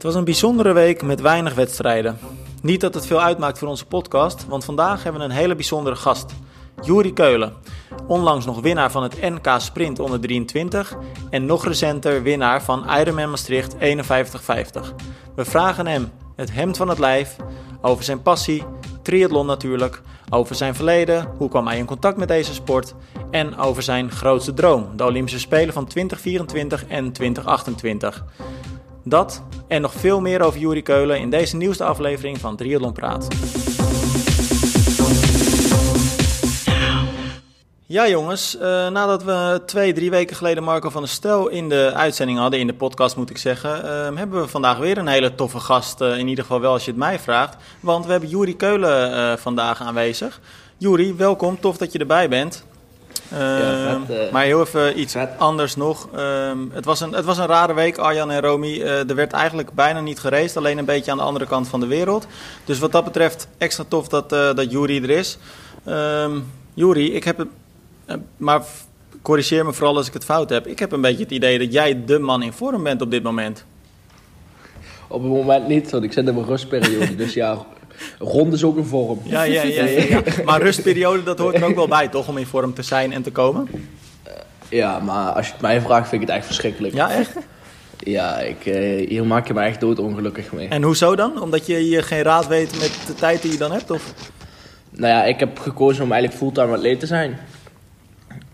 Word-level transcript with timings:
Het 0.00 0.08
was 0.08 0.18
een 0.18 0.24
bijzondere 0.24 0.72
week 0.72 1.02
met 1.02 1.20
weinig 1.20 1.54
wedstrijden. 1.54 2.18
Niet 2.62 2.80
dat 2.80 2.94
het 2.94 3.06
veel 3.06 3.20
uitmaakt 3.20 3.58
voor 3.58 3.68
onze 3.68 3.86
podcast, 3.86 4.46
want 4.46 4.64
vandaag 4.64 5.02
hebben 5.02 5.20
we 5.20 5.26
een 5.26 5.34
hele 5.34 5.54
bijzondere 5.54 5.96
gast. 5.96 6.32
Juri 6.82 7.12
Keulen, 7.12 7.52
onlangs 8.06 8.46
nog 8.46 8.60
winnaar 8.60 8.90
van 8.90 9.02
het 9.02 9.20
NK 9.20 9.48
Sprint 9.58 9.98
onder 9.98 10.20
23 10.20 10.96
en 11.30 11.46
nog 11.46 11.64
recenter 11.64 12.22
winnaar 12.22 12.62
van 12.62 12.90
Ironman 12.90 13.30
Maastricht 13.30 13.74
51-50. 13.74 13.78
We 15.34 15.44
vragen 15.44 15.86
hem 15.86 16.10
het 16.36 16.52
hemd 16.52 16.76
van 16.76 16.88
het 16.88 16.98
lijf, 16.98 17.36
over 17.80 18.04
zijn 18.04 18.22
passie, 18.22 18.64
triathlon 19.02 19.46
natuurlijk, 19.46 20.02
over 20.30 20.54
zijn 20.54 20.74
verleden, 20.74 21.32
hoe 21.36 21.48
kwam 21.48 21.66
hij 21.66 21.78
in 21.78 21.86
contact 21.86 22.16
met 22.16 22.28
deze 22.28 22.54
sport 22.54 22.94
en 23.30 23.56
over 23.56 23.82
zijn 23.82 24.10
grootste 24.10 24.54
droom, 24.54 24.96
de 24.96 25.04
Olympische 25.04 25.38
Spelen 25.40 25.74
van 25.74 25.86
2024 25.86 26.86
en 26.86 27.12
2028. 27.12 28.24
Dat 29.04 29.42
en 29.68 29.82
nog 29.82 29.92
veel 29.92 30.20
meer 30.20 30.42
over 30.42 30.60
Juri 30.60 30.82
Keulen 30.82 31.18
in 31.18 31.30
deze 31.30 31.56
nieuwste 31.56 31.84
aflevering 31.84 32.38
van 32.38 32.56
Triathlon 32.56 32.92
Praat. 32.92 33.28
Ja 37.86 38.08
jongens, 38.08 38.56
uh, 38.56 38.62
nadat 38.62 39.24
we 39.24 39.62
twee, 39.66 39.92
drie 39.92 40.10
weken 40.10 40.36
geleden 40.36 40.62
Marco 40.62 40.90
van 40.90 41.02
der 41.02 41.10
Stel 41.10 41.48
in 41.48 41.68
de 41.68 41.92
uitzending 41.94 42.38
hadden, 42.38 42.60
in 42.60 42.66
de 42.66 42.74
podcast 42.74 43.16
moet 43.16 43.30
ik 43.30 43.38
zeggen, 43.38 43.84
uh, 43.84 44.18
hebben 44.18 44.40
we 44.40 44.48
vandaag 44.48 44.78
weer 44.78 44.98
een 44.98 45.06
hele 45.06 45.34
toffe 45.34 45.60
gast, 45.60 46.00
uh, 46.00 46.18
in 46.18 46.28
ieder 46.28 46.44
geval 46.44 46.60
wel 46.60 46.72
als 46.72 46.84
je 46.84 46.90
het 46.90 47.00
mij 47.00 47.18
vraagt. 47.18 47.56
Want 47.80 48.04
we 48.04 48.10
hebben 48.10 48.28
Juri 48.28 48.56
Keulen 48.56 49.38
vandaag 49.38 49.80
aanwezig. 49.80 50.40
Juri, 50.76 51.14
welkom, 51.14 51.60
tof 51.60 51.76
dat 51.76 51.92
je 51.92 51.98
erbij 51.98 52.28
bent. 52.28 52.64
Ja, 53.30 54.00
vet, 54.06 54.30
maar 54.30 54.44
heel 54.44 54.60
even 54.60 55.00
iets 55.00 55.16
anders 55.38 55.76
nog. 55.76 56.08
Ehm, 56.14 56.58
het, 56.72 56.84
was 56.84 57.00
een, 57.00 57.12
het 57.12 57.24
was 57.24 57.38
een 57.38 57.46
rare 57.46 57.74
week, 57.74 57.98
Arjan 57.98 58.30
en 58.30 58.40
Romy. 58.40 58.80
er 58.82 59.14
werd 59.14 59.32
eigenlijk 59.32 59.72
bijna 59.72 60.00
niet 60.00 60.18
gereisd, 60.18 60.56
alleen 60.56 60.78
een 60.78 60.84
beetje 60.84 61.10
aan 61.10 61.16
de 61.16 61.22
andere 61.22 61.46
kant 61.46 61.68
van 61.68 61.80
de 61.80 61.86
wereld. 61.86 62.26
Dus 62.64 62.78
wat 62.78 62.92
dat 62.92 63.04
betreft 63.04 63.48
extra 63.58 63.84
tof 63.88 64.08
dat, 64.08 64.30
dat 64.30 64.70
Juri 64.70 65.02
er 65.02 65.10
is. 65.10 65.38
Um, 65.88 66.52
Juri, 66.74 67.14
ik 67.14 67.24
heb 67.24 67.38
het 67.38 67.48
eh, 68.10 68.16
maar 68.36 68.62
corrigeer 69.22 69.64
me 69.64 69.72
vooral 69.72 69.96
als 69.96 70.06
ik 70.06 70.12
het 70.12 70.24
fout 70.24 70.50
heb. 70.50 70.66
Ik 70.66 70.78
heb 70.78 70.92
een 70.92 71.00
beetje 71.00 71.22
het 71.22 71.32
idee 71.32 71.58
dat 71.58 71.72
jij 71.72 72.04
de 72.04 72.18
man 72.18 72.42
in 72.42 72.52
vorm 72.52 72.82
bent 72.82 73.02
op 73.02 73.10
dit 73.10 73.22
moment. 73.22 73.64
Op 75.08 75.22
het 75.22 75.32
moment 75.32 75.68
niet, 75.68 75.90
want 75.90 76.04
ik 76.04 76.12
zit 76.12 76.26
in 76.26 76.34
mijn 76.34 76.46
rustperiode. 76.46 77.16
dus 77.16 77.34
ja, 77.34 77.58
rond 78.18 78.52
is 78.52 78.64
ook 78.64 78.76
een 78.76 78.86
vorm. 78.86 79.20
Ja, 79.22 79.42
ja, 79.42 79.62
ja, 79.62 79.84
ja, 79.84 80.22
Maar 80.44 80.62
rustperiode, 80.62 81.22
dat 81.22 81.38
hoort 81.38 81.54
er 81.54 81.64
ook 81.64 81.74
wel 81.74 81.88
bij, 81.88 82.08
toch? 82.08 82.28
Om 82.28 82.36
in 82.36 82.46
vorm 82.46 82.74
te 82.74 82.82
zijn 82.82 83.12
en 83.12 83.22
te 83.22 83.30
komen? 83.30 83.68
Uh, 83.72 84.32
ja, 84.68 84.98
maar 84.98 85.32
als 85.32 85.46
je 85.46 85.52
het 85.52 85.62
mij 85.62 85.80
vraagt, 85.80 86.08
vind 86.08 86.22
ik 86.22 86.28
het 86.28 86.36
echt 86.36 86.46
verschrikkelijk. 86.46 86.94
Ja, 86.94 87.10
echt? 87.10 87.36
Ja, 87.98 88.38
ik, 88.38 88.66
uh, 88.66 89.08
hier 89.08 89.26
maak 89.26 89.46
je 89.46 89.54
me 89.54 89.60
echt 89.60 89.80
doodongelukkig 89.80 90.52
mee. 90.52 90.68
En 90.68 90.82
hoezo 90.82 91.16
dan? 91.16 91.42
Omdat 91.42 91.66
je 91.66 91.76
hier 91.76 92.02
geen 92.02 92.22
raad 92.22 92.46
weet 92.46 92.78
met 92.78 92.98
de 93.06 93.14
tijd 93.14 93.42
die 93.42 93.52
je 93.52 93.58
dan 93.58 93.72
hebt? 93.72 93.90
Of? 93.90 94.14
Nou 94.90 95.12
ja, 95.12 95.24
ik 95.24 95.40
heb 95.40 95.58
gekozen 95.58 96.04
om 96.04 96.12
eigenlijk 96.12 96.42
fulltime 96.42 96.76
atleet 96.76 97.00
te 97.00 97.06
zijn. 97.06 97.38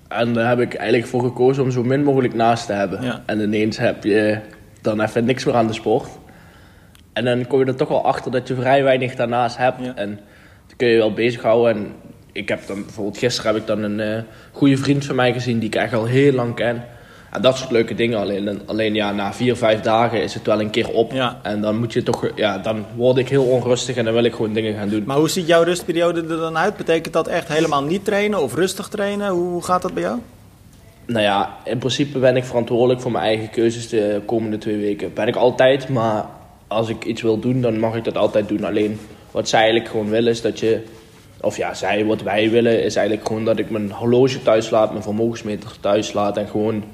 En 0.08 0.32
daar 0.32 0.48
heb 0.48 0.60
ik 0.60 0.74
eigenlijk 0.74 1.08
voor 1.08 1.22
gekozen 1.22 1.62
om 1.62 1.70
zo 1.70 1.82
min 1.82 2.02
mogelijk 2.02 2.34
naast 2.34 2.66
te 2.66 2.72
hebben. 2.72 3.22
En 3.26 3.40
ineens 3.40 3.78
heb 3.78 4.04
je 4.04 4.38
dan 4.80 5.00
even 5.00 5.24
niks 5.24 5.44
meer 5.44 5.54
aan 5.54 5.66
de 5.66 5.72
sport. 5.72 6.08
En 7.16 7.24
dan 7.24 7.46
kom 7.46 7.58
je 7.58 7.64
er 7.64 7.76
toch 7.76 7.88
wel 7.88 8.04
achter 8.04 8.30
dat 8.30 8.48
je 8.48 8.54
vrij 8.54 8.82
weinig 8.82 9.14
daarnaast 9.14 9.56
hebt. 9.56 9.78
En 9.94 10.20
dan 10.66 10.76
kun 10.76 10.88
je 10.88 10.96
wel 10.96 11.12
bezighouden. 11.12 11.76
En 11.76 11.92
ik 12.32 12.48
heb 12.48 12.66
dan 12.66 12.84
bijvoorbeeld 12.84 13.18
gisteren 13.18 13.52
heb 13.52 13.60
ik 13.60 13.66
dan 13.66 13.82
een 13.82 13.98
uh, 13.98 14.22
goede 14.52 14.76
vriend 14.76 15.04
van 15.04 15.14
mij 15.14 15.32
gezien 15.32 15.58
die 15.58 15.68
ik 15.68 15.74
echt 15.74 15.94
al 15.94 16.04
heel 16.04 16.32
lang 16.32 16.54
ken. 16.54 16.84
En 17.30 17.42
dat 17.42 17.56
soort 17.56 17.70
leuke 17.70 17.94
dingen. 17.94 18.18
Alleen, 18.18 18.60
alleen 18.66 18.94
ja, 18.94 19.12
na 19.12 19.32
vier, 19.32 19.56
vijf 19.56 19.80
dagen 19.80 20.22
is 20.22 20.34
het 20.34 20.46
wel 20.46 20.60
een 20.60 20.70
keer 20.70 20.88
op. 20.88 21.12
En 21.42 21.60
dan 21.60 21.78
moet 21.78 21.92
je 21.92 22.02
toch, 22.02 22.30
ja, 22.34 22.58
dan 22.58 22.84
word 22.96 23.16
ik 23.16 23.28
heel 23.28 23.44
onrustig 23.44 23.96
en 23.96 24.04
dan 24.04 24.14
wil 24.14 24.24
ik 24.24 24.34
gewoon 24.34 24.52
dingen 24.52 24.74
gaan 24.74 24.88
doen. 24.88 25.02
Maar 25.06 25.16
hoe 25.16 25.30
ziet 25.30 25.46
jouw 25.46 25.62
rustperiode 25.62 26.20
er 26.20 26.28
dan 26.36 26.58
uit? 26.58 26.76
Betekent 26.76 27.14
dat 27.14 27.28
echt 27.28 27.48
helemaal 27.48 27.82
niet 27.82 28.04
trainen 28.04 28.42
of 28.42 28.54
rustig 28.54 28.88
trainen? 28.88 29.30
Hoe 29.30 29.64
gaat 29.64 29.82
dat 29.82 29.94
bij 29.94 30.02
jou? 30.02 30.18
Nou 31.06 31.22
ja, 31.22 31.56
in 31.64 31.78
principe 31.78 32.18
ben 32.18 32.36
ik 32.36 32.44
verantwoordelijk 32.44 33.00
voor 33.00 33.10
mijn 33.10 33.24
eigen 33.24 33.50
keuzes 33.50 33.88
de 33.88 34.20
komende 34.26 34.58
twee 34.58 34.76
weken. 34.76 35.14
Ben 35.14 35.28
ik 35.28 35.36
altijd, 35.36 35.88
maar 35.88 36.24
als 36.66 36.88
ik 36.88 37.04
iets 37.04 37.22
wil 37.22 37.38
doen, 37.38 37.60
dan 37.60 37.78
mag 37.78 37.94
ik 37.94 38.04
dat 38.04 38.16
altijd 38.16 38.48
doen. 38.48 38.64
Alleen 38.64 39.00
wat 39.30 39.48
zij 39.48 39.60
eigenlijk 39.60 39.90
gewoon 39.90 40.08
willen 40.08 40.32
is 40.32 40.40
dat 40.40 40.60
je 40.60 40.82
of 41.40 41.56
ja, 41.56 41.74
zij, 41.74 42.04
wat 42.04 42.22
wij 42.22 42.50
willen, 42.50 42.82
is 42.82 42.96
eigenlijk 42.96 43.26
gewoon 43.26 43.44
dat 43.44 43.58
ik 43.58 43.70
mijn 43.70 43.90
horloge 43.90 44.42
thuis 44.42 44.70
laat, 44.70 44.90
mijn 44.90 45.02
vermogensmeter 45.02 45.70
thuis 45.80 46.12
laat 46.12 46.36
en 46.36 46.48
gewoon 46.48 46.84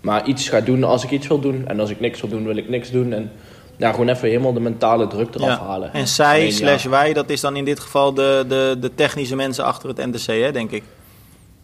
maar 0.00 0.26
iets 0.26 0.48
ga 0.48 0.60
doen 0.60 0.84
als 0.84 1.04
ik 1.04 1.10
iets 1.10 1.26
wil 1.26 1.40
doen. 1.40 1.64
En 1.66 1.80
als 1.80 1.90
ik 1.90 2.00
niks 2.00 2.20
wil 2.20 2.30
doen, 2.30 2.44
wil 2.44 2.56
ik 2.56 2.68
niks 2.68 2.90
doen. 2.90 3.12
En 3.12 3.32
ja, 3.76 3.90
gewoon 3.90 4.08
even 4.08 4.28
helemaal 4.28 4.52
de 4.52 4.60
mentale 4.60 5.06
druk 5.06 5.34
eraf 5.34 5.58
halen. 5.58 5.92
En 5.92 6.08
zij 6.08 6.50
slash 6.50 6.84
wij, 6.84 7.12
dat 7.12 7.30
is 7.30 7.40
dan 7.40 7.56
in 7.56 7.64
dit 7.64 7.80
geval 7.80 8.14
de, 8.14 8.44
de, 8.48 8.76
de 8.80 8.94
technische 8.94 9.36
mensen 9.36 9.64
achter 9.64 9.88
het 9.88 10.06
NTC, 10.06 10.26
hè, 10.26 10.52
denk 10.52 10.70
ik? 10.70 10.82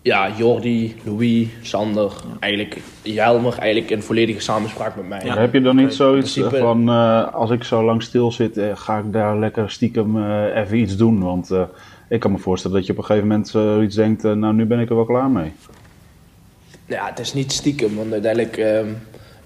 Ja, 0.05 0.31
Jordi, 0.37 0.97
Louis, 1.05 1.49
Sander, 1.63 2.13
eigenlijk 2.41 2.81
Jelmer, 3.03 3.59
eigenlijk 3.59 3.91
in 3.91 4.03
volledige 4.03 4.41
samenspraak 4.41 4.97
met 4.97 5.09
mij. 5.09 5.25
Ja. 5.25 5.39
Heb 5.39 5.53
je 5.53 5.61
dan 5.61 5.77
niet 5.77 5.95
zoiets 5.95 6.41
van, 6.51 6.89
uh, 6.89 7.35
als 7.35 7.51
ik 7.51 7.65
zo 7.65 7.85
lang 7.85 8.03
stil 8.03 8.33
zit, 8.33 8.57
uh, 8.57 8.77
ga 8.77 8.99
ik 8.99 9.13
daar 9.13 9.39
lekker 9.39 9.71
stiekem 9.71 10.17
uh, 10.17 10.57
even 10.57 10.79
iets 10.79 10.97
doen? 10.97 11.23
Want 11.23 11.51
ik 12.09 12.21
kan 12.21 12.33
me 12.33 12.39
voorstellen 12.39 12.77
dat 12.77 12.87
je 12.87 12.93
op 12.93 12.99
een 12.99 13.05
gegeven 13.05 13.29
moment 13.29 13.49
zoiets 13.49 13.95
denkt, 13.95 14.23
nou 14.23 14.55
nu 14.55 14.67
ben 14.67 14.81
ik 14.81 14.89
er 14.89 14.97
wel 14.97 15.05
klaar 15.05 15.31
mee. 15.31 15.53
Ja, 16.87 17.07
het 17.07 17.19
is 17.19 17.35
niet 17.35 17.53
stiekem, 17.53 17.97
want 17.97 18.13
uiteindelijk... 18.13 18.57
Uh, 18.57 18.81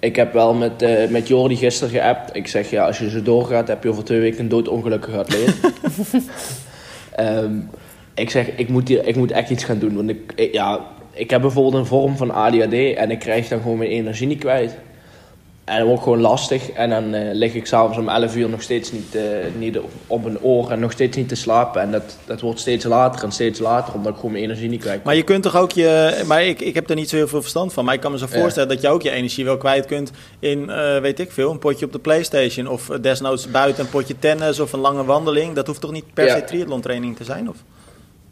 ik 0.00 0.16
heb 0.16 0.32
wel 0.32 0.54
met, 0.54 0.82
uh, 0.82 1.08
met 1.08 1.28
Jordi 1.28 1.56
gisteren 1.56 1.90
geappt. 1.90 2.36
Ik 2.36 2.46
zeg, 2.46 2.70
ja, 2.70 2.86
als 2.86 2.98
je 2.98 3.10
zo 3.10 3.22
doorgaat, 3.22 3.68
heb 3.68 3.82
je 3.82 3.88
over 3.88 4.04
twee 4.04 4.20
weken 4.20 4.40
een 4.40 4.48
doodongelukkige 4.48 5.18
atleet. 5.18 5.56
um, 7.20 7.68
ik 8.18 8.30
zeg, 8.30 8.56
ik 8.56 8.68
moet, 8.68 8.88
hier, 8.88 9.06
ik 9.06 9.16
moet 9.16 9.30
echt 9.30 9.50
iets 9.50 9.64
gaan 9.64 9.78
doen. 9.78 9.94
Want 9.94 10.10
ik, 10.10 10.32
ik, 10.34 10.52
ja, 10.52 10.80
ik 11.12 11.30
heb 11.30 11.40
bijvoorbeeld 11.40 11.74
een 11.74 11.86
vorm 11.86 12.16
van 12.16 12.30
ADHD 12.30 12.94
en 12.94 13.10
ik 13.10 13.18
krijg 13.18 13.48
dan 13.48 13.60
gewoon 13.60 13.78
mijn 13.78 13.90
energie 13.90 14.26
niet 14.26 14.38
kwijt. 14.38 14.76
En 15.64 15.78
dat 15.78 15.86
wordt 15.86 16.02
gewoon 16.02 16.20
lastig. 16.20 16.70
En 16.70 16.90
dan 16.90 17.14
uh, 17.14 17.20
lig 17.32 17.54
ik 17.54 17.66
s'avonds 17.66 17.98
om 17.98 18.08
11 18.08 18.36
uur 18.36 18.48
nog 18.48 18.62
steeds 18.62 18.92
niet, 18.92 19.14
uh, 19.14 19.22
niet 19.58 19.78
op 20.06 20.24
een 20.24 20.40
oor 20.40 20.70
en 20.70 20.80
nog 20.80 20.92
steeds 20.92 21.16
niet 21.16 21.28
te 21.28 21.34
slapen. 21.34 21.80
En 21.80 21.90
dat, 21.90 22.16
dat 22.24 22.40
wordt 22.40 22.60
steeds 22.60 22.84
later 22.84 23.24
en 23.24 23.32
steeds 23.32 23.58
later, 23.58 23.94
omdat 23.94 24.12
ik 24.12 24.16
gewoon 24.16 24.32
mijn 24.32 24.44
energie 24.44 24.68
niet 24.68 24.80
kwijt. 24.80 25.04
Maar 25.04 25.16
je 25.16 25.22
kunt 25.22 25.42
toch 25.42 25.56
ook 25.56 25.72
je. 25.72 26.22
Maar 26.26 26.44
ik, 26.44 26.60
ik 26.60 26.74
heb 26.74 26.90
er 26.90 26.96
niet 26.96 27.08
zo 27.08 27.16
heel 27.16 27.28
veel 27.28 27.40
verstand 27.40 27.72
van. 27.72 27.84
Maar 27.84 27.94
ik 27.94 28.00
kan 28.00 28.12
me 28.12 28.18
zo 28.18 28.26
voorstellen 28.26 28.68
dat 28.68 28.80
je 28.80 28.88
ook 28.88 29.02
je 29.02 29.10
energie 29.10 29.44
wel 29.44 29.56
kwijt 29.56 29.86
kunt 29.86 30.10
in, 30.38 30.58
uh, 30.68 30.98
weet 30.98 31.18
ik 31.18 31.32
veel, 31.32 31.50
een 31.50 31.58
potje 31.58 31.86
op 31.86 31.92
de 31.92 31.98
PlayStation. 31.98 32.66
Of 32.66 32.86
desnoods 33.00 33.50
buiten 33.50 33.84
een 33.84 33.90
potje 33.90 34.18
tennis 34.18 34.60
of 34.60 34.72
een 34.72 34.80
lange 34.80 35.04
wandeling. 35.04 35.54
Dat 35.54 35.66
hoeft 35.66 35.80
toch 35.80 35.92
niet 35.92 36.14
per 36.14 36.30
se 36.30 36.44
triathlon 36.44 36.80
training 36.80 37.16
te 37.16 37.24
zijn? 37.24 37.48
Of? 37.48 37.56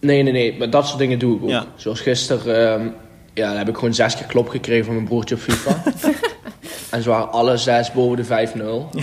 Nee, 0.00 0.22
nee, 0.22 0.32
nee. 0.32 0.58
Maar 0.58 0.70
dat 0.70 0.86
soort 0.86 0.98
dingen 0.98 1.18
doe 1.18 1.36
ik 1.36 1.42
ook. 1.42 1.48
Ja. 1.48 1.64
Zoals 1.76 2.00
gisteren. 2.00 2.80
Uh, 2.80 2.86
ja, 3.34 3.56
heb 3.56 3.68
ik 3.68 3.74
gewoon 3.74 3.94
zes 3.94 4.16
keer 4.16 4.26
klop 4.26 4.48
gekregen 4.48 4.84
van 4.84 4.94
mijn 4.94 5.06
broertje 5.06 5.34
op 5.34 5.40
FIFA. 5.40 5.82
En 6.90 7.02
ze 7.02 7.08
waren 7.08 7.32
alle 7.32 7.56
zes 7.56 7.92
boven 7.92 8.16
de 8.16 8.24
5-0. 8.24 9.00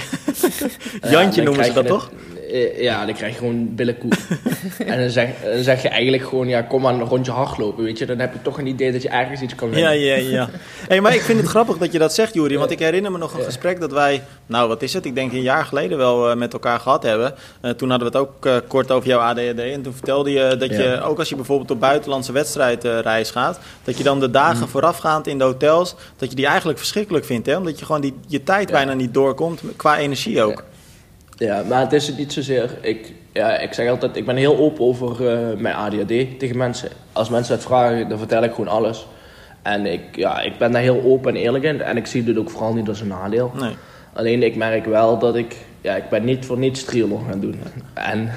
Jantje 1.12 1.44
noemen 1.44 1.66
ze 1.66 1.74
dat 1.74 1.88
toch? 1.88 2.12
Eh, 2.54 2.82
ja, 2.82 3.06
dan 3.06 3.16
krijg 3.16 3.32
je 3.32 3.38
gewoon 3.38 3.76
billenkoek. 3.76 4.14
en 4.86 5.00
dan 5.00 5.10
zeg, 5.10 5.30
dan 5.44 5.64
zeg 5.64 5.82
je 5.82 5.90
eigenlijk 5.90 6.24
gewoon, 6.24 6.48
ja, 6.48 6.62
kom 6.62 6.82
maar 6.82 6.94
een 6.94 7.04
rondje 7.04 7.32
hardlopen, 7.32 7.84
weet 7.84 7.98
je. 7.98 8.06
Dan 8.06 8.20
heb 8.20 8.34
je 8.34 8.42
toch 8.42 8.58
een 8.58 8.68
idee 8.68 8.92
dat 8.92 9.02
je 9.02 9.10
ergens 9.10 9.42
iets 9.42 9.56
kan 9.56 9.70
winnen. 9.70 10.00
Ja, 10.00 10.16
ja, 10.16 10.30
ja. 10.30 10.50
hey, 10.88 11.02
maar 11.02 11.14
ik 11.14 11.22
vind 11.22 11.40
het 11.40 11.50
grappig 11.50 11.78
dat 11.78 11.92
je 11.92 12.00
dat 12.00 12.14
zegt, 12.14 12.34
Juri. 12.34 12.58
Want 12.58 12.72
ik 12.72 12.80
herinner 12.80 13.12
me 13.12 13.18
nog 13.18 13.38
een 13.38 13.44
gesprek 13.44 13.80
dat 13.80 13.92
wij, 13.92 14.24
nou 14.46 14.68
wat 14.68 14.82
is 14.82 14.94
het, 14.94 15.06
ik 15.06 15.16
denk 15.16 15.32
een 15.32 15.42
jaar 15.42 15.66
geleden 15.66 15.98
wel 15.98 16.30
uh, 16.30 16.36
met 16.36 16.54
elkaar 16.54 16.80
gehad 16.80 17.04
hebben. 17.04 17.34
Uh, 17.62 17.72
toen 17.72 17.90
hadden 17.90 18.12
we 18.12 18.18
het 18.18 18.28
ook 18.28 18.46
uh, 18.46 18.56
kort 18.68 18.92
over 18.92 19.08
jouw 19.08 19.20
ADHD. 19.20 19.60
En 19.60 19.82
toen 19.82 19.94
vertelde 19.94 20.32
je 20.32 20.58
dat 20.58 20.70
je, 20.70 21.02
ook 21.04 21.20
als 21.20 21.30
je 21.30 21.36
bijvoorbeeld 21.36 21.72
op 21.72 21.80
buitenlandse 21.80 22.32
wedstrijdreis 22.32 23.32
gaat, 23.32 23.60
dat 23.84 23.98
je 23.98 24.04
dan 24.04 24.20
de 24.20 24.32
dagen 24.32 24.64
mm. 24.64 24.68
voorafgaand 24.68 25.28
in 25.28 25.38
de 25.38 25.44
hotels, 25.44 25.96
dat 26.18 26.30
je 26.30 26.36
die 26.36 26.48
eigenlijk 26.48 26.78
verschrikkelijk 26.78 27.26
vindt. 27.26 27.48
Hè? 27.48 27.58
Omdat 27.58 27.80
je 27.80 27.86
gewoon 27.86 28.02
die, 28.02 28.14
je 28.28 28.44
tijd 28.44 28.72
bijna 28.72 28.94
niet 28.94 29.14
doorkomt, 29.14 29.62
qua 29.76 29.98
energie 29.98 30.44
ook. 30.44 30.64
Ja, 31.38 31.64
maar 31.68 31.80
het 31.80 31.94
is 31.94 32.08
het 32.08 32.18
niet 32.18 32.34
zozeer. 32.34 32.78
Ik, 32.82 33.14
ja, 33.34 33.58
ik 33.58 33.74
zeg 33.74 33.90
altijd, 33.90 34.16
ik 34.16 34.26
ben 34.26 34.36
heel 34.36 34.58
open 34.58 34.86
over 34.86 35.22
uh, 35.22 35.58
mijn 35.58 35.76
ADHD 35.76 36.40
tegen 36.40 36.58
mensen. 36.58 36.90
Als 37.12 37.30
mensen 37.30 37.54
het 37.54 37.64
vragen, 37.64 38.10
dan 38.10 38.18
vertel 38.18 38.44
ik 38.44 38.54
gewoon 38.54 38.68
alles. 38.68 39.08
En 39.62 39.86
ik, 39.86 40.16
ja, 40.16 40.42
ik 40.42 40.58
ben 40.58 40.72
daar 40.72 40.82
heel 40.82 41.02
open 41.04 41.36
en 41.36 41.42
eerlijk 41.42 41.64
in. 41.64 41.82
En 41.82 41.98
ik 41.98 42.06
zie 42.06 42.24
dit 42.24 42.38
ook 42.38 42.50
vooral 42.50 42.74
niet 42.74 42.88
als 42.88 43.02
een 43.02 43.08
nadeel. 43.08 43.52
Nee. 43.60 43.76
Alleen 44.14 44.44
ik 44.44 44.56
merk 44.56 44.86
wel 44.86 45.20
dat 45.20 45.36
ik, 45.36 45.56
ja, 45.82 45.96
ik 45.96 46.10
ben 46.10 46.24
niet 46.24 46.46
voor 46.46 46.58
niets 46.58 46.84
triathlon 46.84 47.26
gaan 47.30 47.40
doen. 47.40 47.60
En 47.94 48.30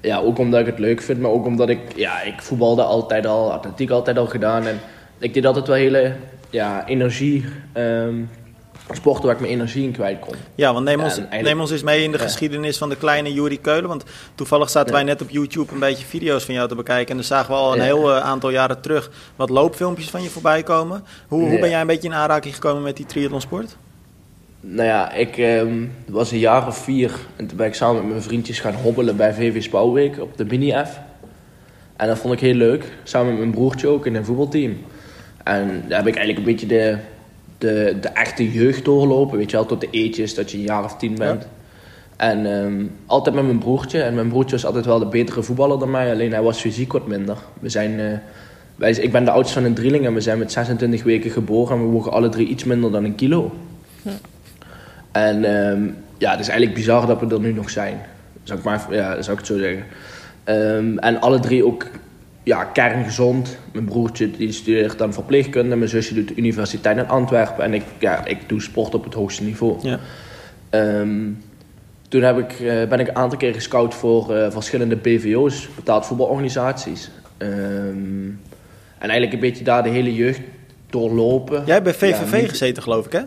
ja, 0.00 0.18
ook 0.18 0.38
omdat 0.38 0.60
ik 0.60 0.66
het 0.66 0.78
leuk 0.78 1.02
vind, 1.02 1.20
maar 1.20 1.30
ook 1.30 1.46
omdat 1.46 1.68
ik, 1.68 1.80
ja, 1.96 2.22
ik 2.22 2.42
voetbalde 2.42 2.82
altijd 2.82 3.26
al, 3.26 3.52
atletiek 3.52 3.90
altijd 3.90 4.18
al 4.18 4.26
gedaan. 4.26 4.66
En 4.66 4.80
ik 5.18 5.34
deed 5.34 5.46
altijd 5.46 5.66
wel 5.66 5.76
hele, 5.76 6.12
ja, 6.50 6.86
energie... 6.86 7.44
Um, 7.76 8.28
sporten 8.92 9.24
waar 9.24 9.34
ik 9.34 9.40
mijn 9.40 9.52
energie 9.52 9.84
in 9.84 9.92
kwijt 9.92 10.18
kon. 10.18 10.34
Ja, 10.54 10.72
want 10.72 10.84
neem 10.84 11.00
ons, 11.00 11.20
neem 11.42 11.60
ons 11.60 11.70
eens 11.70 11.82
mee 11.82 12.02
in 12.02 12.12
de 12.12 12.18
geschiedenis 12.18 12.78
van 12.78 12.88
de 12.88 12.96
kleine 12.96 13.32
Juri 13.32 13.60
Keulen. 13.60 13.88
Want 13.88 14.04
toevallig 14.34 14.70
zaten 14.70 14.92
wij 14.92 15.02
net 15.02 15.22
op 15.22 15.30
YouTube 15.30 15.72
een 15.72 15.78
beetje 15.78 16.04
video's 16.04 16.44
van 16.44 16.54
jou 16.54 16.68
te 16.68 16.74
bekijken. 16.74 17.10
En 17.10 17.16
dan 17.16 17.24
zagen 17.24 17.50
we 17.50 17.56
al 17.56 17.74
een 17.74 17.80
heel 17.80 18.10
uh, 18.10 18.20
aantal 18.20 18.50
jaren 18.50 18.80
terug 18.80 19.10
wat 19.36 19.50
loopfilmpjes 19.50 20.10
van 20.10 20.22
je 20.22 20.28
voorbij 20.28 20.62
komen. 20.62 21.04
Hoe, 21.28 21.48
hoe 21.48 21.58
ben 21.58 21.70
jij 21.70 21.80
een 21.80 21.86
beetje 21.86 22.08
in 22.08 22.14
aanraking 22.14 22.54
gekomen 22.54 22.82
met 22.82 22.96
die 22.96 23.06
triathlonsport? 23.06 23.76
Nou 24.60 24.88
ja, 24.88 25.12
ik 25.12 25.38
um, 25.38 25.92
was 26.06 26.30
een 26.30 26.38
jaar 26.38 26.66
of 26.66 26.78
vier 26.78 27.12
en 27.36 27.46
toen 27.46 27.56
ben 27.56 27.66
ik 27.66 27.74
samen 27.74 28.00
met 28.00 28.10
mijn 28.10 28.22
vriendjes 28.22 28.60
gaan 28.60 28.74
hobbelen 28.74 29.16
bij 29.16 29.34
VV 29.34 29.62
Spouwweek 29.62 30.20
op 30.20 30.36
de 30.36 30.44
mini-F. 30.44 31.00
En 31.96 32.06
dat 32.08 32.18
vond 32.18 32.34
ik 32.34 32.40
heel 32.40 32.54
leuk, 32.54 32.84
samen 33.02 33.28
met 33.28 33.38
mijn 33.38 33.50
broertje 33.50 33.88
ook 33.88 34.06
in 34.06 34.14
een 34.14 34.24
voetbalteam. 34.24 34.76
En 35.44 35.84
daar 35.88 35.98
heb 35.98 36.06
ik 36.06 36.16
eigenlijk 36.16 36.38
een 36.38 36.52
beetje 36.52 36.66
de, 36.66 36.98
de, 37.64 37.96
de 38.00 38.08
echte 38.08 38.52
jeugd 38.52 38.84
doorlopen, 38.84 39.38
weet 39.38 39.50
je 39.50 39.56
wel, 39.56 39.66
tot 39.66 39.80
de 39.80 39.88
eetjes, 39.90 40.34
dat 40.34 40.50
je 40.50 40.56
een 40.56 40.64
jaar 40.64 40.84
of 40.84 40.96
tien 40.96 41.14
bent. 41.14 41.46
En 42.16 42.46
um, 42.46 42.90
altijd 43.06 43.34
met 43.34 43.44
mijn 43.44 43.58
broertje. 43.58 44.02
En 44.02 44.14
mijn 44.14 44.28
broertje 44.28 44.56
was 44.56 44.66
altijd 44.66 44.84
wel 44.84 44.98
de 44.98 45.06
betere 45.06 45.42
voetballer 45.42 45.78
dan 45.78 45.90
mij, 45.90 46.12
alleen 46.12 46.32
hij 46.32 46.42
was 46.42 46.60
fysiek 46.60 46.92
wat 46.92 47.06
minder. 47.06 47.36
We 47.60 47.68
zijn, 47.68 47.98
uh, 47.98 48.12
wij, 48.76 48.90
ik 48.90 49.12
ben 49.12 49.24
de 49.24 49.30
oudste 49.30 49.54
van 49.54 49.64
een 49.64 49.74
drieling 49.74 50.06
en 50.06 50.14
we 50.14 50.20
zijn 50.20 50.38
met 50.38 50.52
26 50.52 51.02
weken 51.02 51.30
geboren 51.30 51.76
en 51.76 51.84
we 51.84 51.90
wogen 51.90 52.12
alle 52.12 52.28
drie 52.28 52.48
iets 52.48 52.64
minder 52.64 52.90
dan 52.90 53.04
een 53.04 53.14
kilo. 53.14 53.52
En 55.12 55.56
um, 55.56 55.96
ja, 56.18 56.30
het 56.30 56.40
is 56.40 56.48
eigenlijk 56.48 56.78
bizar 56.78 57.06
dat 57.06 57.20
we 57.20 57.26
er 57.26 57.40
nu 57.40 57.52
nog 57.52 57.70
zijn. 57.70 58.00
Zou 58.42 58.58
ik, 58.58 58.64
maar, 58.64 58.86
ja, 58.90 59.22
zou 59.22 59.32
ik 59.32 59.38
het 59.38 59.46
zo 59.46 59.58
zeggen. 59.58 59.84
Um, 60.44 60.98
en 60.98 61.20
alle 61.20 61.40
drie 61.40 61.66
ook 61.66 61.86
ja, 62.44 62.64
kerngezond. 62.64 63.58
Mijn 63.72 63.84
broertje 63.84 64.30
die 64.30 64.52
studeert 64.52 64.98
dan 64.98 65.12
verpleegkunde. 65.12 65.76
Mijn 65.76 65.90
zusje 65.90 66.14
doet 66.14 66.28
de 66.28 66.34
universiteit 66.36 66.96
in 66.96 67.08
Antwerpen. 67.08 67.64
En 67.64 67.74
ik, 67.74 67.82
ja, 67.98 68.24
ik 68.24 68.48
doe 68.48 68.62
sport 68.62 68.94
op 68.94 69.04
het 69.04 69.14
hoogste 69.14 69.42
niveau. 69.42 69.78
Ja. 69.82 70.00
Um, 71.00 71.42
toen 72.08 72.22
heb 72.22 72.38
ik, 72.38 72.60
uh, 72.60 72.88
ben 72.88 73.00
ik 73.00 73.08
een 73.08 73.16
aantal 73.16 73.38
keer 73.38 73.54
gescout 73.54 73.94
voor 73.94 74.36
uh, 74.36 74.50
verschillende 74.50 74.96
BVO's, 74.96 75.68
betaald 75.76 76.06
voetbalorganisaties. 76.06 77.10
Um, 77.38 78.40
en 78.98 79.10
eigenlijk 79.10 79.32
een 79.32 79.48
beetje 79.48 79.64
daar 79.64 79.82
de 79.82 79.88
hele 79.88 80.14
jeugd 80.14 80.40
doorlopen. 80.90 81.62
Jij 81.64 81.74
hebt 81.74 81.84
bij 81.84 81.94
VVV 81.94 82.40
ja, 82.40 82.48
gezeten, 82.48 82.82
geloof 82.82 83.06
ik, 83.06 83.12
hè? 83.12 83.20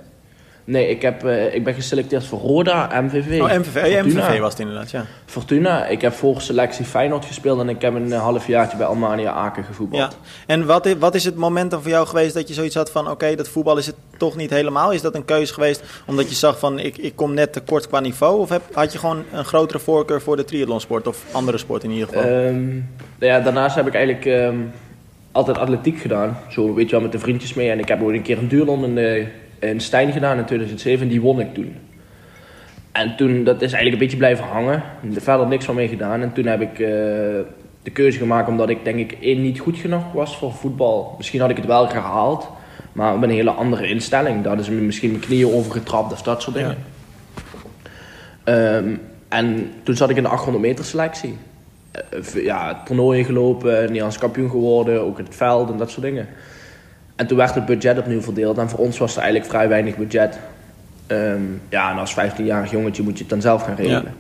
Nee, 0.67 0.89
ik, 0.89 1.01
heb, 1.01 1.25
uh, 1.25 1.53
ik 1.53 1.63
ben 1.63 1.73
geselecteerd 1.73 2.25
voor 2.25 2.39
Roda, 2.39 3.01
MVV. 3.01 3.41
Oh, 3.41 3.51
MVV, 3.51 3.93
Fortuna. 3.93 4.29
MVV 4.29 4.39
was 4.39 4.51
het 4.51 4.59
inderdaad, 4.59 4.91
ja. 4.91 5.05
Fortuna. 5.25 5.85
Ik 5.85 6.01
heb 6.01 6.13
voor 6.13 6.41
selectie 6.41 6.85
Feyenoord 6.85 7.25
gespeeld 7.25 7.59
en 7.59 7.69
ik 7.69 7.81
heb 7.81 7.93
een 7.93 8.11
halfjaartje 8.11 8.77
bij 8.77 8.85
Almania 8.85 9.31
Aken 9.31 9.63
gevoetbald. 9.63 10.17
Ja. 10.21 10.29
En 10.45 10.65
wat 10.65 10.85
is, 10.85 10.93
wat 10.99 11.15
is 11.15 11.25
het 11.25 11.35
moment 11.35 11.71
dan 11.71 11.81
voor 11.81 11.91
jou 11.91 12.07
geweest 12.07 12.33
dat 12.33 12.47
je 12.47 12.53
zoiets 12.53 12.75
had 12.75 12.91
van... 12.91 13.09
oké, 13.09 13.35
dat 13.35 13.49
voetbal 13.49 13.77
is 13.77 13.85
het 13.85 13.95
toch 14.17 14.35
niet 14.35 14.49
helemaal? 14.49 14.91
Is 14.91 15.01
dat 15.01 15.15
een 15.15 15.25
keuze 15.25 15.53
geweest 15.53 15.83
omdat 16.05 16.29
je 16.29 16.35
zag 16.35 16.59
van... 16.59 16.79
ik, 16.79 16.97
ik 16.97 17.15
kom 17.15 17.33
net 17.33 17.53
tekort 17.53 17.87
qua 17.87 17.99
niveau? 17.99 18.39
Of 18.39 18.49
heb, 18.49 18.61
had 18.73 18.91
je 18.91 18.99
gewoon 18.99 19.23
een 19.31 19.45
grotere 19.45 19.79
voorkeur 19.79 20.21
voor 20.21 20.35
de 20.35 20.45
triathlonsport 20.45 21.07
of 21.07 21.23
andere 21.31 21.57
sport 21.57 21.83
in 21.83 21.91
ieder 21.91 22.07
geval? 22.07 22.31
Um, 22.31 22.89
ja, 23.19 23.39
daarnaast 23.39 23.75
heb 23.75 23.87
ik 23.87 23.93
eigenlijk... 23.93 24.25
Um, 24.25 24.71
altijd 25.31 25.57
atletiek 25.57 25.99
gedaan. 25.99 26.37
Zo 26.49 26.73
weet 26.73 26.85
je 26.85 26.91
wel, 26.91 27.01
met 27.01 27.11
de 27.11 27.19
vriendjes 27.19 27.53
mee. 27.53 27.69
En 27.69 27.79
ik 27.79 27.87
heb 27.87 28.01
ook 28.01 28.09
een 28.09 28.21
keer 28.21 28.37
een 28.37 28.47
duurloop 28.47 28.83
in 28.83 28.95
de 28.95 29.27
in 29.59 29.79
Stijn 29.79 30.11
gedaan 30.11 30.37
in 30.37 30.45
2007. 30.45 31.07
Die 31.07 31.21
won 31.21 31.39
ik 31.39 31.53
toen. 31.53 31.75
En 32.91 33.15
toen, 33.15 33.43
dat 33.43 33.55
is 33.55 33.71
eigenlijk 33.71 33.93
een 33.93 33.99
beetje 33.99 34.17
blijven 34.17 34.45
hangen. 34.45 34.83
Verder 35.11 35.47
niks 35.47 35.65
van 35.65 35.75
mee 35.75 35.87
gedaan. 35.87 36.21
En 36.21 36.33
toen 36.33 36.45
heb 36.45 36.61
ik 36.61 36.79
uh, 36.79 36.87
de 37.83 37.91
keuze 37.93 38.17
gemaakt 38.17 38.47
omdat 38.47 38.69
ik 38.69 38.83
denk 38.83 38.99
ik 38.99 39.17
één 39.21 39.41
niet 39.41 39.59
goed 39.59 39.77
genoeg 39.77 40.11
was 40.13 40.37
voor 40.37 40.53
voetbal. 40.53 41.13
Misschien 41.17 41.41
had 41.41 41.49
ik 41.49 41.57
het 41.57 41.65
wel 41.65 41.87
gehaald. 41.87 42.49
Maar 42.91 43.19
met 43.19 43.29
een 43.29 43.35
hele 43.35 43.51
andere 43.51 43.87
instelling. 43.87 44.43
Daar 44.43 44.59
is 44.59 44.69
misschien 44.69 45.11
mijn 45.11 45.21
knieën 45.21 45.53
over 45.53 45.71
getrapt 45.71 46.11
of 46.11 46.21
dat 46.21 46.41
soort 46.41 46.55
dingen. 46.55 46.77
Ja. 48.45 48.75
Um, 48.75 49.01
en 49.27 49.71
toen 49.83 49.95
zat 49.95 50.09
ik 50.09 50.17
in 50.17 50.23
de 50.23 50.29
800 50.29 50.65
meter 50.65 50.85
selectie. 50.85 51.37
Uh, 52.13 52.43
ja, 52.43 52.81
toernooien 52.85 53.25
gelopen, 53.25 53.81
Nederlands 53.81 54.17
kampioen 54.17 54.49
geworden, 54.49 55.01
ook 55.01 55.19
in 55.19 55.25
het 55.25 55.35
veld 55.35 55.69
en 55.69 55.77
dat 55.77 55.89
soort 55.89 56.05
dingen. 56.05 56.27
En 57.17 57.27
toen 57.27 57.37
werd 57.37 57.55
het 57.55 57.65
budget 57.65 57.97
opnieuw 57.97 58.21
verdeeld. 58.21 58.57
En 58.57 58.69
voor 58.69 58.79
ons 58.79 58.97
was 58.97 59.15
er 59.15 59.21
eigenlijk 59.21 59.51
vrij 59.51 59.67
weinig 59.67 59.97
budget. 59.97 60.39
Um, 61.07 61.61
ja, 61.69 61.91
en 61.91 61.97
als 61.97 62.15
15-jarig 62.15 62.71
jongetje 62.71 63.03
moet 63.03 63.13
je 63.13 63.19
het 63.19 63.29
dan 63.29 63.41
zelf 63.41 63.63
gaan 63.63 63.75
regelen. 63.75 64.13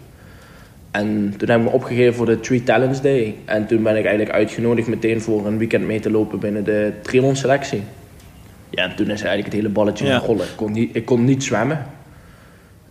En 0.91 1.33
toen 1.37 1.49
heb 1.49 1.57
ik 1.59 1.63
me 1.65 1.71
opgegeven 1.71 2.13
voor 2.13 2.25
de 2.25 2.39
Three 2.39 2.63
Talents 2.63 3.01
Day. 3.01 3.35
En 3.45 3.67
toen 3.67 3.83
ben 3.83 3.95
ik 3.95 4.05
eigenlijk 4.05 4.35
uitgenodigd 4.35 4.87
meteen 4.87 5.21
voor 5.21 5.47
een 5.47 5.57
weekend 5.57 5.85
mee 5.85 5.99
te 5.99 6.11
lopen 6.11 6.39
binnen 6.39 6.63
de 6.63 6.93
triathlon 7.01 7.35
selectie. 7.35 7.83
Ja, 8.69 8.83
en 8.83 8.95
toen 8.95 9.05
is 9.05 9.21
eigenlijk 9.21 9.45
het 9.45 9.53
hele 9.53 9.69
balletje 9.69 10.05
ja. 10.05 10.17
rollen. 10.17 10.45
Ik 10.45 10.55
kon, 10.55 10.71
niet, 10.71 10.95
ik 10.95 11.05
kon 11.05 11.23
niet 11.23 11.43
zwemmen. 11.43 11.85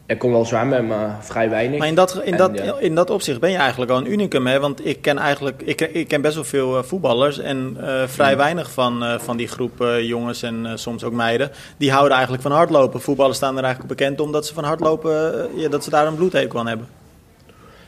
Ik 0.07 0.19
kon 0.19 0.31
wel 0.31 0.45
zwemmen, 0.45 0.87
maar 0.87 1.17
vrij 1.21 1.51
weinig. 1.51 1.79
Maar 1.79 1.89
in 1.89 1.95
dat, 1.95 2.21
in, 2.25 2.37
dat, 2.37 2.61
in 2.79 2.95
dat 2.95 3.11
opzicht 3.11 3.41
ben 3.41 3.51
je 3.51 3.57
eigenlijk 3.57 3.91
al 3.91 3.99
een 3.99 4.13
unicum, 4.13 4.47
hè? 4.47 4.61
Want 4.61 4.87
ik 4.87 5.03
ken 5.03 5.19
eigenlijk, 5.19 5.63
ik, 5.63 5.81
ik 5.81 6.09
ken 6.09 6.21
best 6.21 6.35
wel 6.35 6.45
veel 6.45 6.79
uh, 6.79 6.83
voetballers 6.83 7.39
en 7.39 7.77
uh, 7.81 8.03
vrij 8.07 8.33
mm. 8.33 8.37
weinig 8.37 8.71
van, 8.71 9.03
uh, 9.03 9.19
van 9.19 9.37
die 9.37 9.49
groep 9.49 9.85
jongens 10.01 10.43
en 10.43 10.73
soms 10.75 11.05
ook 11.05 11.13
meiden. 11.13 11.51
Die 11.77 11.91
houden 11.91 12.13
eigenlijk 12.13 12.43
van 12.43 12.53
hardlopen. 12.53 13.01
Voetballers 13.01 13.37
staan 13.37 13.57
er 13.57 13.65
eigenlijk 13.65 13.97
bekend 13.97 14.21
omdat 14.21 14.47
ze 14.47 14.55
van 14.55 14.65
hardlopen, 14.65 15.49
ja, 15.55 15.69
dat 15.69 15.85
ze 15.85 15.91
daar 15.91 16.07
een 16.07 16.17
bloedhekel 16.17 16.59
aan 16.59 16.67
hebben. 16.67 16.87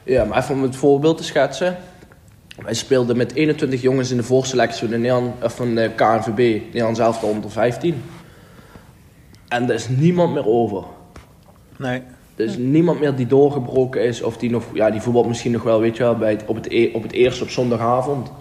Ja, 0.03 0.25
maar 0.25 0.38
even 0.38 0.55
om 0.55 0.62
het 0.62 0.76
voorbeeld 0.76 1.17
te 1.17 1.25
schetsen. 1.25 1.76
Wij 2.64 2.75
speelden 2.75 3.17
met 3.17 3.35
21 3.35 3.82
jongens 3.82 4.11
in 4.11 4.17
de 4.17 4.23
voorselectie 4.23 4.81
van 4.81 4.91
de, 4.91 4.97
Nederland, 4.97 5.35
van 5.41 5.75
de 5.75 5.91
KNVB, 5.97 6.62
Nederlands 6.64 7.00
elftal 7.00 7.29
onder 7.29 7.50
15. 7.50 8.03
En 9.49 9.69
er 9.69 9.75
is 9.75 9.88
niemand 9.88 10.35
meer 10.35 10.47
over. 10.47 10.85
Nee. 11.79 12.03
Er 12.37 12.45
is 12.45 12.57
niemand 12.57 13.01
meer 13.01 13.15
die 13.15 13.27
doorgebroken 13.27 14.05
is 14.05 14.23
of 14.23 14.37
die 14.37 14.51
nog, 14.51 14.65
ja, 14.75 14.91
die 14.91 15.01
voetbal 15.01 15.25
misschien 15.25 15.53
nog 15.53 15.63
wel, 15.63 15.81
weet 15.81 15.97
je 15.97 16.03
wel, 16.03 16.17
bij 16.17 16.31
het, 16.31 16.45
op, 16.47 16.57
het 16.57 16.71
e, 16.71 16.91
op 16.93 17.03
het 17.03 17.13
eerst 17.13 17.43
op 17.43 17.49
zondagavond. 17.49 18.33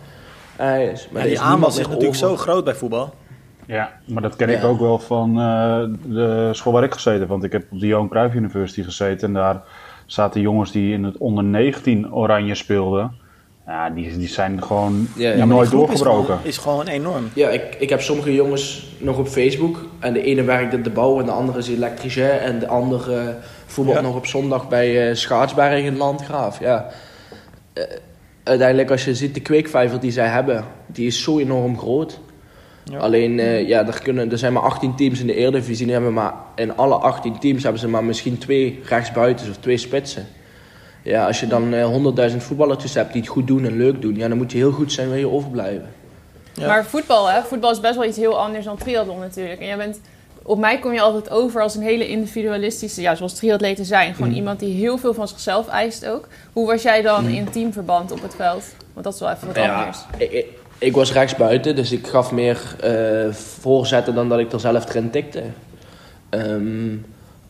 Uh, 0.59 0.91
is, 0.91 1.09
maar 1.11 1.23
die 1.23 1.39
aanwas 1.39 1.79
is 1.79 1.87
natuurlijk 1.87 2.15
zo 2.15 2.35
groot 2.35 2.63
bij 2.63 2.75
voetbal. 2.75 3.13
Ja, 3.65 3.91
maar 4.05 4.21
dat 4.21 4.35
ken 4.35 4.49
ik 4.49 4.63
ook 4.63 4.79
wel 4.79 4.99
van 4.99 5.29
uh, 5.29 5.83
de 6.03 6.49
school 6.51 6.73
waar 6.73 6.83
ik 6.83 6.93
gezeten. 6.93 7.27
Want 7.27 7.43
ik 7.43 7.51
heb 7.51 7.65
op 7.71 7.79
de 7.79 7.87
Johan 7.87 8.09
Cruijff 8.09 8.35
University 8.35 8.83
gezeten. 8.83 9.27
En 9.27 9.33
daar 9.33 9.61
zaten 10.05 10.41
jongens 10.41 10.71
die 10.71 10.93
in 10.93 11.03
het 11.03 11.17
onder 11.17 11.43
19 11.43 12.13
oranje 12.13 12.55
speelden. 12.55 13.11
Ja, 13.67 13.89
die, 13.89 14.17
die 14.17 14.27
zijn 14.27 14.63
gewoon 14.63 15.07
ja, 15.15 15.45
nooit 15.45 15.71
doorgebroken. 15.71 16.33
Is 16.33 16.39
gewoon, 16.39 16.47
is 16.47 16.57
gewoon 16.57 16.87
enorm. 16.87 17.29
Ja, 17.33 17.49
ik, 17.49 17.75
ik 17.79 17.89
heb 17.89 18.01
sommige 18.01 18.33
jongens 18.33 18.95
nog 18.97 19.17
op 19.17 19.27
Facebook. 19.27 19.85
En 19.99 20.13
de 20.13 20.21
ene 20.21 20.43
werkt 20.43 20.73
in 20.73 20.83
de 20.83 20.89
bouw 20.89 21.19
en 21.19 21.25
de 21.25 21.31
andere 21.31 21.57
is 21.57 21.67
elektricien. 21.69 22.29
En 22.29 22.59
de 22.59 22.67
andere 22.67 23.23
uh, 23.23 23.29
voetbalt 23.65 24.01
nog 24.01 24.15
op 24.15 24.25
zondag 24.25 24.67
bij 24.67 25.09
uh, 25.09 25.15
Schaatsberg 25.15 25.83
in 25.83 25.97
Landgraaf. 25.97 26.59
Ja. 26.59 26.89
Uh, 27.73 27.83
uiteindelijk 28.43 28.91
als 28.91 29.05
je 29.05 29.15
ziet 29.15 29.33
de 29.33 29.41
kweekvijver 29.41 29.99
die 29.99 30.11
zij 30.11 30.27
hebben, 30.27 30.65
die 30.85 31.07
is 31.07 31.23
zo 31.23 31.39
enorm 31.39 31.77
groot. 31.77 32.19
Ja. 32.83 32.97
Alleen, 32.97 33.33
ja, 33.67 33.87
er, 33.87 34.01
kunnen, 34.03 34.31
er 34.31 34.37
zijn 34.37 34.53
maar 34.53 34.63
18 34.63 34.95
teams 34.95 35.19
in 35.19 35.27
de 35.27 35.35
Eredivisie. 35.35 35.85
Die 35.85 35.93
hebben 35.93 36.13
maar, 36.13 36.33
in 36.55 36.77
alle 36.77 36.95
18 36.95 37.39
teams 37.39 37.63
hebben 37.63 37.81
ze 37.81 37.87
maar 37.87 38.03
misschien 38.03 38.37
twee 38.37 38.79
rechtsbuitens 38.83 39.49
of 39.49 39.57
twee 39.57 39.77
spitsen. 39.77 40.27
Ja, 41.07 41.27
als 41.27 41.39
je 41.39 41.47
dan 41.47 41.73
uh, 41.73 42.31
100.000 42.31 42.37
voetballertjes 42.37 42.93
hebt 42.93 43.13
die 43.13 43.21
het 43.21 43.29
goed 43.29 43.47
doen 43.47 43.65
en 43.65 43.77
leuk 43.77 44.01
doen, 44.01 44.15
ja, 44.15 44.27
dan 44.27 44.37
moet 44.37 44.51
je 44.51 44.57
heel 44.57 44.71
goed 44.71 44.91
zijn 44.91 45.09
waar 45.09 45.17
je 45.17 45.29
overblijven. 45.29 45.89
Ja. 46.53 46.67
Maar 46.67 46.85
voetbal, 46.85 47.29
hè? 47.29 47.41
voetbal 47.41 47.71
is 47.71 47.79
best 47.79 47.95
wel 47.95 48.05
iets 48.05 48.17
heel 48.17 48.39
anders 48.39 48.65
dan 48.65 48.77
triathlon 48.77 49.19
natuurlijk. 49.19 49.59
En 49.59 49.65
jij 49.65 49.77
bent, 49.77 49.99
op 50.43 50.59
mij 50.59 50.79
kom 50.79 50.93
je 50.93 51.01
altijd 51.01 51.29
over 51.29 51.61
als 51.61 51.75
een 51.75 51.81
hele 51.81 52.07
individualistische, 52.07 53.01
ja, 53.01 53.15
zoals 53.15 53.33
triatleten 53.33 53.85
zijn. 53.85 54.13
Gewoon 54.13 54.29
mm. 54.29 54.35
iemand 54.35 54.59
die 54.59 54.73
heel 54.73 54.97
veel 54.97 55.13
van 55.13 55.27
zichzelf 55.27 55.67
eist 55.67 56.07
ook. 56.07 56.27
Hoe 56.53 56.67
was 56.67 56.81
jij 56.81 57.01
dan 57.01 57.23
mm. 57.23 57.33
in 57.33 57.49
teamverband 57.49 58.11
op 58.11 58.21
het 58.21 58.35
veld? 58.35 58.63
Want 58.93 59.05
dat 59.05 59.13
is 59.13 59.19
wel 59.19 59.29
even 59.29 59.47
wat 59.47 59.55
ja, 59.55 59.77
anders. 59.77 59.97
Ik, 60.17 60.45
ik, 60.77 60.95
was 60.95 61.13
rechtsbuiten, 61.13 61.75
dus 61.75 61.91
ik 61.91 62.07
gaf 62.07 62.31
meer 62.31 62.75
uh, 62.83 63.33
voorzetten 63.33 64.15
dan 64.15 64.29
dat 64.29 64.39
ik 64.39 64.51
er 64.51 64.59
zelf 64.59 64.89
erin 64.89 65.09
tikte. 65.09 65.43
Um, 66.29 67.05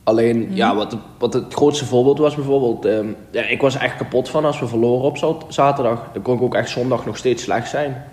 Alleen, 0.07 0.39
mhm. 0.39 0.55
ja, 0.55 0.75
wat, 0.75 0.97
wat 1.17 1.33
het 1.33 1.53
grootste 1.53 1.85
voorbeeld 1.85 2.17
was 2.17 2.35
bijvoorbeeld... 2.35 2.85
Um, 2.85 3.15
ja, 3.31 3.43
ik 3.43 3.61
was 3.61 3.77
echt 3.77 3.97
kapot 3.97 4.29
van 4.29 4.45
als 4.45 4.59
we 4.59 4.67
verloren 4.67 5.23
op 5.23 5.45
zaterdag. 5.47 6.09
Dan 6.13 6.21
kon 6.21 6.35
ik 6.35 6.41
ook 6.41 6.55
echt 6.55 6.69
zondag 6.69 7.05
nog 7.05 7.17
steeds 7.17 7.43
slecht 7.43 7.69
zijn. 7.69 8.03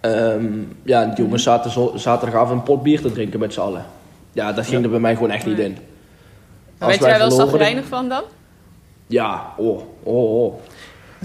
Um, 0.00 0.76
ja, 0.82 1.04
die 1.04 1.16
jongens 1.16 1.44
mhm. 1.44 1.54
zaten 1.54 1.70
zo, 1.70 1.92
zaterdagavond 1.94 2.58
een 2.58 2.62
pot 2.62 2.82
bier 2.82 3.00
te 3.00 3.12
drinken 3.12 3.40
met 3.40 3.52
z'n 3.52 3.60
allen. 3.60 3.84
Ja, 4.32 4.52
dat 4.52 4.66
ging 4.66 4.84
er 4.84 4.90
bij 4.90 5.00
mij 5.00 5.14
gewoon 5.14 5.30
echt 5.30 5.46
niet 5.46 5.58
in. 5.58 5.78
Maar 6.78 6.88
weet 6.88 6.98
je 6.98 7.04
daar 7.04 7.18
wel 7.18 7.30
zagrijnig 7.30 7.84
van 7.84 8.08
dan? 8.08 8.22
Ja, 9.06 9.52
oh, 9.56 9.80
oh, 10.02 10.44
oh. 10.44 10.54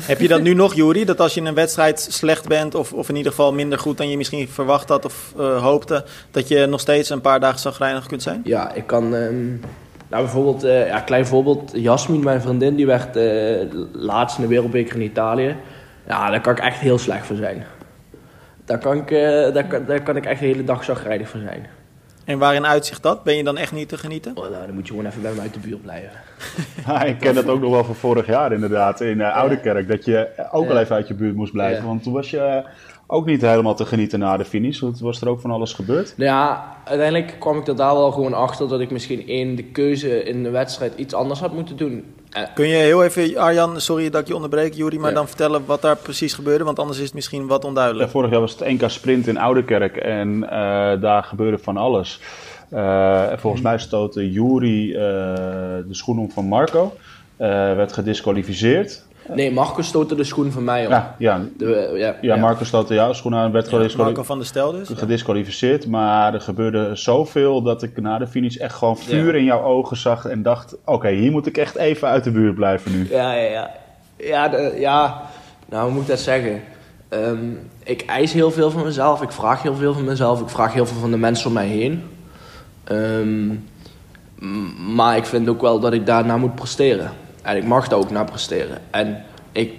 Heb 0.02 0.20
je 0.20 0.28
dat 0.28 0.42
nu 0.42 0.54
nog, 0.54 0.74
Juri? 0.74 1.06
Dat 1.06 1.20
als 1.20 1.34
je 1.34 1.40
in 1.40 1.46
een 1.46 1.54
wedstrijd 1.54 2.08
slecht 2.10 2.48
bent, 2.48 2.76
of, 2.76 2.94
of 2.94 3.10
in 3.10 3.16
ieder 3.16 3.32
geval 3.32 3.54
minder 3.54 3.80
goed 3.80 3.98
dan 3.98 4.10
je 4.10 4.18
misschien 4.18 4.48
verwacht 4.48 4.90
had 4.90 5.06
of 5.06 5.34
uh, 5.38 5.62
hoopte, 5.62 6.06
dat 6.32 6.48
je 6.48 6.66
nog 6.66 6.80
steeds 6.80 7.10
een 7.10 7.22
paar 7.22 7.40
dagen 7.40 7.60
zagrijnig 7.60 8.06
kunt 8.06 8.22
zijn? 8.22 8.42
Ja, 8.44 8.74
ik 8.74 8.88
kan. 8.88 9.14
Um, 9.14 9.62
nou, 10.08 10.24
bijvoorbeeld, 10.24 10.64
uh, 10.64 10.88
ja, 10.88 11.00
klein 11.00 11.28
voorbeeld. 11.28 11.72
Jasmin, 11.74 12.24
mijn 12.24 12.42
vriendin, 12.42 12.76
die 12.76 12.86
werd 12.86 13.18
uh, 13.18 13.62
laatst 13.92 14.38
in 14.38 14.44
de 14.44 14.50
Wereldbeker 14.50 14.96
in 14.96 15.02
Italië. 15.02 15.56
Ja, 16.08 16.30
daar 16.30 16.42
kan 16.42 16.54
ik 16.54 16.60
echt 16.60 16.80
heel 16.80 16.98
slecht 16.98 17.26
voor 17.26 17.36
zijn. 17.36 17.66
Daar 18.66 18.78
kan 18.78 18.98
ik, 18.98 19.10
daar, 19.54 19.86
daar 19.86 20.02
kan 20.02 20.16
ik 20.16 20.26
echt 20.26 20.40
de 20.40 20.46
hele 20.46 20.64
dag 20.64 20.84
zagrijnig 20.84 21.30
voor 21.30 21.40
zijn. 21.40 21.66
En 22.24 22.38
waarin 22.38 22.66
uitzicht 22.66 23.04
dat? 23.04 23.24
Ben 23.24 23.36
je 23.36 23.44
dan 23.44 23.58
echt 23.58 23.72
niet 23.72 23.90
te 23.90 23.98
genieten? 23.98 24.32
Oh, 24.38 24.50
nou, 24.50 24.66
dan 24.66 24.74
moet 24.74 24.88
je 24.88 24.94
gewoon 24.94 25.08
even 25.08 25.22
bij 25.22 25.34
me 25.34 25.42
uit 25.42 25.54
de 25.54 25.60
buurt 25.60 25.82
blijven. 25.82 26.12
ja, 26.88 27.04
ik 27.04 27.20
ken 27.20 27.36
dat 27.36 27.48
ook 27.48 27.60
nog 27.60 27.72
wel 27.72 27.84
van 27.84 27.96
vorig 27.96 28.26
jaar 28.26 28.54
inderdaad, 28.54 29.02
in 29.02 29.18
uh, 29.18 29.36
Oude 29.36 29.60
Kerk. 29.60 29.88
Dat 29.88 30.06
je 30.06 30.30
ook 30.52 30.68
wel 30.68 30.78
even 30.78 30.96
uit 30.96 31.08
je 31.08 31.14
buurt 31.14 31.36
moest 31.36 31.52
blijven. 31.52 31.86
Want 31.86 32.04
toen 32.04 32.14
was 32.14 32.30
je 32.30 32.64
ook 33.08 33.26
niet 33.26 33.42
helemaal 33.42 33.76
te 33.76 33.86
genieten 33.86 34.20
na 34.20 34.38
de 34.38 34.46
finish. 34.46 34.80
Want 34.80 35.00
was 35.00 35.22
er 35.22 35.30
ook 35.30 35.40
van 35.40 35.52
alles 35.52 35.74
gebeurd? 35.74 36.14
Ja, 36.18 36.76
uiteindelijk 36.84 37.36
kwam 37.40 37.58
ik 37.58 37.68
er 37.68 37.76
daar 37.76 37.94
wel 37.94 38.12
gewoon 38.12 38.34
achter 38.34 38.68
dat 38.68 38.80
ik 38.80 38.92
misschien 38.92 39.28
één 39.28 39.56
de 39.56 39.64
keuze 39.64 40.24
in 40.24 40.44
de 40.44 40.50
wedstrijd 40.50 40.94
iets 40.96 41.14
anders 41.14 41.40
had 41.40 41.54
moeten 41.54 41.78
doen. 41.78 42.06
Kun 42.54 42.68
je 42.68 42.76
heel 42.76 43.04
even, 43.04 43.38
Arjan, 43.38 43.82
sorry 43.82 44.10
dat 44.10 44.22
ik 44.22 44.28
je 44.28 44.36
onderbreek, 44.36 44.74
Juri, 44.74 45.00
maar 45.00 45.14
dan 45.14 45.28
vertellen 45.28 45.66
wat 45.66 45.82
daar 45.82 45.96
precies 45.96 46.34
gebeurde? 46.34 46.64
Want 46.64 46.80
anders 46.80 46.98
is 46.98 47.06
het 47.06 47.14
misschien 47.14 47.48
wat 47.48 47.66
onduidelijk. 47.66 48.10
vorig 48.10 48.32
jaar 48.32 48.40
was 48.40 48.60
het 48.60 48.68
NK 48.68 48.90
Sprint 48.90 49.28
in 49.28 49.38
Oudekerk 49.38 49.98
en 49.98 50.40
daar 51.02 51.24
gebeurde 51.24 51.58
van 51.58 51.78
alles. 51.78 52.20
volgens 53.36 53.62
mij 53.62 53.78
stootte 53.78 54.32
Juri 54.32 54.92
de 54.92 55.86
schoen 55.90 56.20
om 56.20 56.32
van 56.32 56.46
Marco. 56.46 56.94
werd 57.38 57.94
gedisqualificeerd. 57.94 59.06
Nee, 59.28 59.52
Marco 59.52 59.82
stootte 59.82 60.16
de 60.16 60.24
schoen 60.24 60.52
van 60.52 60.64
mij 60.64 60.86
op. 60.86 60.92
Ja, 60.92 61.16
ja. 61.18 61.42
De, 61.58 61.94
ja, 61.96 62.16
ja, 62.22 62.36
Marco 62.36 62.64
stootte 62.64 62.94
jouw 62.94 63.14
schoen 63.14 63.36
aan 63.36 63.52
werd 63.52 63.68
gedisqualificeerd. 63.68 64.08
Marco 64.08 64.24
van 64.24 64.38
der 64.38 64.48
Stel 64.48 64.72
dus. 64.72 64.90
Gedisqualificeerd, 64.94 65.88
maar 65.88 66.34
er 66.34 66.42
gebeurde 66.42 66.96
zoveel 66.96 67.62
dat 67.62 67.84
ik 67.84 68.02
na 68.02 68.18
de 68.18 68.28
finish 68.28 68.56
echt 68.56 68.76
gewoon 68.76 68.98
vuur 68.98 69.36
in 69.36 69.44
jouw 69.44 69.64
ogen 69.64 69.98
zag 69.98 70.26
en 70.26 70.42
dacht: 70.42 70.76
oké, 70.86 71.10
hier 71.10 71.32
moet 71.32 71.46
ik 71.46 71.58
echt 71.58 71.76
even 71.76 72.08
uit 72.08 72.24
de 72.24 72.32
buurt 72.32 72.56
blijven 72.56 72.92
nu. 72.92 73.08
Ja, 73.10 73.34
ja, 73.34 73.50
ja. 73.50 73.72
Ja, 74.18 74.48
de, 74.48 74.76
ja. 74.78 75.22
nou 75.70 75.84
hoe 75.84 75.94
moet 75.94 76.02
ik 76.02 76.08
dat 76.08 76.20
zeggen? 76.20 76.62
Ehm, 77.10 77.52
ik 77.84 78.02
eis 78.02 78.34
heel 78.34 78.52
veel 78.52 78.72
van 78.72 78.84
mezelf, 78.84 79.22
ik 79.22 79.32
vraag 79.32 79.62
heel 79.62 79.76
veel 79.76 79.94
van 79.94 80.04
mezelf, 80.04 80.42
ik 80.42 80.50
vraag 80.50 80.74
heel 80.74 80.86
veel 80.86 81.00
van 81.00 81.12
de 81.12 81.18
mensen 81.18 81.48
om 81.48 81.54
mij 81.54 81.68
heen. 81.68 82.04
Ehm, 82.84 83.56
maar 84.96 85.18
ik 85.18 85.26
vind 85.26 85.50
ook 85.50 85.62
wel 85.62 85.80
dat 85.80 85.94
ik 85.94 86.06
daarna 86.06 86.38
moet 86.38 86.56
presteren. 86.56 87.12
En 87.44 87.58
ik 87.58 87.64
mag 87.66 87.88
daar 87.88 88.00
ook 88.00 88.12
naar 88.12 88.26
presteren. 88.26 88.78
En 88.92 89.24
ik, 89.52 89.74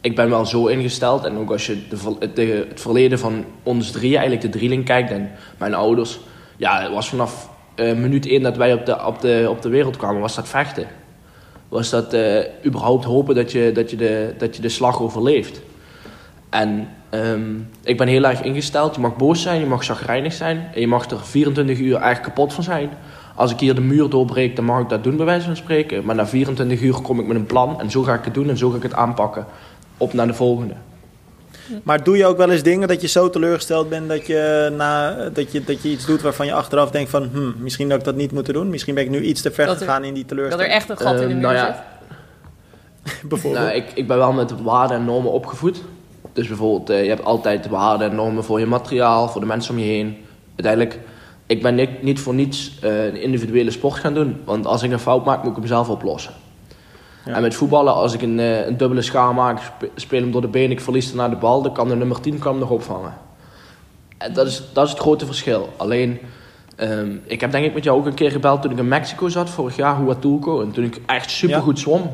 ik 0.00 0.16
ben 0.16 0.30
wel 0.30 0.46
zo 0.46 0.66
ingesteld. 0.66 1.24
En 1.24 1.36
ook 1.36 1.50
als 1.50 1.66
je 1.66 1.88
de, 2.34 2.66
het 2.68 2.80
verleden 2.80 3.18
van 3.18 3.44
ons 3.62 3.90
drie, 3.90 4.16
eigenlijk 4.16 4.40
de 4.40 4.58
drieling 4.58 4.84
kijkt 4.84 5.10
en 5.10 5.30
mijn 5.58 5.74
ouders. 5.74 6.20
Ja, 6.56 6.82
het 6.82 6.92
was 6.92 7.08
vanaf 7.08 7.50
uh, 7.76 7.92
minuut 7.92 8.26
één 8.26 8.42
dat 8.42 8.56
wij 8.56 8.72
op 8.72 8.86
de, 8.86 9.06
op, 9.06 9.20
de, 9.20 9.46
op 9.48 9.62
de 9.62 9.68
wereld 9.68 9.96
kwamen, 9.96 10.20
was 10.20 10.34
dat 10.34 10.48
vechten. 10.48 10.86
Was 11.68 11.90
dat 11.90 12.14
uh, 12.14 12.38
überhaupt 12.66 13.04
hopen 13.04 13.34
dat 13.34 13.52
je, 13.52 13.70
dat, 13.74 13.90
je 13.90 13.96
de, 13.96 14.34
dat 14.38 14.56
je 14.56 14.62
de 14.62 14.68
slag 14.68 15.00
overleeft. 15.00 15.60
En 16.50 16.88
um, 17.10 17.68
ik 17.84 17.96
ben 17.96 18.08
heel 18.08 18.24
erg 18.24 18.42
ingesteld. 18.42 18.94
Je 18.94 19.00
mag 19.00 19.16
boos 19.16 19.42
zijn, 19.42 19.60
je 19.60 19.66
mag 19.66 19.84
chagrijnig 19.84 20.32
zijn. 20.32 20.70
En 20.74 20.80
je 20.80 20.86
mag 20.86 21.10
er 21.10 21.20
24 21.20 21.78
uur 21.78 21.96
echt 21.96 22.20
kapot 22.20 22.52
van 22.52 22.64
zijn 22.64 22.90
als 23.34 23.52
ik 23.52 23.60
hier 23.60 23.74
de 23.74 23.80
muur 23.80 24.10
doorbreek, 24.10 24.56
dan 24.56 24.64
mag 24.64 24.80
ik 24.80 24.88
dat 24.88 25.04
doen, 25.04 25.16
bij 25.16 25.26
wijze 25.26 25.46
van 25.46 25.56
spreken. 25.56 26.04
Maar 26.04 26.14
na 26.14 26.26
24 26.26 26.80
uur 26.80 27.00
kom 27.00 27.20
ik 27.20 27.26
met 27.26 27.36
een 27.36 27.46
plan 27.46 27.80
en 27.80 27.90
zo 27.90 28.02
ga 28.02 28.14
ik 28.14 28.24
het 28.24 28.34
doen 28.34 28.48
en 28.48 28.56
zo 28.56 28.70
ga 28.70 28.76
ik 28.76 28.82
het 28.82 28.94
aanpakken. 28.94 29.46
Op 29.96 30.12
naar 30.12 30.26
de 30.26 30.34
volgende. 30.34 30.74
Maar 31.82 32.04
doe 32.04 32.16
je 32.16 32.26
ook 32.26 32.36
wel 32.36 32.50
eens 32.50 32.62
dingen 32.62 32.88
dat 32.88 33.00
je 33.00 33.08
zo 33.08 33.30
teleurgesteld 33.30 33.88
bent 33.88 34.08
dat 34.08 34.26
je, 34.26 34.72
na, 34.76 35.14
dat 35.28 35.52
je, 35.52 35.64
dat 35.64 35.82
je 35.82 35.88
iets 35.88 36.06
doet 36.06 36.22
waarvan 36.22 36.46
je 36.46 36.52
achteraf 36.52 36.90
denkt 36.90 37.10
van... 37.10 37.28
Hmm, 37.32 37.54
misschien 37.58 37.88
dat 37.88 37.98
ik 37.98 38.04
dat 38.04 38.14
niet 38.14 38.32
moeten 38.32 38.54
doen. 38.54 38.70
Misschien 38.70 38.94
ben 38.94 39.04
ik 39.04 39.10
nu 39.10 39.20
iets 39.20 39.42
te 39.42 39.50
ver 39.50 39.68
gegaan 39.68 40.04
in 40.04 40.14
die 40.14 40.24
teleurstelling. 40.24 40.70
Dat 40.70 40.70
er 40.70 40.80
echt 40.80 41.00
een 41.00 41.06
gat 41.06 41.20
in 41.20 41.20
de 41.20 41.22
ehm, 41.22 41.32
muur 41.32 41.42
nou 41.42 41.54
ja, 41.54 41.84
zit? 43.04 43.22
bijvoorbeeld? 43.28 43.64
Nou, 43.64 43.76
ik, 43.76 43.92
ik 43.94 44.06
ben 44.06 44.16
wel 44.16 44.32
met 44.32 44.62
waarden 44.62 44.96
en 44.96 45.04
normen 45.04 45.32
opgevoed. 45.32 45.82
Dus 46.32 46.46
bijvoorbeeld, 46.46 46.90
uh, 46.90 47.02
je 47.02 47.08
hebt 47.08 47.24
altijd 47.24 47.68
waarden 47.68 48.10
en 48.10 48.16
normen 48.16 48.44
voor 48.44 48.60
je 48.60 48.66
materiaal, 48.66 49.28
voor 49.28 49.40
de 49.40 49.46
mensen 49.46 49.74
om 49.74 49.80
je 49.80 49.86
heen. 49.86 50.16
Uiteindelijk 50.56 51.00
ik 51.52 51.62
ben 51.62 51.74
niet, 51.74 52.02
niet 52.02 52.20
voor 52.20 52.34
niets 52.34 52.78
uh, 52.84 53.04
een 53.04 53.20
individuele 53.20 53.70
sport 53.70 53.94
gaan 53.94 54.14
doen. 54.14 54.40
Want 54.44 54.66
als 54.66 54.82
ik 54.82 54.92
een 54.92 54.98
fout 54.98 55.24
maak, 55.24 55.42
moet 55.42 55.50
ik 55.50 55.56
hem 55.56 55.66
zelf 55.66 55.88
oplossen. 55.88 56.32
Ja. 57.24 57.32
En 57.32 57.42
met 57.42 57.54
voetballen, 57.54 57.94
als 57.94 58.14
ik 58.14 58.22
een, 58.22 58.38
uh, 58.38 58.66
een 58.66 58.76
dubbele 58.76 59.02
schaar 59.02 59.34
maak, 59.34 59.60
speel 59.94 60.20
hem 60.20 60.32
door 60.32 60.40
de 60.40 60.48
benen, 60.48 60.70
ik 60.70 60.80
verlies 60.80 61.12
naar 61.12 61.30
de 61.30 61.36
bal, 61.36 61.62
dan 61.62 61.72
kan 61.72 61.88
de 61.88 61.96
nummer 61.96 62.20
10 62.20 62.38
kan 62.38 62.50
hem 62.50 62.60
nog 62.60 62.70
opvangen. 62.70 63.14
En 64.18 64.32
dat 64.32 64.46
is, 64.46 64.62
dat 64.72 64.84
is 64.84 64.90
het 64.90 65.00
grote 65.00 65.26
verschil. 65.26 65.68
Alleen, 65.76 66.18
um, 66.76 67.22
ik 67.24 67.40
heb 67.40 67.50
denk 67.50 67.64
ik 67.64 67.74
met 67.74 67.84
jou 67.84 67.98
ook 67.98 68.06
een 68.06 68.14
keer 68.14 68.30
gebeld 68.30 68.62
toen 68.62 68.70
ik 68.70 68.78
in 68.78 68.88
Mexico 68.88 69.28
zat, 69.28 69.50
vorig 69.50 69.76
jaar, 69.76 69.96
Huatulco. 69.96 70.62
En 70.62 70.70
toen 70.70 70.84
ik 70.84 71.00
echt 71.06 71.30
supergoed 71.30 71.76
ja. 71.76 71.82
zwom. 71.82 72.12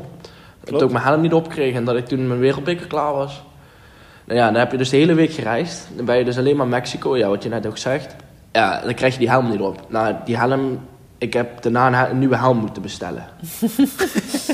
Dat 0.63 0.81
ik 0.81 0.91
mijn 0.91 1.03
helm 1.03 1.21
niet 1.21 1.33
opkreeg 1.33 1.73
en 1.73 1.85
dat 1.85 1.95
ik 1.95 2.05
toen 2.05 2.27
mijn 2.27 2.39
wereldbeker 2.39 2.87
klaar 2.87 3.13
was. 3.13 3.43
Nou 4.25 4.39
ja, 4.39 4.45
dan 4.45 4.59
heb 4.59 4.71
je 4.71 4.77
dus 4.77 4.89
de 4.89 4.97
hele 4.97 5.13
week 5.13 5.31
gereisd. 5.31 5.87
Dan 5.95 6.05
ben 6.05 6.17
je 6.17 6.25
dus 6.25 6.37
alleen 6.37 6.55
maar 6.55 6.67
Mexico, 6.67 7.17
ja, 7.17 7.27
wat 7.27 7.43
je 7.43 7.49
net 7.49 7.67
ook 7.67 7.77
zegt 7.77 8.15
ja, 8.51 8.81
dan 8.81 8.93
krijg 8.93 9.13
je 9.13 9.19
die 9.19 9.29
helm 9.29 9.49
niet 9.49 9.59
op. 9.59 9.85
Nou, 9.87 10.15
die 10.25 10.37
helm, 10.37 10.79
ik 11.17 11.33
heb 11.33 11.61
daarna 11.61 12.09
een, 12.09 12.19
nieuwe 12.19 12.37
helm 12.37 12.57
moeten 12.57 12.81
bestellen. 12.81 13.25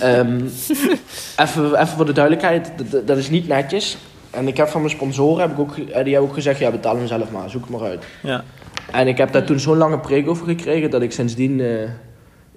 um, 0.04 0.44
even, 1.44 1.76
even 1.76 1.88
voor 1.88 2.06
de 2.06 2.14
duidelijkheid, 2.14 2.72
dat, 2.92 3.08
dat, 3.08 3.18
is 3.18 3.30
niet 3.30 3.48
netjes. 3.48 3.98
En 4.30 4.48
ik 4.48 4.58
heb 4.58 4.68
van 4.68 4.82
mijn 4.82 4.94
sponsoren, 4.94 5.42
heb 5.42 5.52
ik 5.52 5.60
ook, 5.60 5.78
eh, 5.78 6.04
die 6.04 6.14
hebben 6.14 6.22
ook 6.30 6.34
gezegd, 6.34 6.60
ja, 6.60 6.72
betaal 6.72 6.98
hem 6.98 7.08
zelf 7.08 7.32
maar, 7.32 7.50
zoek 7.50 7.62
het 7.62 7.70
maar 7.70 7.90
uit. 7.90 8.06
Ja. 8.22 8.44
En 8.92 9.08
ik 9.08 9.18
heb 9.18 9.32
daar 9.32 9.44
toen 9.44 9.60
zo'n 9.60 9.78
lange 9.78 10.00
preek 10.00 10.30
over 10.30 10.46
gekregen, 10.46 10.90
dat 10.90 11.02
ik 11.02 11.12
sindsdien... 11.12 11.60
Uh, 11.60 11.90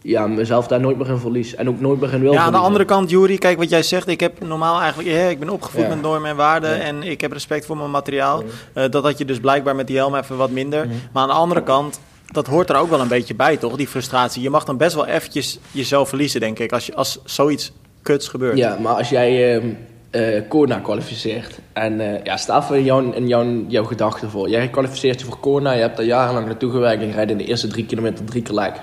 ja, 0.02 0.26
mezelf 0.26 0.66
daar 0.66 0.80
nooit 0.80 0.98
meer 0.98 1.08
in 1.08 1.18
verlies. 1.18 1.54
En 1.54 1.68
ook 1.68 1.80
nooit 1.80 2.00
meer 2.00 2.12
in 2.12 2.20
wil 2.20 2.32
Ja, 2.32 2.42
aan 2.42 2.52
de 2.52 2.58
andere 2.58 2.84
kant, 2.84 3.10
Jury, 3.10 3.38
kijk 3.38 3.58
wat 3.58 3.70
jij 3.70 3.82
zegt. 3.82 4.08
Ik 4.08 4.20
heb 4.20 4.46
normaal 4.46 4.80
eigenlijk... 4.80 5.08
Ja, 5.08 5.28
ik 5.28 5.38
ben 5.38 5.48
opgevoed 5.48 5.88
met 5.88 6.02
normen 6.02 6.30
en 6.30 6.36
waarden. 6.36 6.80
En 6.80 7.02
ik 7.02 7.20
heb 7.20 7.32
respect 7.32 7.66
voor 7.66 7.76
mijn 7.76 7.90
materiaal. 7.90 8.42
Uh, 8.74 8.84
dat 8.90 9.04
had 9.04 9.18
je 9.18 9.24
dus 9.24 9.40
blijkbaar 9.40 9.76
met 9.76 9.86
die 9.86 9.96
helm 9.96 10.14
even 10.14 10.36
wat 10.36 10.50
minder. 10.50 10.86
Maar 11.12 11.22
aan 11.22 11.28
de 11.28 11.34
andere 11.34 11.62
kant... 11.62 12.00
Dat 12.32 12.46
hoort 12.46 12.70
er 12.70 12.76
ook 12.76 12.90
wel 12.90 13.00
een 13.00 13.08
beetje 13.08 13.34
bij, 13.34 13.56
toch? 13.56 13.76
Die 13.76 13.88
frustratie. 13.88 14.42
Je 14.42 14.50
mag 14.50 14.64
dan 14.64 14.76
best 14.76 14.94
wel 14.94 15.06
eventjes 15.06 15.58
jezelf 15.70 16.08
verliezen, 16.08 16.40
denk 16.40 16.58
ik. 16.58 16.72
Als, 16.72 16.86
je, 16.86 16.94
als 16.94 17.18
zoiets 17.24 17.72
kuts 18.02 18.28
gebeurt. 18.28 18.56
Ja, 18.56 18.76
maar 18.80 18.94
als 18.94 19.08
jij... 19.08 19.56
Uh, 19.62 19.74
uh, 20.12 20.42
Kona 20.48 20.78
kwalificeert. 20.78 21.58
En 21.72 22.00
uh, 22.00 22.24
ja, 22.24 22.36
sta 22.36 22.62
voor 22.62 22.80
jou, 22.80 23.14
in 23.14 23.28
jouw, 23.28 23.64
jouw 23.68 23.84
gedachten 23.84 24.30
voor. 24.30 24.48
Jij 24.48 24.68
kwalificeert 24.68 25.20
je 25.20 25.26
voor 25.26 25.38
Kona, 25.38 25.72
je 25.72 25.80
hebt 25.80 25.96
daar 25.96 26.06
jarenlang 26.06 26.46
naartoe 26.46 26.70
gewerkt 26.70 27.02
en 27.02 27.08
je 27.08 27.14
rijdt 27.14 27.30
in 27.30 27.38
de 27.38 27.44
eerste 27.44 27.66
drie 27.66 27.86
kilometer 27.86 28.24
drie 28.24 28.42
keer 28.42 28.54
lek. 28.54 28.74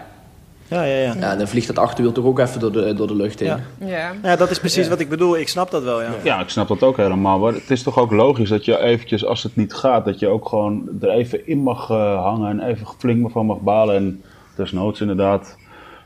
Ja, 0.67 0.83
ja, 0.83 0.95
ja. 0.95 1.13
ja 1.19 1.35
dan 1.35 1.47
vliegt 1.47 1.67
dat 1.67 1.79
achterwiel 1.79 2.11
toch 2.11 2.25
ook 2.25 2.39
even 2.39 2.59
door 2.59 2.71
de, 2.71 2.93
door 2.93 3.07
de 3.07 3.15
lucht 3.15 3.41
in. 3.41 3.47
Ja, 3.47 3.59
ja. 3.79 4.13
ja 4.23 4.35
dat 4.35 4.51
is 4.51 4.59
precies 4.59 4.87
wat 4.87 4.99
ik 4.99 5.09
bedoel. 5.09 5.37
Ik 5.37 5.47
snap 5.47 5.71
dat 5.71 5.83
wel, 5.83 6.01
ja. 6.01 6.09
Ja, 6.23 6.39
ik 6.39 6.49
snap 6.49 6.67
dat 6.67 6.83
ook 6.83 6.97
helemaal. 6.97 7.39
Maar 7.39 7.53
het 7.53 7.71
is 7.71 7.83
toch 7.83 7.97
ook 7.97 8.11
logisch 8.11 8.49
dat 8.49 8.65
je 8.65 8.79
eventjes, 8.79 9.25
als 9.25 9.43
het 9.43 9.55
niet 9.55 9.73
gaat, 9.73 10.05
dat 10.05 10.19
je 10.19 10.27
ook 10.27 10.47
gewoon 10.47 10.89
er 11.01 11.09
even 11.09 11.47
in 11.47 11.57
mag 11.57 11.89
uh, 11.89 12.21
hangen 12.21 12.49
en 12.49 12.67
even 12.67 12.87
flink 12.97 13.31
van 13.31 13.45
mag 13.45 13.59
balen. 13.59 13.95
En 13.95 14.23
desnoods 14.55 15.01
inderdaad 15.01 15.57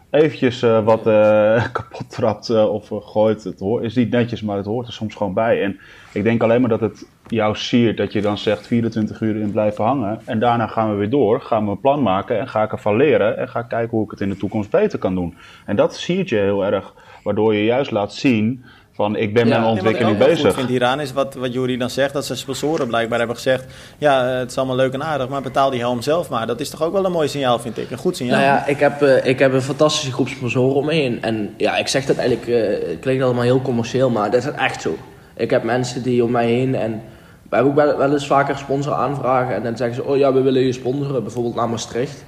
eventjes 0.09 0.63
uh, 0.63 0.83
wat 0.83 1.07
uh, 1.07 1.65
kapot 1.73 2.09
trapt 2.09 2.49
of 2.49 2.89
gooit. 3.01 3.43
Het 3.43 3.59
hoort, 3.59 3.83
is 3.83 3.95
niet 3.95 4.09
netjes, 4.11 4.41
maar 4.41 4.57
het 4.57 4.65
hoort 4.65 4.87
er 4.87 4.93
soms 4.93 5.15
gewoon 5.15 5.33
bij. 5.33 5.63
En 5.63 5.79
ik 6.13 6.23
denk 6.23 6.43
alleen 6.43 6.61
maar 6.61 6.69
dat 6.69 6.79
het 6.79 7.07
jou 7.27 7.55
siert 7.55 7.97
dat 7.97 8.13
je 8.13 8.21
dan 8.21 8.37
zegt 8.37 8.67
24 8.67 9.21
uur 9.21 9.35
in 9.35 9.51
blijven 9.51 9.83
hangen. 9.83 10.19
En 10.25 10.39
daarna 10.39 10.67
gaan 10.67 10.91
we 10.91 10.95
weer 10.95 11.09
door, 11.09 11.41
gaan 11.41 11.65
we 11.65 11.71
een 11.71 11.79
plan 11.79 12.01
maken 12.01 12.39
en 12.39 12.47
ga 12.47 12.63
ik 12.63 12.71
ervan 12.71 12.95
leren. 12.95 13.37
En 13.37 13.49
ga 13.49 13.61
kijken 13.61 13.97
hoe 13.97 14.05
ik 14.05 14.11
het 14.11 14.21
in 14.21 14.29
de 14.29 14.37
toekomst 14.37 14.69
beter 14.69 14.99
kan 14.99 15.15
doen. 15.15 15.37
En 15.65 15.75
dat 15.75 15.95
siert 15.95 16.29
je 16.29 16.35
heel 16.35 16.65
erg, 16.65 16.93
waardoor 17.23 17.53
je 17.53 17.63
juist 17.63 17.91
laat 17.91 18.13
zien 18.13 18.63
van 18.99 19.15
ik 19.15 19.33
ben 19.33 19.47
ja, 19.47 19.49
met 19.49 19.59
mijn 19.59 19.71
ontwikkeling 19.71 20.17
bezig. 20.17 20.41
Wat 20.41 20.51
ik 20.51 20.57
vind 20.57 20.69
hieraan 20.69 20.99
is 20.99 21.13
wat, 21.13 21.33
wat 21.33 21.53
Jury 21.53 21.77
dan 21.77 21.89
zegt, 21.89 22.13
dat 22.13 22.25
zijn 22.25 22.37
sponsoren 22.37 22.87
blijkbaar 22.87 23.17
hebben 23.17 23.35
gezegd, 23.35 23.65
ja 23.97 24.25
het 24.25 24.51
is 24.51 24.57
allemaal 24.57 24.75
leuk 24.75 24.93
en 24.93 25.03
aardig, 25.03 25.29
maar 25.29 25.41
betaal 25.41 25.69
die 25.69 25.79
helm 25.79 26.01
zelf 26.01 26.29
maar. 26.29 26.47
Dat 26.47 26.59
is 26.59 26.69
toch 26.69 26.83
ook 26.83 26.93
wel 26.93 27.05
een 27.05 27.11
mooi 27.11 27.27
signaal 27.27 27.59
vind 27.59 27.77
ik, 27.77 27.91
een 27.91 27.97
goed 27.97 28.15
signaal. 28.15 28.39
Nou 28.39 28.51
ja, 28.51 28.65
ik 28.65 28.79
heb, 28.79 29.01
uh, 29.01 29.25
ik 29.25 29.39
heb 29.39 29.53
een 29.53 29.61
fantastische 29.61 30.11
groep 30.11 30.27
sponsoren 30.27 30.75
om 30.75 30.85
me 30.85 30.93
heen. 30.93 31.21
En 31.21 31.53
ja, 31.57 31.77
ik 31.77 31.87
zeg 31.87 32.05
dat 32.05 32.17
eigenlijk, 32.17 32.47
uh, 32.47 32.89
het 32.89 32.99
klinkt 32.99 33.23
allemaal 33.23 33.43
heel 33.43 33.61
commercieel, 33.61 34.09
maar 34.09 34.31
dat 34.31 34.43
is 34.43 34.51
echt 34.51 34.81
zo. 34.81 34.97
Ik 35.35 35.49
heb 35.49 35.63
mensen 35.63 36.03
die 36.03 36.23
om 36.23 36.31
mij 36.31 36.47
heen 36.47 36.75
en 36.75 37.01
we 37.49 37.55
hebben 37.55 37.83
ook 37.83 37.97
wel, 37.97 38.11
eens 38.11 38.27
vaker 38.27 38.57
sponsor 38.57 38.93
aanvragen 38.93 39.55
en 39.55 39.63
dan 39.63 39.77
zeggen 39.77 39.95
ze, 39.95 40.03
oh 40.03 40.17
ja, 40.17 40.33
we 40.33 40.41
willen 40.41 40.61
je 40.61 40.73
sponsoren, 40.73 41.23
bijvoorbeeld 41.23 41.55
naar 41.55 41.69
Maastricht. 41.69 42.25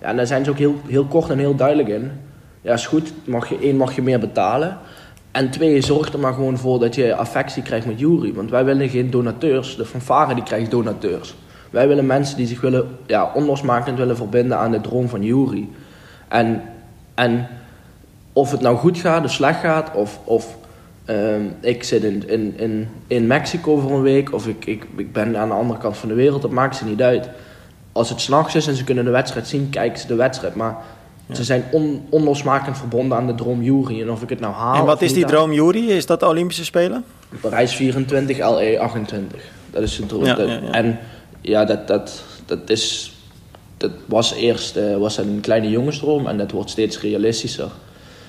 Ja, 0.00 0.06
en 0.06 0.16
daar 0.16 0.26
zijn 0.26 0.44
ze 0.44 0.50
ook 0.50 0.58
heel, 0.58 0.80
heel 0.86 1.04
kort 1.04 1.30
en 1.30 1.38
heel 1.38 1.54
duidelijk 1.54 1.88
in. 1.88 2.12
Ja, 2.60 2.72
is 2.72 2.86
goed, 2.86 3.12
mag 3.24 3.48
je, 3.48 3.58
één, 3.58 3.76
mag 3.76 3.94
je 3.94 4.02
meer 4.02 4.20
betalen. 4.20 4.78
En 5.34 5.50
twee, 5.50 5.80
zorg 5.80 6.12
er 6.12 6.18
maar 6.18 6.34
gewoon 6.34 6.58
voor 6.58 6.78
dat 6.78 6.94
je 6.94 7.14
affectie 7.14 7.62
krijgt 7.62 7.86
met 7.86 7.98
jury. 7.98 8.34
Want 8.34 8.50
wij 8.50 8.64
willen 8.64 8.88
geen 8.88 9.10
donateurs, 9.10 9.76
de 9.76 9.84
fanfare 9.84 10.34
die 10.34 10.44
krijgt 10.44 10.70
donateurs. 10.70 11.34
Wij 11.70 11.88
willen 11.88 12.06
mensen 12.06 12.36
die 12.36 12.46
zich 12.46 12.60
willen, 12.60 12.88
ja, 13.06 13.32
onlosmakend 13.34 13.98
willen 13.98 14.16
verbinden 14.16 14.58
aan 14.58 14.70
de 14.70 14.80
droom 14.80 15.08
van 15.08 15.22
jury. 15.22 15.68
En, 16.28 16.62
en 17.14 17.48
of 18.32 18.50
het 18.50 18.60
nou 18.60 18.76
goed 18.76 18.98
gaat 18.98 19.24
of 19.24 19.32
slecht 19.32 19.60
gaat, 19.60 19.94
of, 19.94 20.20
of 20.24 20.56
Ehm, 21.04 21.42
ik 21.60 21.84
zit 21.84 22.02
in, 22.02 22.28
in, 22.28 22.58
in, 22.58 22.88
in 23.06 23.26
Mexico 23.26 23.76
voor 23.76 23.90
een 23.90 24.02
week 24.02 24.32
of 24.32 24.46
ik, 24.46 24.66
ik, 24.66 24.86
ik 24.96 25.12
ben 25.12 25.36
aan 25.36 25.48
de 25.48 25.54
andere 25.54 25.78
kant 25.78 25.96
van 25.96 26.08
de 26.08 26.14
wereld, 26.14 26.42
dat 26.42 26.50
maakt 26.50 26.76
ze 26.76 26.84
niet 26.84 27.02
uit. 27.02 27.28
Als 27.92 28.08
het 28.08 28.20
s'nachts 28.20 28.54
is 28.54 28.66
en 28.66 28.74
ze 28.74 28.84
kunnen 28.84 29.04
de 29.04 29.10
wedstrijd 29.10 29.46
zien, 29.46 29.70
kijken 29.70 29.98
ze 29.98 30.06
de 30.06 30.14
wedstrijd. 30.14 30.54
Maar 30.54 30.76
ze 31.32 31.44
zijn 31.44 31.64
on, 31.72 32.06
onlosmakend 32.08 32.78
verbonden 32.78 33.18
aan 33.18 33.26
de 33.26 33.34
droom 33.34 33.62
Jury. 33.62 34.00
En 34.00 34.10
of 34.10 34.22
ik 34.22 34.28
het 34.28 34.40
nou 34.40 34.54
haal. 34.54 34.74
En 34.74 34.84
wat 34.84 35.02
is 35.02 35.12
die 35.12 35.24
droom 35.24 35.52
Jury? 35.52 35.90
Is 35.90 36.06
dat 36.06 36.20
de 36.20 36.26
Olympische 36.26 36.64
Spelen? 36.64 37.04
Parijs 37.40 37.74
24, 37.74 38.36
LE 38.38 38.78
28. 38.78 39.42
Dat 39.70 39.82
is 39.82 39.96
de 39.96 40.06
droom. 40.06 40.24
en 40.70 40.98
ja, 41.40 41.64
dat, 41.64 41.86
dat, 41.86 42.22
dat 42.46 42.70
is. 42.70 43.12
Dat 43.76 43.90
was 44.06 44.34
eerst 44.34 44.76
uh, 44.76 44.96
was 44.96 45.18
een 45.18 45.38
kleine 45.40 45.70
jongensdroom 45.70 46.26
en 46.26 46.38
dat 46.38 46.50
wordt 46.50 46.70
steeds 46.70 47.00
realistischer. 47.00 47.70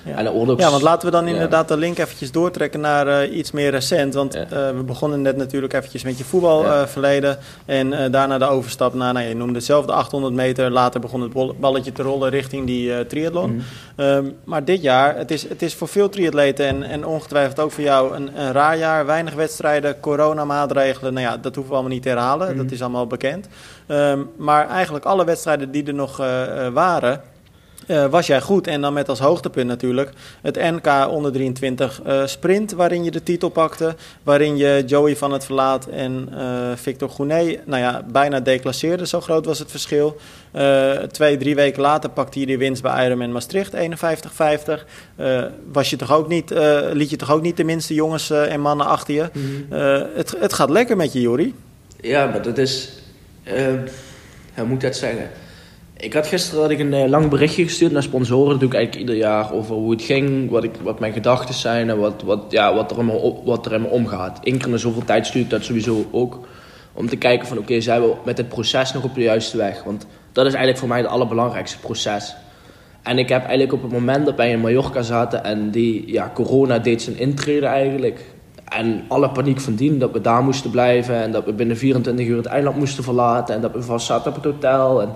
Ja. 0.06 0.20
ja, 0.56 0.70
want 0.70 0.82
laten 0.82 1.06
we 1.06 1.14
dan 1.14 1.26
inderdaad 1.28 1.68
de 1.68 1.76
link 1.76 1.98
eventjes 1.98 2.32
doortrekken 2.32 2.80
naar 2.80 3.06
uh, 3.06 3.36
iets 3.36 3.50
meer 3.50 3.70
recent. 3.70 4.14
Want 4.14 4.36
uh, 4.36 4.42
we 4.50 4.82
begonnen 4.86 5.22
net 5.22 5.36
natuurlijk 5.36 5.72
eventjes 5.72 6.02
met 6.02 6.18
je 6.18 6.24
voetbalverleden. 6.24 7.38
Ja. 7.66 7.74
en 7.74 8.10
daarna 8.10 8.38
de 8.38 8.44
overstap 8.44 8.94
naar, 8.94 9.12
nou, 9.12 9.26
je 9.26 9.34
noemde 9.34 9.54
hetzelfde 9.54 9.92
800 9.92 10.34
meter. 10.34 10.70
Later 10.70 11.00
begon 11.00 11.20
het 11.20 11.60
balletje 11.60 11.92
te 11.92 12.02
rollen 12.02 12.30
richting 12.30 12.66
die 12.66 13.06
triathlon. 13.06 13.50
Mm 13.52 13.62
um, 13.96 14.36
maar 14.44 14.64
dit 14.64 14.82
jaar, 14.82 15.16
het 15.16 15.30
is, 15.30 15.48
het 15.48 15.62
is 15.62 15.74
voor 15.74 15.88
veel 15.88 16.08
triatleten 16.08 16.66
en, 16.66 16.82
en 16.82 17.06
ongetwijfeld 17.06 17.60
ook 17.60 17.72
voor 17.72 17.84
jou 17.84 18.14
een, 18.14 18.40
een 18.40 18.52
raar 18.52 18.78
jaar. 18.78 19.06
Weinig 19.06 19.34
wedstrijden, 19.34 20.00
coronamaatregelen. 20.00 21.14
Nou 21.14 21.26
ja, 21.26 21.36
dat 21.36 21.54
hoeven 21.54 21.72
we 21.72 21.78
allemaal 21.78 21.92
niet 21.92 22.02
te 22.02 22.08
herhalen. 22.08 22.52
Mm 22.52 22.56
Dat 22.56 22.70
is 22.70 22.82
allemaal 22.82 23.06
bekend. 23.06 23.48
Um, 23.88 24.30
maar 24.36 24.68
eigenlijk 24.68 25.04
alle 25.04 25.24
wedstrijden 25.24 25.70
die 25.70 25.84
er 25.84 25.94
nog 25.94 26.16
waren 26.72 27.20
uh, 27.86 28.06
was 28.06 28.26
jij 28.26 28.40
goed. 28.40 28.66
En 28.66 28.80
dan 28.80 28.92
met 28.92 29.08
als 29.08 29.18
hoogtepunt 29.18 29.66
natuurlijk 29.66 30.10
het 30.42 30.56
NK 30.56 31.08
onder 31.10 31.32
23 31.32 32.00
uh, 32.06 32.22
eh, 32.22 32.26
sprint, 32.26 32.72
waarin 32.72 33.04
je 33.04 33.10
de 33.10 33.22
titel 33.22 33.48
pakte. 33.48 33.94
Waarin 34.22 34.56
je 34.56 34.82
Joey 34.86 35.16
van 35.16 35.32
het 35.32 35.44
Verlaat 35.44 35.86
en 35.86 36.28
uh, 36.32 36.70
Victor 36.74 37.10
Gounet, 37.10 37.66
nou 37.66 37.82
ja, 37.82 38.02
bijna 38.12 38.40
declasseerde. 38.40 39.06
Zo 39.06 39.20
groot 39.20 39.44
was 39.44 39.58
het 39.58 39.70
verschil. 39.70 40.16
twee, 41.10 41.36
drie 41.36 41.54
weken 41.54 41.82
later 41.82 42.10
pakte 42.10 42.40
je 42.40 42.46
de 42.46 42.56
winst 42.56 42.82
bij 42.82 43.06
Ironman 43.06 43.32
Maastricht, 43.32 43.74
51-50. 43.74 43.78
was 45.72 45.90
je 45.90 45.96
toch 45.96 46.12
ook 46.12 46.28
niet, 46.28 46.50
liet 46.92 47.10
je 47.10 47.16
toch 47.16 47.32
ook 47.32 47.42
niet 47.42 47.56
de 47.56 47.64
minste 47.64 47.94
jongens 47.94 48.30
en 48.30 48.60
mannen 48.60 48.86
achter 48.86 49.14
je. 49.14 49.30
Mhm. 49.32 49.80
het, 50.16 50.34
het 50.38 50.52
gaat 50.52 50.70
lekker 50.70 50.96
met 50.96 51.12
je, 51.12 51.20
Jori. 51.20 51.54
Ja, 52.00 52.26
maar 52.26 52.42
dat 52.42 52.58
is... 52.58 52.92
hoe 54.54 54.64
moet 54.66 54.80
dat 54.80 54.96
zeggen? 54.96 55.30
Ik 55.98 56.12
had 56.12 56.26
gisteren 56.26 56.60
had 56.60 56.70
ik 56.70 56.78
een 56.78 56.92
uh, 56.92 57.06
lang 57.06 57.28
berichtje 57.28 57.64
gestuurd 57.64 57.92
naar 57.92 58.02
sponsoren. 58.02 58.50
Dat 58.50 58.60
doe 58.60 58.68
ik 58.68 58.74
eigenlijk 58.74 59.08
ieder 59.08 59.24
jaar 59.24 59.52
over 59.52 59.74
hoe 59.74 59.90
het 59.90 60.02
ging, 60.02 60.50
wat, 60.50 60.64
ik, 60.64 60.76
wat 60.82 61.00
mijn 61.00 61.12
gedachten 61.12 61.54
zijn 61.54 61.90
en 61.90 61.98
wat, 61.98 62.22
wat, 62.22 62.44
ja, 62.48 62.74
wat, 62.74 62.90
er 62.90 62.98
in 62.98 63.06
me, 63.06 63.34
wat 63.44 63.66
er 63.66 63.72
in 63.72 63.82
me 63.82 63.88
omgaat. 63.88 64.38
Eén 64.42 64.58
keer 64.58 64.68
na 64.68 64.76
zoveel 64.76 65.04
tijd 65.04 65.26
stuur 65.26 65.42
ik 65.42 65.50
dat 65.50 65.64
sowieso 65.64 66.06
ook. 66.10 66.48
Om 66.92 67.08
te 67.08 67.16
kijken 67.16 67.48
van 67.48 67.58
oké, 67.58 67.80
zijn 67.80 68.00
we 68.00 68.14
met 68.24 68.38
het 68.38 68.48
proces 68.48 68.92
nog 68.92 69.04
op 69.04 69.14
de 69.14 69.20
juiste 69.20 69.56
weg? 69.56 69.82
Want 69.82 70.06
dat 70.32 70.46
is 70.46 70.52
eigenlijk 70.52 70.78
voor 70.78 70.88
mij 70.88 70.98
het 70.98 71.06
allerbelangrijkste 71.06 71.78
proces. 71.78 72.34
En 73.02 73.18
ik 73.18 73.28
heb 73.28 73.40
eigenlijk 73.40 73.72
op 73.72 73.82
het 73.82 73.92
moment 73.92 74.26
dat 74.26 74.36
wij 74.36 74.50
in 74.50 74.60
Mallorca 74.60 75.02
zaten 75.02 75.44
en 75.44 75.70
die 75.70 76.12
ja, 76.12 76.30
corona 76.34 76.78
deed 76.78 77.02
zijn 77.02 77.18
intrede 77.18 77.66
eigenlijk. 77.66 78.20
En 78.64 79.04
alle 79.08 79.30
paniek 79.30 79.60
van 79.60 79.74
dien 79.74 79.98
dat 79.98 80.12
we 80.12 80.20
daar 80.20 80.42
moesten 80.42 80.70
blijven 80.70 81.14
en 81.22 81.32
dat 81.32 81.44
we 81.44 81.52
binnen 81.52 81.76
24 81.76 82.26
uur 82.26 82.36
het 82.36 82.46
eiland 82.46 82.76
moesten 82.76 83.04
verlaten 83.04 83.54
en 83.54 83.60
dat 83.60 83.72
we 83.72 83.82
vast 83.82 84.06
zaten 84.06 84.30
op 84.30 84.42
het 84.42 84.52
hotel. 84.52 85.02
En, 85.02 85.08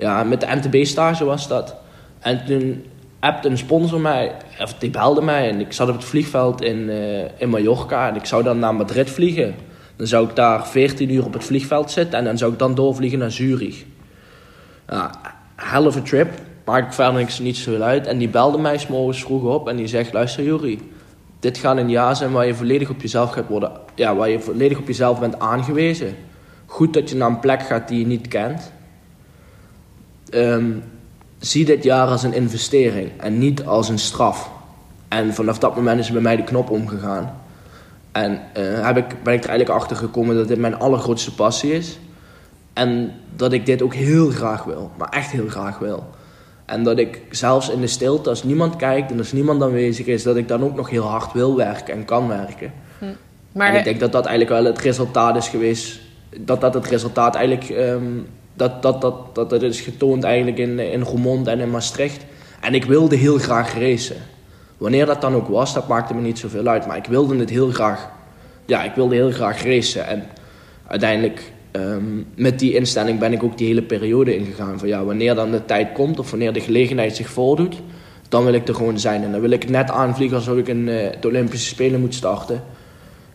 ja, 0.00 0.24
met 0.24 0.40
de 0.40 0.46
MTB-stage 0.46 1.24
was 1.24 1.48
dat. 1.48 1.76
En 2.18 2.44
toen 2.44 2.84
appte 3.18 3.48
een 3.48 3.58
sponsor 3.58 4.00
mij, 4.00 4.32
of 4.60 4.74
die 4.74 4.90
belde 4.90 5.22
mij 5.22 5.50
en 5.50 5.60
ik 5.60 5.72
zat 5.72 5.88
op 5.88 5.94
het 5.94 6.04
vliegveld 6.04 6.62
in, 6.62 6.78
uh, 6.78 7.20
in 7.36 7.48
Mallorca 7.48 8.08
en 8.08 8.16
ik 8.16 8.24
zou 8.24 8.42
dan 8.42 8.58
naar 8.58 8.74
Madrid 8.74 9.10
vliegen. 9.10 9.54
Dan 9.96 10.06
zou 10.06 10.28
ik 10.28 10.36
daar 10.36 10.66
14 10.66 11.10
uur 11.12 11.24
op 11.24 11.32
het 11.32 11.44
vliegveld 11.44 11.90
zitten 11.90 12.18
en 12.18 12.24
dan 12.24 12.38
zou 12.38 12.52
ik 12.52 12.58
dan 12.58 12.74
doorvliegen 12.74 13.18
naar 13.18 13.30
Zurich. 13.30 13.84
Ja, 14.88 15.10
hell 15.56 15.84
of 15.84 15.96
a 15.96 16.00
trip, 16.00 16.28
maakt 16.64 16.94
verder 16.94 17.14
niks, 17.14 17.38
niet 17.38 17.56
zoveel 17.56 17.82
uit. 17.82 18.06
En 18.06 18.18
die 18.18 18.28
belde 18.28 18.58
mij 18.58 18.78
s'morgens 18.78 19.22
vroeg 19.22 19.42
op 19.42 19.68
en 19.68 19.76
die 19.76 19.86
zegt, 19.86 20.12
luister 20.12 20.44
Juri, 20.44 20.92
dit 21.40 21.58
gaat 21.58 21.76
een 21.76 21.90
jaar 21.90 22.16
zijn 22.16 22.32
waar 22.32 22.46
je 22.46 22.54
volledig 22.54 22.90
op 22.90 23.00
jezelf 23.00 23.30
gaat 23.30 23.48
worden, 23.48 23.72
ja, 23.94 24.14
waar 24.14 24.28
je 24.28 24.40
volledig 24.40 24.78
op 24.78 24.86
jezelf 24.86 25.20
bent 25.20 25.38
aangewezen. 25.38 26.16
Goed 26.66 26.94
dat 26.94 27.10
je 27.10 27.16
naar 27.16 27.28
een 27.28 27.40
plek 27.40 27.62
gaat 27.62 27.88
die 27.88 27.98
je 27.98 28.06
niet 28.06 28.28
kent 28.28 28.72
um, 30.30 30.82
zie 31.38 31.64
dit 31.64 31.82
jaar 31.82 32.06
als 32.06 32.22
een 32.22 32.34
investering 32.34 33.10
en 33.16 33.38
niet 33.38 33.64
als 33.64 33.88
een 33.88 33.98
straf. 33.98 34.50
En 35.08 35.34
vanaf 35.34 35.58
dat 35.58 35.76
moment 35.76 36.00
is 36.00 36.10
bij 36.10 36.20
mij 36.20 36.36
de 36.36 36.44
knop 36.44 36.70
omgegaan. 36.70 37.34
En 38.12 38.32
uh, 38.32 38.86
heb 38.86 38.96
ik, 38.96 39.22
ben 39.22 39.34
ik 39.34 39.42
er 39.42 39.48
eigenlijk 39.48 39.80
achter 39.80 39.96
gekomen 39.96 40.36
dat 40.36 40.48
dit 40.48 40.58
mijn 40.58 40.78
allergrootste 40.78 41.34
passie 41.34 41.72
is. 41.72 41.98
En 42.72 43.12
dat 43.36 43.52
ik 43.52 43.66
dit 43.66 43.82
ook 43.82 43.94
heel 43.94 44.30
graag 44.30 44.64
wil, 44.64 44.90
maar 44.98 45.08
echt 45.08 45.30
heel 45.30 45.48
graag 45.48 45.78
wil. 45.78 46.04
En 46.64 46.82
dat 46.82 46.98
ik 46.98 47.20
zelfs 47.30 47.70
in 47.70 47.80
de 47.80 47.86
stilte, 47.86 48.28
als 48.28 48.44
niemand 48.44 48.76
kijkt 48.76 49.10
en 49.10 49.18
als 49.18 49.32
niemand 49.32 49.62
aanwezig 49.62 50.06
is, 50.06 50.22
dat 50.22 50.36
ik 50.36 50.48
dan 50.48 50.64
ook 50.64 50.74
nog 50.74 50.90
heel 50.90 51.02
hard 51.02 51.32
wil 51.32 51.56
werken 51.56 51.94
en 51.94 52.04
kan 52.04 52.28
werken. 52.28 52.72
Hm. 52.98 53.04
Maar 53.52 53.68
en 53.68 53.78
ik 53.78 53.84
denk 53.84 54.00
dat 54.00 54.12
dat 54.12 54.26
eigenlijk 54.26 54.62
wel 54.62 54.72
het 54.72 54.82
resultaat 54.82 55.36
is 55.36 55.48
geweest. 55.48 56.00
Dat 56.36 56.60
dat 56.60 56.74
het 56.74 56.86
resultaat 56.86 57.34
eigenlijk 57.34 57.78
um, 57.78 58.26
dat, 58.60 58.82
dat, 58.82 59.00
dat, 59.00 59.34
dat, 59.34 59.50
dat 59.50 59.62
is 59.62 59.80
getoond 59.80 60.24
eigenlijk 60.24 60.58
in, 60.58 60.78
in 60.78 61.02
Roermond 61.02 61.46
en 61.46 61.60
in 61.60 61.70
Maastricht. 61.70 62.24
En 62.60 62.74
ik 62.74 62.84
wilde 62.84 63.16
heel 63.16 63.38
graag 63.38 63.78
racen. 63.78 64.16
Wanneer 64.76 65.06
dat 65.06 65.20
dan 65.20 65.34
ook 65.34 65.48
was, 65.48 65.74
dat 65.74 65.88
maakte 65.88 66.14
me 66.14 66.20
niet 66.20 66.38
zoveel 66.38 66.66
uit. 66.66 66.86
Maar 66.86 66.96
ik 66.96 67.06
wilde 67.06 67.36
het 67.36 67.50
heel 67.50 67.70
graag. 67.70 68.08
Ja, 68.66 68.82
ik 68.82 68.94
wilde 68.94 69.14
heel 69.14 69.30
graag 69.30 69.64
racen. 69.64 70.06
En 70.06 70.24
uiteindelijk, 70.86 71.52
um, 71.72 72.26
met 72.34 72.58
die 72.58 72.74
instelling 72.74 73.18
ben 73.18 73.32
ik 73.32 73.42
ook 73.42 73.58
die 73.58 73.66
hele 73.66 73.82
periode 73.82 74.36
ingegaan. 74.36 74.78
Van 74.78 74.88
ja, 74.88 75.04
wanneer 75.04 75.34
dan 75.34 75.50
de 75.50 75.64
tijd 75.64 75.92
komt 75.92 76.18
of 76.18 76.30
wanneer 76.30 76.52
de 76.52 76.60
gelegenheid 76.60 77.16
zich 77.16 77.28
voordoet, 77.28 77.76
dan 78.28 78.44
wil 78.44 78.54
ik 78.54 78.68
er 78.68 78.74
gewoon 78.74 78.98
zijn. 78.98 79.22
En 79.22 79.32
dan 79.32 79.40
wil 79.40 79.50
ik 79.50 79.68
net 79.68 79.90
aanvliegen 79.90 80.36
alsof 80.36 80.56
ik 80.56 80.68
in 80.68 80.88
uh, 80.88 81.08
de 81.20 81.28
Olympische 81.28 81.68
Spelen 81.68 82.00
moet 82.00 82.14
starten. 82.14 82.62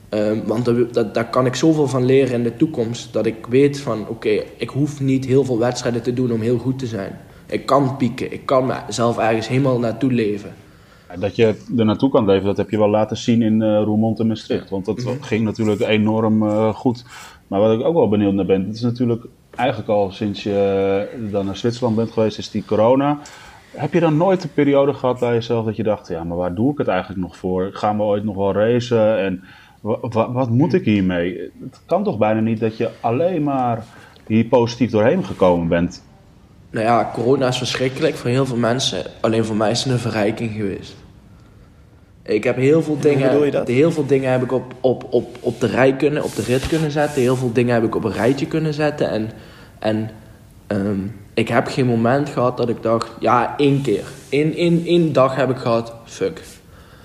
Ehm, 0.10 0.39
want 0.46 0.94
dat, 0.94 1.13
daar 1.13 1.30
kan 1.30 1.46
ik 1.46 1.56
zoveel 1.56 1.88
van 1.88 2.06
leren 2.06 2.34
in 2.34 2.44
de 2.44 2.58
toekomst. 2.58 3.13
Dat 3.13 3.26
ik 3.26 3.46
weet 3.46 3.80
van 3.80 4.08
oké, 4.08 4.44
ik 4.58 4.70
hoef 4.70 5.02
niet 5.02 5.26
heel 5.26 5.44
veel 5.44 5.60
wedstrijden 5.60 6.02
te 6.02 6.13
doen 6.13 6.32
om 6.32 6.41
heel 6.41 6.58
goed 6.58 6.80
te 6.80 6.88
zijn. 6.88 7.20
Ik 7.46 7.65
kan 7.65 7.98
pieken, 7.98 8.34
ik 8.34 8.46
kan 8.46 8.65
mezelf 8.65 9.18
ergens 9.18 9.48
helemaal 9.48 9.80
naartoe 9.80 10.12
leven. 10.12 10.54
Dat 11.20 11.36
je 11.36 11.56
er 11.78 11.86
naartoe 11.86 12.10
kan 12.10 12.26
leven, 12.26 12.46
dat 12.46 12.58
heb 12.58 12.70
je 12.70 12.78
wel 12.78 12.89
laten 12.89 13.18
zien 13.18 13.41
in 13.41 13.62
uh, 13.62 13.82
Roermond 13.84 14.20
en 14.20 14.28
Maastricht. 14.28 14.70
Want 14.70 14.86
dat 14.86 14.98
mhm. 14.98 15.22
ging 15.22 15.44
natuurlijk 15.44 15.82
enorm 15.82 16.44
uh, 16.44 16.76
goed. 16.76 17.06
Maar 17.48 17.60
wat 17.60 17.80
ik 17.80 17.86
ook 17.86 17.96
wel 17.96 18.10
benieuwd 18.10 18.34
naar 18.34 18.46
ben, 18.46 18.65
het 18.65 18.76
is 18.76 18.82
natuurlijk 18.82 19.26
eigenlijk 19.56 19.89
al 19.89 20.12
sinds 20.12 20.44
je 20.44 21.08
dan 21.32 21.46
naar 21.46 21.58
Zwitserland 21.58 21.96
bent 21.96 22.12
geweest, 22.12 22.38
is 22.38 22.52
die 22.52 22.65
corona. 22.65 23.20
Heb 23.76 23.94
je 23.94 24.00
dan 24.00 24.18
nooit 24.18 24.44
een 24.44 24.54
periode 24.54 24.94
gehad 24.94 25.20
bij 25.20 25.34
jezelf 25.34 25.65
dat 25.65 25.76
je 25.76 25.84
dacht, 25.84 26.08
ja, 26.08 26.24
maar 26.24 26.38
waar 26.38 26.56
doe 26.56 26.72
ik 26.72 26.78
het 26.78 26.88
eigenlijk 26.88 27.22
nog 27.22 27.38
voor? 27.38 27.70
Gaan 27.74 27.98
we 27.98 28.04
ooit 28.04 28.24
nog 28.24 28.36
wel 28.36 28.54
racen? 28.54 29.20
En 29.20 29.44
wat, 29.86 30.30
wat, 30.32 30.50
moet 30.50 30.74
ik 30.74 30.86
hiermee? 30.86 31.52
Het 31.60 31.80
kan 31.86 32.04
toch 32.04 32.17
bijna 32.17 32.39
niet 32.39 32.60
dat 32.60 32.78
je 32.78 32.89
alleen 33.00 33.43
maar 33.43 33.86
hier 34.28 34.45
positief 34.45 34.91
doorheen 34.91 35.26
gekomen 35.26 35.67
bent? 35.67 36.04
Nou 36.69 36.86
ja, 36.86 37.12
corona 37.13 37.48
is 37.48 37.58
verschrikkelijk 37.58 38.15
voor 38.15 38.30
heel 38.30 38.45
veel 38.45 38.58
mensen. 38.58 39.04
Alleen 39.21 39.45
voor 39.45 39.56
mij 39.56 39.71
is 39.71 39.84
het 39.84 39.93
een 39.93 40.00
verrijking 40.00 40.52
geweest. 40.52 40.95
Ik 42.24 42.43
heb 42.43 42.56
heel 42.56 42.82
veel 42.82 43.00
dingen. 43.00 43.65
Heel 43.65 43.91
veel 43.91 44.06
dingen 44.06 44.32
heb 44.32 44.43
ik 44.43 44.52
op, 44.52 44.74
op, 44.82 45.06
op, 45.10 45.38
op 45.39 45.60
de 45.60 45.67
rij 45.67 45.95
kunnen, 45.95 46.24
op 46.24 46.36
de 46.36 46.41
rit 46.41 46.67
kunnen 46.67 46.91
zetten. 46.91 47.21
Heel 47.21 47.36
veel 47.36 47.52
dingen 47.52 47.74
heb 47.74 47.84
ik 47.84 47.95
op 47.95 48.04
een 48.04 48.12
rijtje 48.12 48.48
kunnen 48.48 48.74
zetten. 48.74 49.10
En, 49.10 49.30
en 49.80 50.10
ehm, 50.67 51.00
ik 51.34 51.48
heb 51.48 51.67
geen 51.67 51.86
moment 51.86 52.30
gehad 52.30 52.58
dat 52.58 52.69
ik 52.69 52.82
dacht, 52.82 53.12
ja, 53.19 53.54
één 53.58 53.82
keer. 53.82 54.04
In, 54.30 54.56
in 54.56 54.84
één 54.86 55.13
dag 55.13 55.36
heb 55.36 55.50
ik 55.50 55.58
gehad, 55.58 55.93
fuck. 56.06 56.41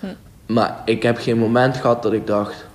Hm. 0.00 0.06
Maar 0.46 0.82
ik 0.84 1.02
heb 1.02 1.18
geen 1.18 1.38
moment 1.38 1.76
gehad 1.76 2.02
dat 2.02 2.12
ik 2.12 2.26
dacht, 2.26 2.68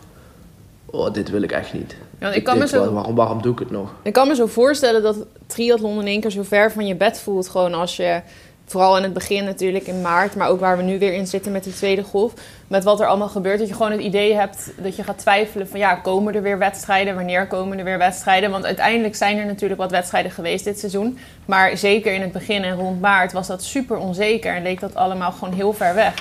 oh, 0.96 1.14
dit 1.14 1.30
wil 1.30 1.42
ik 1.42 1.52
echt 1.52 1.74
niet. 1.74 1.96
Ja, 2.20 2.32
ik, 2.32 2.44
kan 2.44 2.58
me 2.58 2.68
zo, 2.68 2.94
waarom, 2.94 3.16
waarom 3.16 3.42
doe 3.42 3.54
ik 3.54 3.60
het 3.60 3.72
nog? 3.72 3.94
Ik 4.04 4.14
kan 4.14 4.28
me 4.28 4.36
zo 4.36 4.46
voorstellen 4.46 5.04
dat 5.04 5.18
triathlon 5.48 6.00
in 6.00 6.08
één 6.08 6.22
keer 6.22 6.32
zo 6.32 6.44
ver 6.44 6.72
van 6.72 6.88
je 6.88 6.96
bed 6.96 7.20
voelt. 7.20 7.50
Gewoon 7.50 7.74
als 7.74 7.96
je, 7.96 8.22
vooral 8.66 8.98
in 8.98 9.04
het 9.04 9.14
begin 9.14 9.44
natuurlijk 9.44 9.88
in 9.88 10.02
maart, 10.02 10.36
maar 10.36 10.50
ook 10.50 10.60
waar 10.60 10.78
we 10.78 10.84
nu 10.84 11.00
weer 11.00 11.14
in 11.14 11.28
zitten 11.28 11.52
met 11.52 11.64
die 11.64 11.74
tweede 11.74 12.04
golf. 12.04 12.34
Met 12.68 12.84
wat 12.84 13.00
er 13.00 13.08
allemaal 13.08 13.28
gebeurt. 13.28 13.60
Dat 13.60 13.68
je 13.68 13.74
gewoon 13.74 13.92
het 13.92 14.02
idee 14.02 14.34
hebt 14.34 14.72
dat 14.78 14.96
je 14.96 15.04
gaat 15.04 15.18
twijfelen 15.18 15.68
van 15.68 15.80
ja, 15.80 15.96
komen 15.96 16.36
er 16.36 16.42
weer 16.42 16.58
wedstrijden? 16.58 17.16
Wanneer 17.16 17.48
komen 17.48 17.78
er 17.78 17.84
weer 17.84 17.98
wedstrijden? 17.98 18.52
Want 18.52 18.66
uiteindelijk 18.66 19.16
zijn 19.16 19.38
er 19.38 19.46
natuurlijk 19.46 19.82
wat 19.82 19.92
wedstrijden 19.92 20.32
geweest 20.32 20.64
dit 20.64 20.80
seizoen. 20.80 21.18
Maar 21.46 21.78
zeker 21.78 22.14
in 22.14 22.22
het 22.22 22.32
begin 22.32 22.64
en 22.64 22.76
rond 22.76 23.02
maart 23.02 23.32
was 23.32 23.48
dat 23.48 23.64
super 23.64 23.98
onzeker 23.98 24.56
en 24.56 24.64
leek 24.64 24.80
dat 24.80 24.96
allemaal 24.96 25.32
gewoon 25.32 25.54
heel 25.54 25.74
ver 25.74 25.96
weg. 25.96 26.14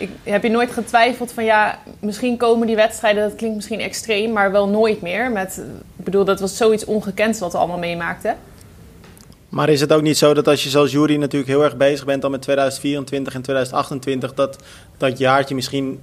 Ik, 0.00 0.10
heb 0.22 0.42
je 0.42 0.50
nooit 0.50 0.70
getwijfeld 0.70 1.32
van 1.32 1.44
ja, 1.44 1.78
misschien 1.98 2.36
komen 2.36 2.66
die 2.66 2.76
wedstrijden, 2.76 3.22
dat 3.22 3.34
klinkt 3.34 3.56
misschien 3.56 3.80
extreem, 3.80 4.32
maar 4.32 4.52
wel 4.52 4.68
nooit 4.68 5.02
meer. 5.02 5.30
Met, 5.30 5.62
ik 5.96 6.04
bedoel, 6.04 6.24
dat 6.24 6.40
was 6.40 6.56
zoiets 6.56 6.84
ongekends 6.84 7.38
wat 7.38 7.52
we 7.52 7.58
allemaal 7.58 7.78
meemaakten. 7.78 8.36
Maar 9.48 9.68
is 9.68 9.80
het 9.80 9.92
ook 9.92 10.02
niet 10.02 10.18
zo 10.18 10.34
dat 10.34 10.48
als 10.48 10.62
je 10.62 10.68
zoals 10.68 10.92
Jury 10.92 11.16
natuurlijk 11.16 11.50
heel 11.50 11.64
erg 11.64 11.76
bezig 11.76 12.04
bent 12.04 12.22
dan 12.22 12.30
met 12.30 12.42
2024 12.42 13.34
en 13.34 13.42
2028, 13.42 14.34
dat 14.34 14.62
dat 14.96 15.18
jaartje 15.18 15.54
misschien 15.54 16.00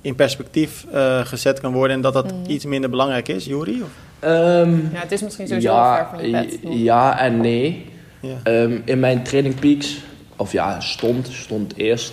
in 0.00 0.14
perspectief 0.14 0.86
uh, 0.94 1.20
gezet 1.24 1.60
kan 1.60 1.72
worden 1.72 1.96
en 1.96 2.02
dat 2.02 2.12
dat 2.12 2.32
mm. 2.32 2.44
iets 2.46 2.64
minder 2.64 2.90
belangrijk 2.90 3.28
is, 3.28 3.44
Jury? 3.44 3.82
Um, 4.24 4.90
ja, 4.92 5.00
het 5.00 5.12
is 5.12 5.22
misschien 5.22 5.46
sowieso 5.46 5.72
ja, 5.72 5.96
ver 5.96 6.18
van 6.18 6.26
je 6.26 6.32
bed. 6.32 6.58
Ja 6.62 7.18
en 7.18 7.40
nee. 7.40 7.86
Ja. 8.20 8.62
Um, 8.62 8.82
in 8.84 9.00
mijn 9.00 9.22
training 9.22 9.60
peaks, 9.60 9.98
of 10.36 10.52
ja, 10.52 10.80
stond, 10.80 11.28
stond 11.32 11.76
eerst 11.76 12.12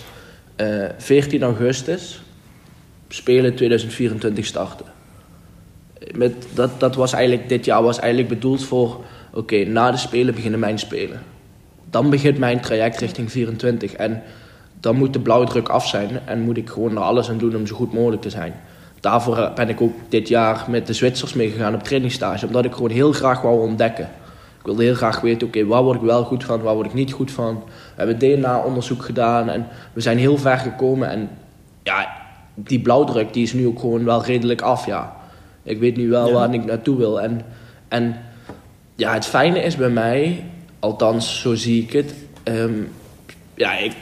14 0.98 1.40
eh, 1.40 1.46
augustus, 1.46 2.22
Spelen 3.08 3.54
2024 3.54 4.44
starten. 4.44 4.86
Met, 6.14 6.46
dat, 6.54 6.80
dat 6.80 6.94
was 6.94 7.12
eigenlijk, 7.12 7.48
dit 7.48 7.64
jaar 7.64 7.82
was 7.82 7.98
eigenlijk 7.98 8.28
bedoeld 8.28 8.64
voor, 8.64 9.04
oké, 9.32 9.64
na 9.64 9.90
de 9.90 9.96
Spelen 9.96 10.34
beginnen 10.34 10.60
mijn 10.60 10.78
Spelen. 10.78 11.22
Dan 11.90 12.10
begint 12.10 12.38
mijn 12.38 12.60
traject 12.60 13.00
richting 13.00 13.30
24. 13.30 13.92
En 13.92 14.22
dan 14.80 14.96
moet 14.96 15.12
de 15.12 15.20
blauwdruk 15.20 15.68
af 15.68 15.88
zijn 15.88 16.20
en 16.24 16.40
moet 16.40 16.56
ik 16.56 16.68
gewoon 16.68 16.96
er 16.96 17.02
alles 17.02 17.30
aan 17.30 17.38
doen 17.38 17.56
om 17.56 17.66
zo 17.66 17.74
goed 17.74 17.92
mogelijk 17.92 18.22
te 18.22 18.30
zijn. 18.30 18.54
Daarvoor 19.00 19.52
ben 19.54 19.68
ik 19.68 19.80
ook 19.80 19.94
dit 20.08 20.28
jaar 20.28 20.64
met 20.68 20.86
de 20.86 20.92
Zwitsers 20.92 21.34
meegegaan 21.34 21.74
op 21.74 21.82
trainingsstage, 21.82 22.46
omdat 22.46 22.64
ik 22.64 22.72
gewoon 22.72 22.90
heel 22.90 23.12
graag 23.12 23.42
wou 23.42 23.60
ontdekken. 23.60 24.08
Ik 24.68 24.74
wilde 24.74 24.90
heel 24.90 24.98
graag 24.98 25.20
weten, 25.20 25.46
oké, 25.46 25.66
waar 25.66 25.82
word 25.82 25.96
ik 25.96 26.06
wel 26.06 26.24
goed 26.24 26.44
van, 26.44 26.60
waar 26.60 26.74
word 26.74 26.86
ik 26.86 26.94
niet 26.94 27.12
goed 27.12 27.30
van. 27.30 27.62
We 27.96 28.04
hebben 28.04 28.18
DNA-onderzoek 28.18 29.02
gedaan 29.02 29.48
en 29.48 29.66
we 29.92 30.00
zijn 30.00 30.18
heel 30.18 30.38
ver 30.38 30.58
gekomen. 30.58 31.10
En 31.10 31.30
ja, 31.82 32.08
die 32.54 32.80
blauwdruk 32.80 33.32
die 33.32 33.42
is 33.42 33.52
nu 33.52 33.66
ook 33.66 33.78
gewoon 33.80 34.04
wel 34.04 34.24
redelijk 34.24 34.60
af, 34.60 34.86
ja. 34.86 35.16
Ik 35.62 35.78
weet 35.78 35.96
nu 35.96 36.08
wel 36.08 36.32
waar 36.32 36.54
ik 36.54 36.64
naartoe 36.64 36.96
wil. 36.96 37.20
En, 37.20 37.40
en 37.88 38.16
ja, 38.96 39.12
het 39.12 39.26
fijne 39.26 39.62
is 39.62 39.76
bij 39.76 39.88
mij, 39.88 40.44
althans 40.78 41.40
zo 41.40 41.54
zie 41.54 41.82
ik 41.82 41.92
het. 41.92 42.14
Ehm, 42.42 42.74
ja, 43.54 43.78
ik, 43.78 43.92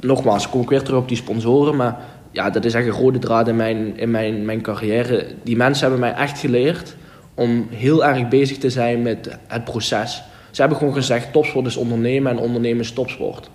nogmaals, 0.00 0.48
kom 0.48 0.62
ik 0.62 0.68
weer 0.68 0.82
terug 0.82 1.00
op 1.00 1.08
die 1.08 1.16
sponsoren, 1.16 1.76
maar 1.76 2.00
ja, 2.30 2.50
dat 2.50 2.64
is 2.64 2.74
echt 2.74 2.86
een 2.86 2.92
rode 2.92 3.18
draad 3.18 3.48
in 3.48 3.56
mijn, 3.56 3.96
in 3.98 4.10
mijn, 4.10 4.44
mijn 4.44 4.60
carrière. 4.60 5.26
Die 5.42 5.56
mensen 5.56 5.82
hebben 5.82 6.00
mij 6.00 6.14
echt 6.14 6.38
geleerd 6.38 6.96
om 7.40 7.66
heel 7.70 8.04
erg 8.04 8.28
bezig 8.28 8.58
te 8.58 8.70
zijn 8.70 9.02
met 9.02 9.38
het 9.46 9.64
proces. 9.64 10.22
Ze 10.50 10.60
hebben 10.60 10.78
gewoon 10.78 10.94
gezegd, 10.94 11.32
topsport 11.32 11.66
is 11.66 11.76
ondernemen 11.76 12.32
en 12.32 12.38
ondernemen 12.38 12.80
is 12.80 12.92
topsport. 12.92 13.50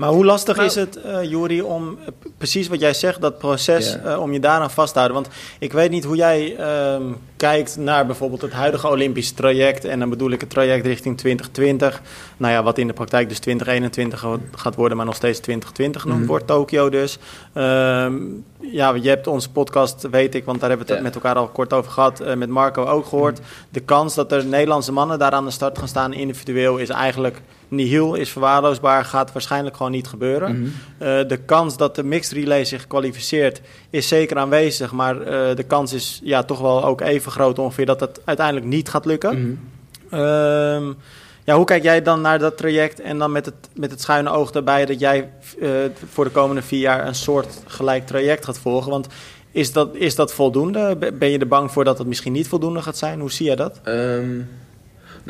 Maar 0.00 0.08
hoe 0.10 0.24
lastig 0.24 0.58
is 0.58 0.74
het, 0.74 0.98
uh, 1.06 1.22
Juri, 1.22 1.62
om 1.62 1.98
eh, 2.00 2.12
precies 2.38 2.68
wat 2.68 2.80
jij 2.80 2.94
zegt, 2.94 3.20
dat 3.20 3.38
proces, 3.38 4.00
eh, 4.02 4.20
om 4.20 4.32
je 4.32 4.40
daaraan 4.40 4.70
vast 4.70 4.92
te 4.92 4.98
houden? 4.98 5.22
Want 5.22 5.34
ik 5.58 5.72
weet 5.72 5.90
niet 5.90 6.04
hoe 6.04 6.16
jij 6.16 6.56
ehm, 6.56 7.02
kijkt 7.36 7.76
naar 7.76 8.06
bijvoorbeeld 8.06 8.42
het 8.42 8.52
huidige 8.52 8.88
Olympisch 8.88 9.32
traject. 9.32 9.84
En 9.84 9.98
dan 9.98 10.08
bedoel 10.08 10.30
ik 10.30 10.40
het 10.40 10.50
traject 10.50 10.86
richting 10.86 11.18
2020. 11.18 12.02
Nou 12.36 12.52
ja, 12.52 12.62
wat 12.62 12.78
in 12.78 12.86
de 12.86 12.92
praktijk 12.92 13.28
dus 13.28 13.38
2021 13.38 14.24
gaat 14.54 14.74
worden, 14.74 14.96
maar 14.96 15.06
nog 15.06 15.16
steeds 15.16 15.38
2020 15.38 16.02
genoemd 16.02 16.20
mhm. 16.20 16.28
wordt, 16.28 16.46
Tokio 16.46 16.88
dus. 16.88 17.18
Ehm, 17.52 18.14
ja, 18.60 18.94
je 18.94 19.08
hebt 19.08 19.26
onze 19.26 19.50
podcast, 19.50 20.06
weet 20.10 20.34
ik, 20.34 20.44
want 20.44 20.60
daar 20.60 20.68
hebben 20.68 20.86
we 20.86 20.92
het 20.92 21.02
met 21.02 21.14
elkaar 21.14 21.36
al 21.36 21.48
kort 21.48 21.72
over 21.72 21.90
gehad, 21.90 22.22
met 22.36 22.48
Marco 22.48 22.84
ook 22.84 23.06
gehoord. 23.06 23.38
Mhm. 23.38 23.48
De 23.70 23.80
kans 23.80 24.14
dat 24.14 24.32
er 24.32 24.44
Nederlandse 24.44 24.92
mannen 24.92 25.18
daar 25.18 25.32
aan 25.32 25.44
de 25.44 25.50
start 25.50 25.78
gaan 25.78 25.88
staan 25.88 26.12
individueel 26.12 26.76
is 26.76 26.88
eigenlijk 26.88 27.40
nihil 27.70 28.14
is 28.14 28.30
verwaarloosbaar, 28.30 29.04
gaat 29.04 29.32
waarschijnlijk 29.32 29.76
gewoon 29.76 29.92
niet 29.92 30.06
gebeuren. 30.06 30.60
Mhm. 30.60 30.70
Eh, 30.98 31.28
de 31.28 31.36
kans 31.36 31.76
dat 31.76 31.94
de 31.94 32.04
mixed 32.04 32.32
relay 32.32 32.64
zich 32.64 32.86
kwalificeert 32.86 33.60
is 33.90 34.08
zeker 34.08 34.36
aanwezig, 34.36 34.92
maar 34.92 35.16
uh, 35.16 35.24
de 35.54 35.64
kans 35.66 35.92
is 35.92 36.20
ja, 36.24 36.42
toch 36.42 36.60
wel 36.60 36.84
ook 36.84 37.00
even 37.00 37.32
groot 37.32 37.58
ongeveer 37.58 37.86
dat 37.86 38.00
het 38.00 38.20
uiteindelijk 38.24 38.66
niet 38.66 38.88
gaat 38.88 39.04
lukken. 39.04 39.38
Mm 39.38 40.96
ja, 41.44 41.56
hoe 41.56 41.64
kijk 41.64 41.82
jij 41.82 42.02
dan 42.02 42.20
naar 42.20 42.38
dat 42.38 42.56
traject 42.56 43.00
en 43.00 43.18
dan 43.18 43.32
met 43.32 43.46
het, 43.46 43.54
met 43.74 43.90
het 43.90 44.00
schuine 44.00 44.30
oog 44.30 44.50
daarbij 44.50 44.86
dat 44.86 45.00
jij 45.00 45.30
uh, 45.58 45.70
voor 46.10 46.24
de 46.24 46.30
komende 46.30 46.62
vier 46.62 46.80
jaar 46.80 47.06
een 47.06 47.14
soort 47.14 47.62
gelijk 47.66 48.06
traject 48.06 48.44
gaat 48.44 48.58
volgen? 48.58 48.90
Want 48.90 49.06
is 49.50 49.72
dat, 49.72 49.94
is 49.94 50.14
dat 50.14 50.32
voldoende? 50.32 50.96
Ben 51.18 51.30
je 51.30 51.38
er 51.38 51.48
bang 51.48 51.72
voor 51.72 51.84
dat 51.84 51.98
het 51.98 52.06
misschien 52.06 52.32
niet 52.32 52.48
voldoende 52.48 52.82
gaat 52.82 52.98
zijn? 52.98 53.20
Hoe 53.20 53.32
zie 53.32 53.46
jij 53.46 53.56
dat? 53.56 53.80
Um 53.84 54.48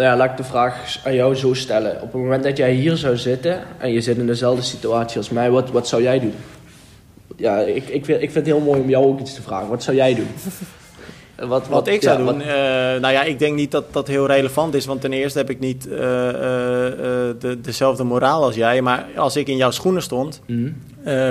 nou 0.00 0.12
ja, 0.12 0.18
laat 0.18 0.30
ik 0.30 0.36
de 0.36 0.50
vraag 0.50 1.00
aan 1.04 1.14
jou 1.14 1.34
zo 1.34 1.54
stellen. 1.54 1.94
Op 1.94 2.12
het 2.12 2.22
moment 2.22 2.42
dat 2.42 2.56
jij 2.56 2.72
hier 2.72 2.96
zou 2.96 3.16
zitten 3.16 3.62
en 3.78 3.92
je 3.92 4.00
zit 4.00 4.16
in 4.16 4.26
dezelfde 4.26 4.62
situatie 4.62 5.16
als 5.16 5.30
mij, 5.30 5.50
wat, 5.50 5.70
wat 5.70 5.88
zou 5.88 6.02
jij 6.02 6.20
doen? 6.20 6.34
Ja, 7.36 7.58
ik, 7.58 7.88
ik, 7.88 8.04
vind, 8.04 8.22
ik 8.22 8.30
vind 8.30 8.46
het 8.46 8.46
heel 8.46 8.60
mooi 8.60 8.80
om 8.80 8.88
jou 8.88 9.06
ook 9.06 9.20
iets 9.20 9.34
te 9.34 9.42
vragen. 9.42 9.68
Wat 9.68 9.82
zou 9.82 9.96
jij 9.96 10.14
doen? 10.14 10.28
Wat, 11.48 11.68
wat, 11.68 11.88
ik 11.88 12.02
zou 12.02 12.18
doen? 12.18 12.40
Uh, 12.40 12.46
nou 12.46 13.10
ja, 13.10 13.22
ik 13.22 13.38
denk 13.38 13.56
niet 13.56 13.70
dat 13.70 13.92
dat 13.92 14.08
heel 14.08 14.26
relevant 14.26 14.74
is. 14.74 14.86
Want 14.86 15.00
ten 15.00 15.12
eerste 15.12 15.38
heb 15.38 15.50
ik 15.50 15.58
niet 15.58 15.86
uh, 15.86 15.92
uh, 15.92 15.98
de, 17.38 17.58
dezelfde 17.62 18.04
moraal 18.04 18.44
als 18.44 18.54
jij. 18.54 18.82
Maar 18.82 19.06
als 19.16 19.36
ik 19.36 19.48
in 19.48 19.56
jouw 19.56 19.70
schoenen 19.70 20.02
stond... 20.02 20.40
Mhm. 20.46 20.72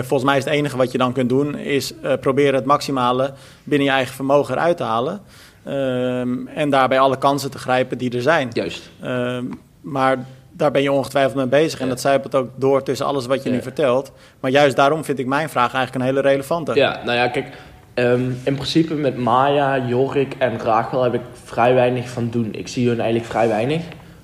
volgens 0.02 0.24
mij 0.24 0.38
is 0.38 0.44
het 0.44 0.54
enige 0.54 0.78
wat 0.78 0.92
je 0.92 0.98
dan 0.98 1.14
kunt 1.14 1.30
doen... 1.30 1.56
is 1.56 1.94
proberen 2.20 2.56
het 2.56 2.66
maximale 2.66 3.34
binnen 3.64 3.88
je 3.88 3.94
eigen 3.94 4.16
vermogen 4.16 4.56
eruit 4.56 4.78
te 4.78 4.84
halen. 4.84 5.22
Um, 5.68 6.48
en 6.48 6.70
daarbij 6.70 7.00
alle 7.00 7.18
kansen 7.18 7.52
te 7.52 7.58
grijpen 7.58 7.98
die 7.98 8.16
er 8.16 8.22
zijn. 8.22 8.50
Juist. 8.54 8.90
Um, 9.04 9.60
maar 9.82 10.18
daar 10.52 10.72
ben 10.72 10.82
je 10.82 10.92
ongetwijfeld 10.92 11.36
mee 11.36 11.46
bezig. 11.46 11.80
En 11.80 11.90
dat 11.90 12.00
zijpelt 12.00 12.36
ook 12.36 12.50
door 12.56 12.84
tussen 12.84 13.06
alles 13.06 13.26
wat 13.26 13.44
je 13.44 13.50
nu 13.50 13.62
vertelt. 13.62 14.12
Maar 14.40 14.52
juist 14.52 14.76
daarom 14.76 15.04
vind 15.04 15.20
ik 15.20 15.26
mijn 15.26 15.50
vraag 15.50 15.74
eigenlijk 15.74 15.96
een 15.96 16.16
hele 16.16 16.30
relevante. 16.30 16.76
Ja, 16.76 17.02
nou 17.06 17.18
ja, 17.18 17.28
kijk. 17.28 17.48
Um, 17.96 18.40
in 18.44 18.54
principe 18.54 18.94
met 18.94 19.18
Maya, 19.18 19.88
Jorik 19.88 20.36
en 20.38 20.60
Rachel 20.60 21.04
heb 21.04 21.14
ik 21.14 21.22
vrij 21.44 21.74
weinig 21.74 22.10
van 22.10 22.30
doen. 22.30 22.50
Ik 22.52 22.68
zie 22.68 22.88
hun 22.88 23.00
eigenlijk 23.00 23.30
vrij 23.30 23.48
weinig. 23.48 23.82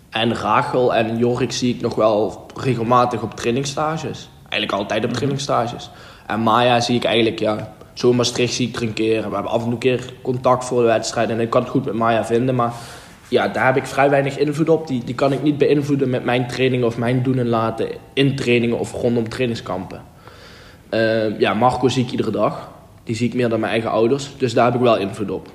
En 0.09 0.35
Rachel 0.35 0.95
en 0.95 1.17
Jorik 1.17 1.51
zie 1.51 1.75
ik 1.75 1.81
nog 1.81 1.95
wel 1.95 2.45
regelmatig 2.55 3.21
op 3.21 3.35
trainingsstages. 3.35 4.29
Eigenlijk 4.49 4.71
altijd 4.71 4.99
op 4.99 5.05
mhm. 5.05 5.15
trainingsstages. 5.15 5.89
En 6.27 6.39
Maya 6.39 6.79
zie 6.79 6.95
ik 6.95 7.03
eigenlijk 7.03 7.39
ja, 7.39 7.74
zo 7.95 8.13
Maastricht 8.13 8.53
zie 8.53 8.67
ik 8.67 8.75
er 8.75 8.81
een 8.81 8.93
keer. 8.93 9.29
We 9.29 9.33
hebben 9.33 9.51
af 9.51 9.57
en 9.57 9.63
toe 9.63 9.71
een 9.71 9.77
keer 9.77 10.13
contact 10.21 10.65
voor 10.65 10.81
de 10.81 10.87
wedstrijd. 10.87 11.29
En 11.29 11.39
ik 11.39 11.49
kan 11.49 11.61
het 11.61 11.69
goed 11.69 11.85
met 11.85 11.93
Maya 11.93 12.25
vinden. 12.25 12.55
Maar 12.55 12.73
ja, 13.27 13.47
daar 13.47 13.65
heb 13.65 13.75
ik 13.75 13.85
vrij 13.85 14.09
weinig 14.09 14.37
invloed 14.37 14.69
op. 14.69 14.87
Die, 14.87 15.03
die 15.03 15.15
kan 15.15 15.31
ik 15.31 15.43
niet 15.43 15.57
beïnvloeden 15.57 16.09
met 16.09 16.23
mijn 16.23 16.47
trainingen 16.47 16.87
of 16.87 16.97
mijn 16.97 17.23
doen 17.23 17.37
en 17.37 17.47
laten 17.47 17.87
in 18.13 18.35
trainingen 18.35 18.79
of 18.79 18.91
rondom 18.91 19.29
trainingskampen. 19.29 20.01
Uh, 20.91 21.39
ja, 21.39 21.53
Marco 21.53 21.87
zie 21.87 22.03
ik 22.03 22.11
iedere 22.11 22.31
dag. 22.31 22.69
Die 23.03 23.15
zie 23.15 23.27
ik 23.27 23.33
meer 23.33 23.49
dan 23.49 23.59
mijn 23.59 23.71
eigen 23.71 23.89
ouders. 23.89 24.31
Dus 24.37 24.53
daar 24.53 24.65
heb 24.65 24.75
ik 24.75 24.81
wel 24.81 24.97
invloed 24.97 25.31
op. 25.31 25.47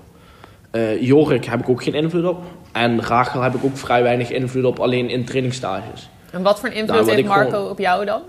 Uh, 0.72 1.02
Jorik 1.02 1.44
heb 1.44 1.60
ik 1.60 1.68
ook 1.68 1.82
geen 1.82 1.94
invloed 1.94 2.24
op. 2.24 2.44
En 2.72 3.02
Rachel 3.02 3.40
heb 3.40 3.54
ik 3.54 3.64
ook 3.64 3.76
vrij 3.76 4.02
weinig 4.02 4.30
invloed 4.30 4.64
op, 4.64 4.78
alleen 4.78 5.10
in 5.10 5.24
trainingsstages. 5.24 6.08
En 6.30 6.42
wat 6.42 6.60
voor 6.60 6.68
invloed 6.68 7.10
heeft 7.10 7.26
Marco 7.26 7.64
op 7.64 7.78
jou 7.78 8.04
dan? 8.04 8.22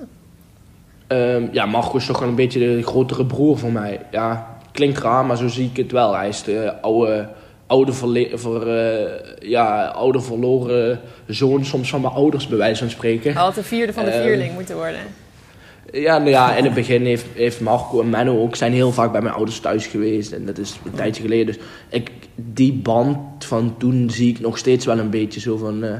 Um, 1.11 1.49
ja, 1.51 1.65
Marco 1.65 1.97
is 1.97 2.05
toch 2.05 2.21
een 2.21 2.35
beetje 2.35 2.59
de 2.59 2.83
grotere 2.83 3.25
broer 3.25 3.57
van 3.57 3.71
mij. 3.71 3.99
Ja, 4.11 4.57
klinkt 4.71 4.99
raar, 4.99 5.25
maar 5.25 5.37
zo 5.37 5.47
zie 5.47 5.69
ik 5.69 5.77
het 5.77 5.91
wel. 5.91 6.15
Hij 6.15 6.27
is 6.27 6.43
de 6.43 6.81
oude, 6.81 7.29
oude, 7.67 7.93
ver, 7.93 8.67
uh, 8.67 9.49
ja, 9.49 9.85
oude 9.85 10.21
verloren 10.21 10.99
zoon 11.27 11.65
soms 11.65 11.89
van 11.89 12.01
mijn 12.01 12.13
ouders, 12.13 12.47
bij 12.47 12.57
wijze 12.57 12.79
van 12.79 12.89
spreken. 12.89 13.35
Had 13.35 13.55
de 13.55 13.63
vierde 13.63 13.93
van 13.93 14.05
de 14.05 14.11
ehm, 14.11 14.23
vierling 14.23 14.53
moeten 14.53 14.75
worden. 14.75 15.01
Ja, 15.91 16.17
nou 16.17 16.29
ja, 16.29 16.55
in 16.55 16.63
het 16.63 16.73
begin 16.73 17.05
heeft, 17.05 17.25
heeft 17.33 17.61
Marco 17.61 18.01
en 18.01 18.09
Menno 18.09 18.41
ook 18.41 18.55
zijn 18.55 18.73
heel 18.73 18.91
vaak 18.91 19.11
bij 19.11 19.21
mijn 19.21 19.35
ouders 19.35 19.59
thuis 19.59 19.87
geweest. 19.87 20.31
En 20.31 20.45
dat 20.45 20.57
is 20.57 20.79
een 20.85 20.91
tijdje 20.91 21.21
geleden. 21.21 21.45
Dus 21.45 21.63
ik, 21.89 22.11
die 22.35 22.73
band 22.73 23.45
van 23.45 23.75
toen 23.77 24.09
zie 24.09 24.29
ik 24.29 24.39
nog 24.39 24.57
steeds 24.57 24.85
wel 24.85 24.99
een 24.99 25.09
beetje 25.09 25.39
zo 25.39 25.57
van... 25.57 25.83
Uh, 25.83 25.91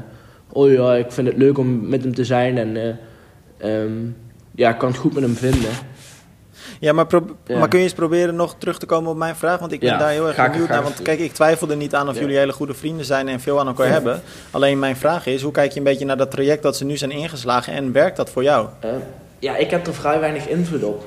oh 0.48 0.72
ja, 0.72 0.94
ik 0.94 1.12
vind 1.12 1.26
het 1.26 1.36
leuk 1.36 1.58
om 1.58 1.88
met 1.88 2.02
hem 2.02 2.14
te 2.14 2.24
zijn 2.24 2.58
en... 2.58 2.76
Uh, 2.76 3.82
um, 3.82 4.16
ja, 4.54 4.70
ik 4.70 4.78
kan 4.78 4.88
het 4.88 4.98
goed 4.98 5.14
met 5.14 5.22
hem 5.22 5.36
vinden. 5.36 5.70
Ja 6.80 6.92
maar, 6.92 7.06
maar 7.48 7.68
kun 7.68 7.78
je 7.78 7.84
eens 7.84 7.94
proberen 7.94 8.36
nog 8.36 8.54
terug 8.58 8.78
te 8.78 8.86
komen 8.86 9.10
op 9.10 9.16
mijn 9.16 9.36
vraag? 9.36 9.58
Want 9.58 9.72
ik 9.72 9.80
ben 9.80 9.98
daar 9.98 10.10
heel 10.10 10.26
erg 10.26 10.50
benieuwd 10.50 10.68
naar. 10.68 10.82
Want 10.82 11.02
kijk, 11.02 11.18
ik 11.18 11.32
twijfel 11.32 11.70
er 11.70 11.76
niet 11.76 11.94
aan 11.94 12.08
of 12.08 12.18
jullie 12.18 12.36
hele 12.36 12.52
goede 12.52 12.74
vrienden 12.74 13.04
zijn 13.04 13.28
en 13.28 13.40
veel 13.40 13.60
aan 13.60 13.66
elkaar 13.66 13.88
hebben. 13.88 14.22
Alleen 14.50 14.78
mijn 14.78 14.96
vraag 14.96 15.26
is, 15.26 15.42
hoe 15.42 15.52
kijk 15.52 15.72
je 15.72 15.78
een 15.78 15.84
beetje 15.84 16.04
naar 16.04 16.16
dat 16.16 16.30
traject 16.30 16.62
dat 16.62 16.76
ze 16.76 16.84
nu 16.84 16.96
zijn 16.96 17.10
ingeslagen 17.10 17.72
en 17.72 17.92
werkt 17.92 18.16
dat 18.16 18.30
voor 18.30 18.42
jou? 18.42 18.68
Uh, 18.84 18.90
ja, 19.38 19.56
ik 19.56 19.70
heb 19.70 19.86
er 19.86 19.94
vrij 19.94 20.20
weinig 20.20 20.48
invloed 20.48 20.84
op. 20.84 21.04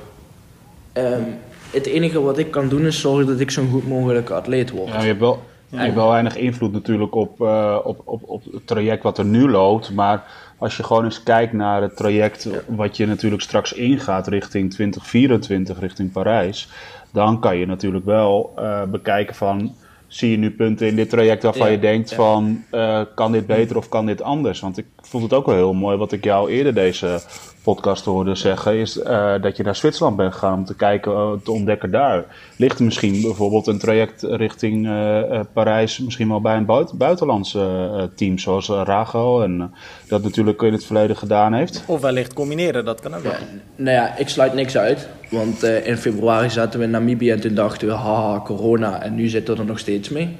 Um, 0.92 1.38
het 1.70 1.86
enige 1.86 2.20
wat 2.20 2.38
ik 2.38 2.50
kan 2.50 2.68
doen 2.68 2.86
is 2.86 3.00
zorgen 3.00 3.26
dat 3.26 3.40
ik 3.40 3.50
zo'n 3.50 3.70
goed 3.70 3.88
mogelijke 3.88 4.34
atleet 4.34 4.70
word. 4.70 4.88
Ja, 4.88 5.00
je 5.00 5.06
hebt 5.06 5.20
wel, 5.20 5.42
je 5.68 5.76
hebt 5.76 5.94
wel 5.94 6.08
weinig 6.08 6.36
invloed 6.36 6.72
natuurlijk 6.72 7.14
op, 7.14 7.40
uh, 7.40 7.78
op, 7.84 8.00
op, 8.04 8.22
op 8.26 8.42
het 8.52 8.66
traject 8.66 9.02
wat 9.02 9.18
er 9.18 9.24
nu 9.24 9.50
loopt. 9.50 9.90
Maar 9.92 10.24
als 10.58 10.76
je 10.76 10.82
gewoon 10.82 11.04
eens 11.04 11.22
kijkt 11.22 11.52
naar 11.52 11.82
het 11.82 11.96
traject 11.96 12.48
wat 12.66 12.96
je 12.96 13.06
natuurlijk 13.06 13.42
straks 13.42 13.72
ingaat 13.72 14.26
richting 14.26 14.72
2024, 14.72 15.80
richting 15.80 16.12
Parijs, 16.12 16.68
dan 17.12 17.40
kan 17.40 17.56
je 17.56 17.66
natuurlijk 17.66 18.04
wel 18.04 18.54
uh, 18.58 18.82
bekijken 18.82 19.34
van 19.34 19.74
zie 20.16 20.30
je 20.30 20.36
nu 20.36 20.50
punten 20.50 20.86
in 20.86 20.96
dit 20.96 21.10
traject 21.10 21.42
waarvan 21.42 21.70
je 21.70 21.78
denkt 21.78 22.14
van 22.14 22.64
uh, 22.72 23.00
kan 23.14 23.32
dit 23.32 23.46
beter 23.46 23.76
of 23.76 23.88
kan 23.88 24.06
dit 24.06 24.22
anders? 24.22 24.60
Want 24.60 24.78
ik 24.78 24.86
vond 25.00 25.22
het 25.22 25.32
ook 25.32 25.46
wel 25.46 25.54
heel 25.54 25.74
mooi 25.74 25.96
wat 25.96 26.12
ik 26.12 26.24
jou 26.24 26.50
eerder 26.50 26.74
deze 26.74 27.20
podcast 27.62 28.04
hoorde 28.04 28.34
zeggen, 28.34 28.76
is 28.76 28.96
uh, 28.96 29.34
dat 29.40 29.56
je 29.56 29.62
naar 29.62 29.76
Zwitserland 29.76 30.16
bent 30.16 30.32
gegaan 30.32 30.58
om 30.58 30.64
te 30.64 30.74
kijken, 30.74 31.12
uh, 31.12 31.32
te 31.44 31.52
ontdekken 31.52 31.90
daar. 31.90 32.24
Ligt 32.56 32.78
er 32.78 32.84
misschien 32.84 33.20
bijvoorbeeld 33.20 33.66
een 33.66 33.78
traject 33.78 34.22
richting 34.22 34.86
uh, 34.86 35.40
Parijs, 35.52 35.98
misschien 35.98 36.28
wel 36.28 36.40
bij 36.40 36.56
een 36.56 36.64
buiten, 36.64 36.96
buitenlandse 36.96 38.10
team, 38.14 38.38
zoals 38.38 38.68
Rago, 38.68 39.42
en 39.42 39.74
dat 40.08 40.22
natuurlijk 40.22 40.62
in 40.62 40.72
het 40.72 40.84
verleden 40.84 41.16
gedaan 41.16 41.52
heeft? 41.52 41.82
Of 41.86 42.00
wellicht 42.00 42.32
combineren, 42.32 42.84
dat 42.84 43.00
kan 43.00 43.14
ook 43.14 43.22
wel. 43.22 43.32
nou 43.76 43.96
ja, 43.96 44.16
ik 44.16 44.28
sluit 44.28 44.54
niks 44.54 44.76
uit, 44.76 45.08
want 45.30 45.62
in 45.62 45.96
februari 45.96 46.50
zaten 46.50 46.78
we 46.78 46.84
in 46.84 46.90
Namibië 46.90 47.30
en 47.30 47.40
toen 47.40 47.54
dachten 47.54 47.88
we, 47.88 47.94
haha, 47.94 48.40
corona, 48.40 49.02
en 49.02 49.14
nu 49.14 49.28
zitten 49.28 49.54
we 49.54 49.60
er 49.60 49.66
nog 49.66 49.78
steeds 49.78 50.08
mee. 50.08 50.36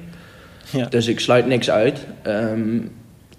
Ja. 0.71 0.87
Dus 0.87 1.07
ik 1.07 1.21
sluit 1.21 1.47
niks 1.47 1.71
uit. 1.71 2.07
Um, 2.27 2.91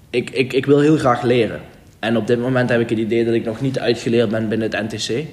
ik, 0.09 0.29
ik, 0.29 0.53
ik 0.53 0.65
wil 0.65 0.79
heel 0.79 0.97
graag 0.97 1.21
leren. 1.21 1.59
En 1.99 2.17
op 2.17 2.27
dit 2.27 2.39
moment 2.39 2.69
heb 2.69 2.79
ik 2.79 2.89
het 2.89 2.99
idee 2.99 3.25
dat 3.25 3.33
ik 3.33 3.45
nog 3.45 3.61
niet 3.61 3.79
uitgeleerd 3.79 4.29
ben 4.29 4.49
binnen 4.49 4.71
het 4.71 4.93
NTC. 4.93 5.25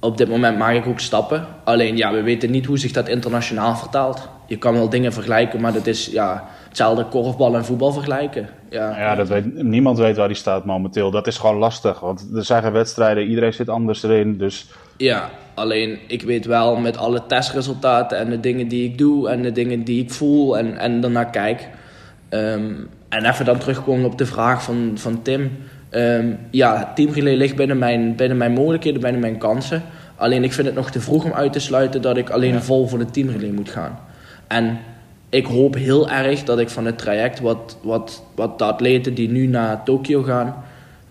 Op 0.00 0.16
dit 0.16 0.28
moment 0.28 0.58
maak 0.58 0.74
ik 0.74 0.86
ook 0.86 1.00
stappen. 1.00 1.46
Alleen 1.64 1.96
ja, 1.96 2.12
we 2.12 2.22
weten 2.22 2.50
niet 2.50 2.66
hoe 2.66 2.78
zich 2.78 2.92
dat 2.92 3.08
internationaal 3.08 3.76
vertaalt. 3.76 4.28
je 4.46 4.58
kan 4.58 4.74
wel 4.74 4.88
dingen 4.88 5.12
vergelijken, 5.12 5.60
maar 5.60 5.72
dat 5.72 5.86
is 5.86 6.06
ja, 6.06 6.48
hetzelfde 6.68 7.04
korfbal 7.04 7.54
en 7.54 7.64
voetbal 7.64 7.92
vergelijken. 7.92 8.48
Ja, 8.70 8.98
ja 8.98 9.14
dat 9.14 9.28
weet, 9.28 9.62
niemand 9.62 9.98
weet 9.98 10.16
waar 10.16 10.28
die 10.28 10.36
staat 10.36 10.64
momenteel. 10.64 11.10
Dat 11.10 11.26
is 11.26 11.38
gewoon 11.38 11.56
lastig, 11.56 12.00
want 12.00 12.28
er 12.34 12.44
zijn 12.44 12.62
geen 12.62 12.72
wedstrijden, 12.72 13.28
iedereen 13.28 13.52
zit 13.52 13.68
anders 13.68 14.02
erin. 14.02 14.38
Dus... 14.38 14.66
Ja, 14.96 15.30
alleen 15.54 15.98
ik 16.06 16.22
weet 16.22 16.46
wel 16.46 16.76
met 16.76 16.96
alle 16.96 17.26
testresultaten 17.26 18.18
en 18.18 18.30
de 18.30 18.40
dingen 18.40 18.68
die 18.68 18.90
ik 18.90 18.98
doe 18.98 19.28
en 19.28 19.42
de 19.42 19.52
dingen 19.52 19.84
die 19.84 20.02
ik 20.02 20.12
voel 20.12 20.58
en, 20.58 20.78
en 20.78 21.00
daarnaar 21.00 21.30
kijk. 21.30 21.68
Ehm, 22.28 22.72
en 23.08 23.24
even 23.24 23.44
dan 23.44 23.58
terugkomen 23.58 24.04
op 24.04 24.18
de 24.18 24.26
vraag 24.26 24.62
van, 24.62 24.92
van 24.94 25.22
Tim. 25.22 25.50
Um, 25.90 26.38
ja, 26.50 26.92
teamrelay 26.94 27.34
ligt 27.34 27.56
binnen 27.56 27.78
mijn, 27.78 28.16
binnen 28.16 28.36
mijn 28.36 28.52
mogelijkheden, 28.52 29.00
binnen 29.00 29.20
mijn 29.20 29.38
kansen. 29.38 29.82
Alleen 30.16 30.44
ik 30.44 30.52
vind 30.52 30.66
het 30.66 30.76
nog 30.76 30.90
te 30.90 31.00
vroeg 31.00 31.24
om 31.24 31.32
uit 31.32 31.52
te 31.52 31.58
sluiten 31.58 32.02
dat 32.02 32.16
ik 32.16 32.30
alleen 32.30 32.62
vol 32.62 32.86
voor 32.88 32.98
de 32.98 33.10
teamrelay 33.10 33.50
moet 33.50 33.68
gaan. 33.68 33.98
En 34.46 34.78
ik 35.28 35.46
hoop 35.46 35.74
heel 35.74 36.10
erg 36.10 36.44
dat 36.44 36.58
ik 36.58 36.68
van 36.68 36.84
het 36.84 36.98
traject 36.98 37.40
wat, 37.40 37.78
wat, 37.82 38.22
wat 38.34 38.58
de 38.58 38.64
atleten 38.64 39.14
die 39.14 39.30
nu 39.30 39.46
naar 39.46 39.84
Tokio 39.84 40.22
gaan, 40.22 40.64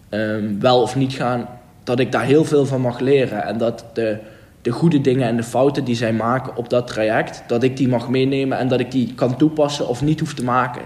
um, 0.10 0.60
wel 0.60 0.82
of 0.82 0.96
niet 0.96 1.13
gaan, 1.13 1.48
dat 1.84 2.00
ik 2.00 2.12
daar 2.12 2.24
heel 2.24 2.46
veel 2.46 2.65
van 2.65 2.82
mag 2.82 3.00
leren. 3.00 3.43
En 3.43 3.58
dat 3.58 3.86
de, 3.93 4.17
de 4.62 4.72
goede 4.72 5.02
dingen 5.02 5.28
en 5.28 5.36
de 5.36 5.43
fouten 5.43 5.84
die 5.84 5.96
zij 5.96 6.13
maken 6.13 6.56
op 6.56 6.69
dat 6.69 6.88
traject, 6.88 7.43
dat 7.48 7.63
ik 7.63 7.78
die 7.78 7.88
mag 7.88 8.10
meenemen 8.10 8.58
en 8.58 8.67
dat 8.67 8.80
ik 8.80 8.91
die 8.91 9.13
kan 9.13 9.38
toepassen 9.38 9.88
of 9.88 10.02
niet 10.02 10.19
hoef 10.19 10.34
te 10.34 10.43
maken 10.43 10.82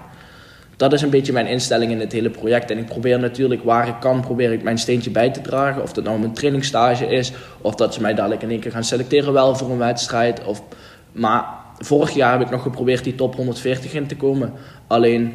dat 0.78 0.94
is 0.94 1.02
een 1.02 1.10
beetje 1.10 1.34
mijn 1.34 1.48
instelling 1.48 1.92
in 1.92 2.00
het 2.00 2.12
hele 2.12 2.30
project. 2.30 2.72
En 2.72 2.78
ik 2.78 2.86
probeer 2.86 3.20
natuurlijk 3.20 3.64
waar 3.64 3.88
ik 3.88 3.96
kan, 4.00 4.22
probeer 4.22 4.52
ik 4.52 4.64
mijn 4.64 4.78
steentje 4.78 5.10
bij 5.10 5.30
te 5.30 5.42
dragen. 5.42 5.82
Of 5.82 5.94
dat 5.94 6.04
nou 6.04 6.20
mijn 6.20 6.34
trainingsstage 6.34 7.06
is, 7.08 7.32
of 7.62 7.76
dat 7.76 7.94
ze 7.94 8.02
mij 8.02 8.14
dadelijk 8.14 8.42
in 8.42 8.50
één 8.50 8.60
keer 8.60 8.72
gaan 8.72 8.84
selecteren 8.84 9.34
wel 9.34 9.56
voor 9.56 9.72
een 9.72 9.78
wedstrijd. 9.78 10.44
Of, 10.46 10.62
maar 11.12 11.46
vorig 11.80 12.12
jaar 12.12 12.32
heb 12.32 12.42
ik 12.42 12.50
nog 12.50 12.62
geprobeerd 12.62 13.04
die 13.04 13.16
top 13.16 13.36
140 13.36 13.94
in 13.94 14.08
te 14.08 14.16
komen. 14.16 14.54
Alleen, 14.88 15.34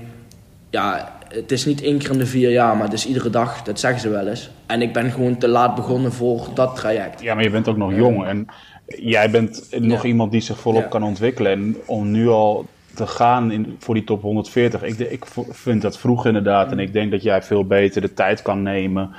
ja, 0.70 1.18
het 1.34 1.52
is 1.52 1.64
niet 1.64 1.82
één 1.82 1.98
keer 1.98 2.10
in 2.10 2.18
de 2.18 2.26
vier 2.26 2.50
jaar, 2.50 2.74
maar 2.76 2.84
het 2.84 2.92
is 2.92 3.06
iedere 3.06 3.30
dag, 3.30 3.62
dat 3.62 3.80
zeggen 3.80 4.00
ze 4.00 4.08
wel 4.08 4.28
eens. 4.28 4.50
En 4.66 4.82
ik 4.82 4.92
ben 4.92 5.10
gewoon 5.10 5.38
te 5.38 5.48
laat 5.48 5.74
begonnen 5.74 6.12
voor 6.12 6.48
dat 6.54 6.76
traject. 6.76 7.20
Ja, 7.20 7.34
maar 7.34 7.44
je 7.44 7.50
bent 7.50 7.68
ook 7.68 7.76
nog 7.76 7.94
jong 7.94 8.24
en 8.24 8.46
jij 8.86 9.30
bent 9.30 9.68
nog 9.78 10.04
iemand 10.04 10.32
die 10.32 10.40
zich 10.40 10.58
volop 10.58 10.90
kan 10.90 11.02
ontwikkelen. 11.02 11.52
En 11.52 11.76
om 11.86 12.10
nu 12.10 12.28
al 12.28 12.66
te 12.94 13.06
gaan 13.06 13.52
in, 13.52 13.76
voor 13.78 13.94
die 13.94 14.04
top 14.04 14.22
140. 14.22 14.82
Ik, 14.82 14.98
ik 14.98 15.24
vind 15.50 15.82
dat 15.82 15.98
vroeg 15.98 16.26
inderdaad. 16.26 16.72
En 16.72 16.78
ik 16.78 16.92
denk 16.92 17.10
dat 17.10 17.22
jij 17.22 17.42
veel 17.42 17.64
beter 17.64 18.00
de 18.00 18.14
tijd 18.14 18.42
kan 18.42 18.62
nemen 18.62 19.10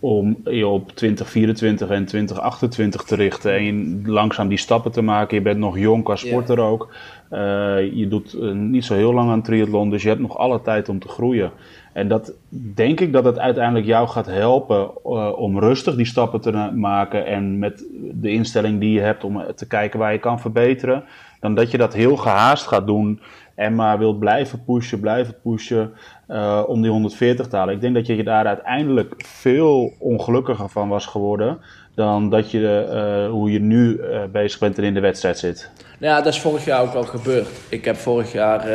om 0.00 0.36
je 0.44 0.66
op 0.66 0.92
2024 0.92 1.88
en 1.90 2.04
2028 2.04 3.02
te 3.02 3.14
richten. 3.14 3.54
En 3.54 4.02
langzaam 4.06 4.48
die 4.48 4.58
stappen 4.58 4.92
te 4.92 5.02
maken. 5.02 5.36
Je 5.36 5.42
bent 5.42 5.58
nog 5.58 5.78
jong 5.78 6.04
qua 6.04 6.16
sporter 6.16 6.58
ook. 6.60 6.88
Uh, 7.32 7.92
je 7.92 8.08
doet 8.08 8.34
uh, 8.34 8.52
niet 8.52 8.84
zo 8.84 8.94
heel 8.94 9.12
lang 9.14 9.30
aan 9.30 9.42
triathlon. 9.42 9.90
Dus 9.90 10.02
je 10.02 10.08
hebt 10.08 10.20
nog 10.20 10.38
alle 10.38 10.62
tijd 10.62 10.88
om 10.88 10.98
te 10.98 11.08
groeien. 11.08 11.50
En 11.92 12.08
dat 12.08 12.32
denk 12.50 13.00
ik 13.00 13.12
dat 13.12 13.24
het 13.24 13.38
uiteindelijk 13.38 13.86
jou 13.86 14.08
gaat 14.08 14.26
helpen 14.26 14.90
uh, 15.06 15.38
om 15.38 15.58
rustig 15.58 15.94
die 15.94 16.06
stappen 16.06 16.40
te 16.40 16.70
maken. 16.74 17.26
En 17.26 17.58
met 17.58 17.84
de 18.12 18.30
instelling 18.30 18.80
die 18.80 18.92
je 18.92 19.00
hebt 19.00 19.24
om 19.24 19.42
te 19.54 19.66
kijken 19.66 19.98
waar 19.98 20.12
je 20.12 20.18
kan 20.18 20.40
verbeteren 20.40 21.04
dan 21.40 21.54
dat 21.54 21.70
je 21.70 21.78
dat 21.78 21.94
heel 21.94 22.16
gehaast 22.16 22.66
gaat 22.66 22.86
doen 22.86 23.20
en 23.54 23.74
maar 23.74 23.98
wilt 23.98 24.18
blijven 24.18 24.64
pushen, 24.64 25.00
blijven 25.00 25.34
pushen 25.42 25.92
om 26.66 26.82
die 26.82 26.90
140 26.90 27.46
te 27.46 27.56
halen. 27.56 27.74
Ik 27.74 27.80
denk 27.80 27.94
dat 27.94 28.06
je 28.06 28.24
daar 28.24 28.46
uiteindelijk 28.46 29.14
veel 29.16 29.92
ongelukkiger 29.98 30.68
van 30.68 30.88
was 30.88 31.06
geworden 31.06 31.58
dan 31.98 32.30
dat 32.30 32.50
je, 32.50 32.86
uh, 33.26 33.30
hoe 33.30 33.52
je 33.52 33.60
nu 33.60 33.96
uh, 33.96 34.20
bezig 34.32 34.58
bent 34.58 34.78
en 34.78 34.84
in 34.84 34.94
de 34.94 35.00
wedstrijd 35.00 35.38
zit. 35.38 35.70
Ja, 35.98 36.20
dat 36.20 36.32
is 36.32 36.40
vorig 36.40 36.64
jaar 36.64 36.82
ook 36.82 36.94
al 36.94 37.02
gebeurd. 37.02 37.48
Ik 37.68 37.84
heb 37.84 37.96
vorig 37.96 38.32
jaar 38.32 38.66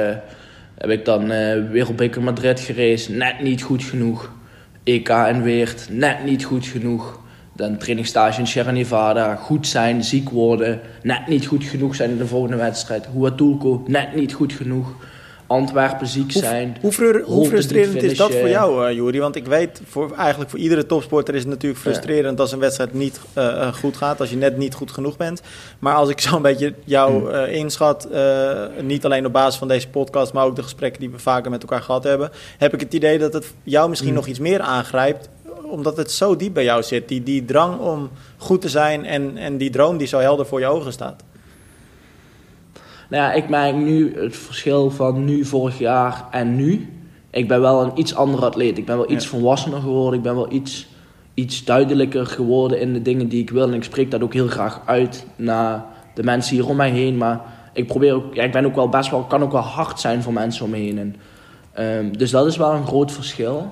heb 0.77 0.89
ik 0.89 1.05
dan 1.05 1.27
Wereldbeker 1.71 2.21
Madrid 2.23 2.59
gereisd, 2.59 3.09
net 3.09 3.41
niet 3.41 3.61
goed 3.61 3.83
genoeg. 3.83 4.31
EK 4.83 5.09
en 5.09 5.43
Weert, 5.43 5.87
net 5.89 6.23
niet 6.25 6.43
goed 6.43 6.65
genoeg. 6.65 7.19
Dan 7.55 7.77
trainingsstage 7.77 8.39
in 8.39 8.47
Sierra 8.47 8.71
Nevada. 8.71 9.35
Goed 9.35 9.67
zijn, 9.67 10.03
ziek 10.03 10.29
worden. 10.29 10.79
Net 11.01 11.27
niet 11.27 11.45
goed 11.45 11.63
genoeg 11.63 11.95
zijn 11.95 12.09
in 12.09 12.17
de 12.17 12.27
volgende 12.27 12.57
wedstrijd. 12.57 13.07
Huatulco, 13.13 13.83
net 13.87 14.15
niet 14.15 14.33
goed 14.33 14.53
genoeg. 14.53 14.95
Antwerpen 15.47 16.07
ziek 16.07 16.31
zijn. 16.31 16.77
Hoe, 16.81 17.21
hoe, 17.25 17.47
frustrerend 17.47 18.03
is 18.03 18.17
dat 18.17 18.35
voor 18.35 18.49
jou, 18.49 18.89
uh, 18.89 18.95
Juri? 18.95 19.19
Want 19.19 19.35
ik 19.35 19.45
weet, 19.45 19.81
voor, 19.85 20.15
eigenlijk 20.17 20.49
voor 20.49 20.59
iedere 20.59 20.85
topsporter 20.85 21.33
is 21.35 21.39
het 21.39 21.49
natuurlijk 21.49 21.81
frustrerend 21.81 22.39
als 22.39 22.51
een 22.51 22.59
wedstrijd 22.59 22.93
niet 22.93 23.19
uh, 23.37 23.73
goed 23.73 23.97
gaat. 23.97 24.19
Als 24.19 24.29
je 24.29 24.35
net 24.35 24.57
niet 24.57 24.73
goed 24.73 24.91
genoeg 24.91 25.17
bent. 25.17 25.41
Maar 25.79 25.95
als 25.95 26.09
ik 26.09 26.19
zo'n 26.21 26.41
beetje 26.41 26.73
jou 26.83 27.31
uh, 27.31 27.53
inschat, 27.53 28.07
niet 28.81 29.05
alleen 29.05 29.25
op 29.25 29.33
basis 29.33 29.59
van 29.59 29.67
deze 29.67 29.87
podcast, 29.87 30.33
maar 30.33 30.45
ook 30.45 30.55
de 30.55 30.63
gesprekken 30.63 30.99
die 30.99 31.09
we 31.09 31.19
vaker 31.19 31.51
met 31.51 31.61
elkaar 31.61 31.81
gehad 31.81 32.03
hebben, 32.03 32.31
heb 32.57 32.73
ik 32.73 32.79
het 32.79 32.93
idee 32.93 33.19
dat 33.19 33.33
het 33.33 33.53
jou 33.63 33.89
misschien 33.89 34.09
mm. 34.09 34.15
nog 34.15 34.27
iets 34.27 34.39
meer 34.39 34.59
aangrijpt 34.59 35.29
omdat 35.73 35.97
het 35.97 36.11
zo 36.11 36.35
diep 36.35 36.53
bij 36.53 36.63
jou 36.63 36.83
zit. 36.83 37.07
Die, 37.07 37.23
die 37.23 37.45
drang 37.45 37.79
om 37.79 38.09
goed 38.37 38.61
te 38.61 38.69
zijn 38.69 39.05
en, 39.05 39.37
en 39.37 39.57
die 39.57 39.69
droom 39.69 39.97
die 39.97 40.07
zo 40.07 40.19
helder 40.19 40.45
voor 40.45 40.59
je 40.59 40.65
ogen 40.65 40.93
staat. 40.93 41.23
Nou 43.13 43.25
ja, 43.25 43.33
ik 43.33 43.49
merk 43.49 43.75
nu 43.75 44.19
het 44.19 44.35
verschil 44.35 44.91
van 44.91 45.25
nu, 45.25 45.45
vorig 45.45 45.79
jaar 45.79 46.25
en 46.31 46.55
nu. 46.55 46.89
Ik 47.29 47.47
ben 47.47 47.61
wel 47.61 47.81
een 47.81 47.91
iets 47.95 48.15
andere 48.15 48.45
atleet. 48.45 48.77
Ik 48.77 48.85
ben 48.85 48.97
wel 48.97 49.11
iets 49.11 49.27
volwassener 49.27 49.81
geworden. 49.81 50.17
Ik 50.17 50.21
ben 50.21 50.35
wel 50.35 50.51
iets, 50.51 50.87
iets 51.33 51.63
duidelijker 51.63 52.25
geworden 52.25 52.79
in 52.79 52.93
de 52.93 53.01
dingen 53.01 53.27
die 53.27 53.41
ik 53.41 53.49
wil. 53.49 53.67
En 53.67 53.73
ik 53.73 53.83
spreek 53.83 54.11
dat 54.11 54.21
ook 54.21 54.33
heel 54.33 54.47
graag 54.47 54.81
uit 54.85 55.25
naar 55.35 55.85
de 56.13 56.23
mensen 56.23 56.55
hier 56.55 56.67
om 56.67 56.75
mij 56.75 56.89
heen. 56.89 57.17
Maar 57.17 57.41
ik 57.73 57.87
probeer 57.87 58.13
ook, 58.13 58.33
ja, 58.33 58.43
ik 58.43 58.51
ben 58.51 58.65
ook 58.65 58.75
wel 58.75 58.89
best 58.89 59.09
wel, 59.09 59.23
kan 59.23 59.43
ook 59.43 59.51
wel 59.51 59.61
hard 59.61 59.99
zijn 59.99 60.21
voor 60.23 60.33
mensen 60.33 60.65
om 60.65 60.71
me 60.71 60.77
heen. 60.77 60.99
En, 60.99 61.15
um, 61.85 62.17
dus 62.17 62.31
dat 62.31 62.45
is 62.45 62.57
wel 62.57 62.71
een 62.71 62.87
groot 62.87 63.11
verschil. 63.11 63.71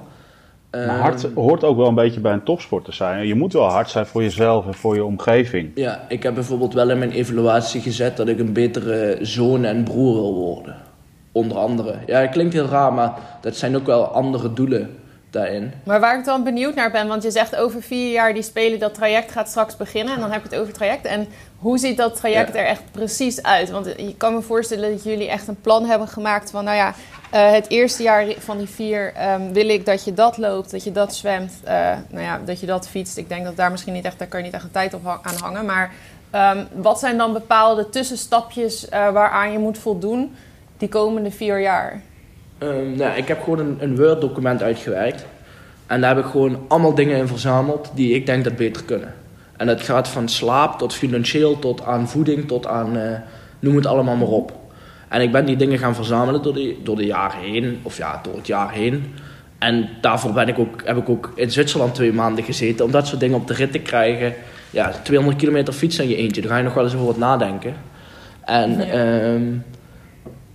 Maar 0.72 1.00
hard 1.00 1.28
hoort 1.36 1.64
ook 1.64 1.78
wel 1.78 1.88
een 1.88 1.96
beetje 1.96 2.20
bij 2.20 2.34
een 2.34 2.44
topsporter 2.44 2.94
zijn. 2.94 3.28
Je 3.28 3.36
moet 3.36 3.54
wel 3.54 3.70
hard 3.70 3.90
zijn 3.90 4.06
voor 4.06 4.24
jezelf 4.24 4.66
en 4.66 4.74
voor 4.74 4.96
je 4.96 5.04
omgeving. 5.04 5.72
Ja, 5.76 6.06
ik 6.08 6.24
heb 6.24 6.34
bijvoorbeeld 6.34 6.74
wel 6.74 6.90
in 6.90 7.00
mijn 7.00 7.12
evaluatie 7.12 7.82
gezet 7.82 8.18
dat 8.18 8.28
ik 8.28 8.40
een 8.40 8.54
betere 8.54 9.18
zoon 9.22 9.64
en 9.64 9.84
broer 9.84 10.14
wil 10.14 10.34
worden. 10.34 10.76
Onder 11.32 11.58
andere. 11.58 11.96
Ja, 12.06 12.20
het 12.20 12.30
klinkt 12.30 12.54
heel 12.54 12.66
raar, 12.66 12.94
maar 12.94 13.14
dat 13.42 13.56
zijn 13.56 13.76
ook 13.76 13.86
wel 13.86 14.06
andere 14.06 14.54
doelen 14.54 14.98
daarin. 15.30 15.72
Maar 15.84 16.00
waar 16.00 16.20
ik 16.20 16.26
dan 16.26 16.44
benieuwd 16.44 16.76
naar 16.76 16.92
ben, 16.92 17.08
want 17.08 17.24
je 17.24 17.32
zegt 17.32 17.56
over 17.56 17.82
vier 17.82 18.12
jaar 18.12 18.34
die 18.34 18.44
spelen, 18.44 18.80
dat 18.80 18.94
traject 18.94 19.32
gaat 19.32 19.50
straks 19.50 19.78
beginnen. 19.78 20.14
En 20.14 20.20
dan 20.20 20.32
heb 20.32 20.42
je 20.42 20.48
het 20.48 20.56
over 20.56 20.68
het 20.68 20.78
traject. 20.78 21.06
En 21.06 21.28
hoe 21.58 21.78
ziet 21.78 21.98
dat 21.98 22.16
traject 22.16 22.56
er 22.56 22.66
echt 22.66 22.84
precies 22.92 23.44
uit? 23.44 23.72
Want 23.72 23.86
je 23.86 24.16
kan 24.18 24.34
me 24.34 24.42
voorstellen 24.42 24.92
dat 24.92 25.04
jullie 25.04 25.30
echt 25.30 25.48
een 25.48 25.62
plan 25.62 25.86
hebben 25.86 26.08
gemaakt 26.08 26.52
van, 26.52 26.64
nou 26.64 26.78
ja, 26.78 26.94
uh, 27.34 27.52
het 27.52 27.70
eerste 27.70 28.04
jaar 28.04 28.26
van 28.38 28.58
die 28.58 28.70
vier 28.70 29.14
um, 29.34 29.54
wil 29.54 29.70
ik 29.70 29.86
dat 29.86 30.04
je 30.04 30.14
dat 30.14 30.38
loopt, 30.38 30.72
dat 30.72 30.84
je 30.84 30.92
dat 30.92 31.16
zwemt, 31.16 31.54
uh, 31.66 31.72
nou 32.10 32.24
ja, 32.24 32.40
dat 32.46 32.60
je 32.60 32.66
dat 32.66 32.88
fietst. 32.88 33.18
Ik 33.18 33.30
denk 33.30 33.46
dat 33.46 33.56
daar 33.56 33.72
misschien 33.72 33.94
niet 33.94 34.06
echt, 34.06 34.20
daar 34.20 34.28
kan 34.28 34.40
je 34.40 34.46
niet 34.46 34.54
echt 34.54 34.64
een 34.64 34.72
tijd 34.72 34.94
op 34.94 35.06
aan 35.06 35.36
hangen. 35.42 35.66
Maar 35.66 35.92
um, 36.36 36.68
wat 36.82 37.00
zijn 37.00 37.18
dan 37.18 37.34
bepaalde 37.34 37.90
tussenstapjes 37.90 38.86
uh, 38.86 38.90
waaraan 39.12 39.52
je 39.52 39.60
moet 39.60 39.78
voldoen 39.78 40.36
die 40.78 40.90
komende 40.90 41.32
vier 41.32 41.62
jaar? 41.62 42.02
Um, 42.60 42.96
nou, 42.96 43.18
ik 43.18 43.28
heb 43.28 43.44
gewoon 43.44 43.60
een, 43.60 43.78
een 43.80 43.98
Word-document 43.98 44.62
uitgewerkt. 44.62 45.26
En 45.88 46.02
daar 46.02 46.16
heb 46.16 46.26
ik 46.26 46.32
gewoon 46.32 46.66
allemaal 46.68 46.94
dingen 46.96 47.18
in 47.18 47.28
verzameld 47.28 47.92
die 47.94 48.16
ik 48.16 48.26
denk 48.26 48.44
dat 48.44 48.56
beter 48.56 48.84
kunnen. 48.84 49.14
En 49.58 49.68
dat 49.68 49.82
gaat 49.82 50.08
van 50.08 50.30
slaap 50.30 50.78
tot 50.78 50.94
financieel, 50.94 51.60
tot 51.60 51.86
aan 51.86 52.10
voeding, 52.10 52.48
tot 52.48 52.68
aan 52.68 53.24
noem 53.60 53.76
het 53.76 53.86
allemaal 53.86 54.16
maar 54.16 54.28
op. 54.28 54.61
En 55.12 55.22
ik 55.22 55.32
ben 55.32 55.46
die 55.46 55.56
dingen 55.56 55.78
gaan 55.78 55.96
verzamelen 55.96 56.42
door, 56.42 56.54
die, 56.54 56.80
door 56.84 56.96
de 56.96 57.06
jaren 57.06 57.40
heen, 57.40 57.80
of 57.82 57.98
ja, 57.98 58.20
door 58.24 58.36
het 58.36 58.48
jaar 58.48 58.72
heen. 58.72 59.14
En 59.58 59.90
daarvoor 60.02 60.34
ben 60.34 60.48
ik 60.48 60.60
ook, 60.60 60.82
heb 60.86 60.98
ik 60.98 61.10
ook 61.10 61.32
in 61.36 61.52
Zwitserland 61.52 61.96
twee 61.96 62.14
maanden 62.14 62.44
gezeten 62.44 62.86
om 62.86 62.92
dat 62.92 63.08
soort 63.08 63.20
dingen 63.20 63.38
op 63.38 63.48
de 63.48 63.54
rit 63.54 63.72
te 63.72 63.80
krijgen. 63.80 64.34
Ja, 64.70 64.92
200 65.04 65.40
kilometer 65.40 65.74
fietsen 65.74 66.04
in 66.04 66.10
je 66.10 66.16
eentje, 66.16 66.42
daar 66.42 66.52
ga 66.52 66.58
je 66.58 66.64
nog 66.64 66.74
wel 66.74 66.84
eens 66.84 66.94
over 66.94 67.06
wat 67.06 67.18
nadenken. 67.18 67.74
En 68.46 68.86
ja. 68.86 69.34
Um, 69.34 69.64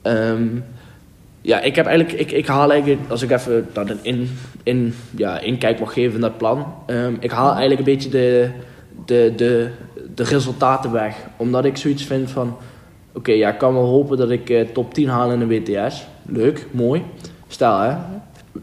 um, 0.03 0.65
ja, 1.41 1.61
ik 1.61 1.77
heb 1.77 1.87
eigenlijk, 1.87 2.21
ik, 2.21 2.33
ik 2.33 2.47
haal 2.47 2.71
eigenlijk, 2.71 3.01
als 3.11 3.23
ik 3.23 3.31
even 3.31 3.69
dat 3.73 3.91
een 3.91 3.99
in, 4.03 4.31
in, 4.63 4.95
ja, 5.17 5.39
inkijk 5.39 5.81
mag 5.81 5.93
geven 5.93 6.15
in 6.15 6.21
dat 6.21 6.39
plan, 6.39 6.75
um, 6.87 7.17
ik 7.21 7.31
haal 7.31 7.51
eigenlijk 7.51 7.79
een 7.79 7.95
beetje 7.95 8.11
de, 8.11 8.51
de, 9.05 9.33
de, 9.37 9.71
de 10.15 10.25
resultaten 10.25 10.93
weg. 10.93 11.17
Omdat 11.37 11.65
ik 11.65 11.77
zoiets 11.77 12.05
vind 12.05 12.31
van, 12.31 12.57
Oké, 13.17 13.33
ja, 13.33 13.49
ik 13.49 13.59
kan 13.59 13.75
wel 13.75 13.85
hopen 13.85 14.17
dat 14.17 14.31
ik 14.31 14.51
uh, 14.51 14.69
top 14.69 14.95
10 14.95 15.09
haal 15.09 15.31
in 15.31 15.39
de 15.39 15.47
WTS. 15.47 16.07
Leuk, 16.23 16.67
mooi. 16.71 17.03
Stel 17.49 17.79
hè, 17.79 17.97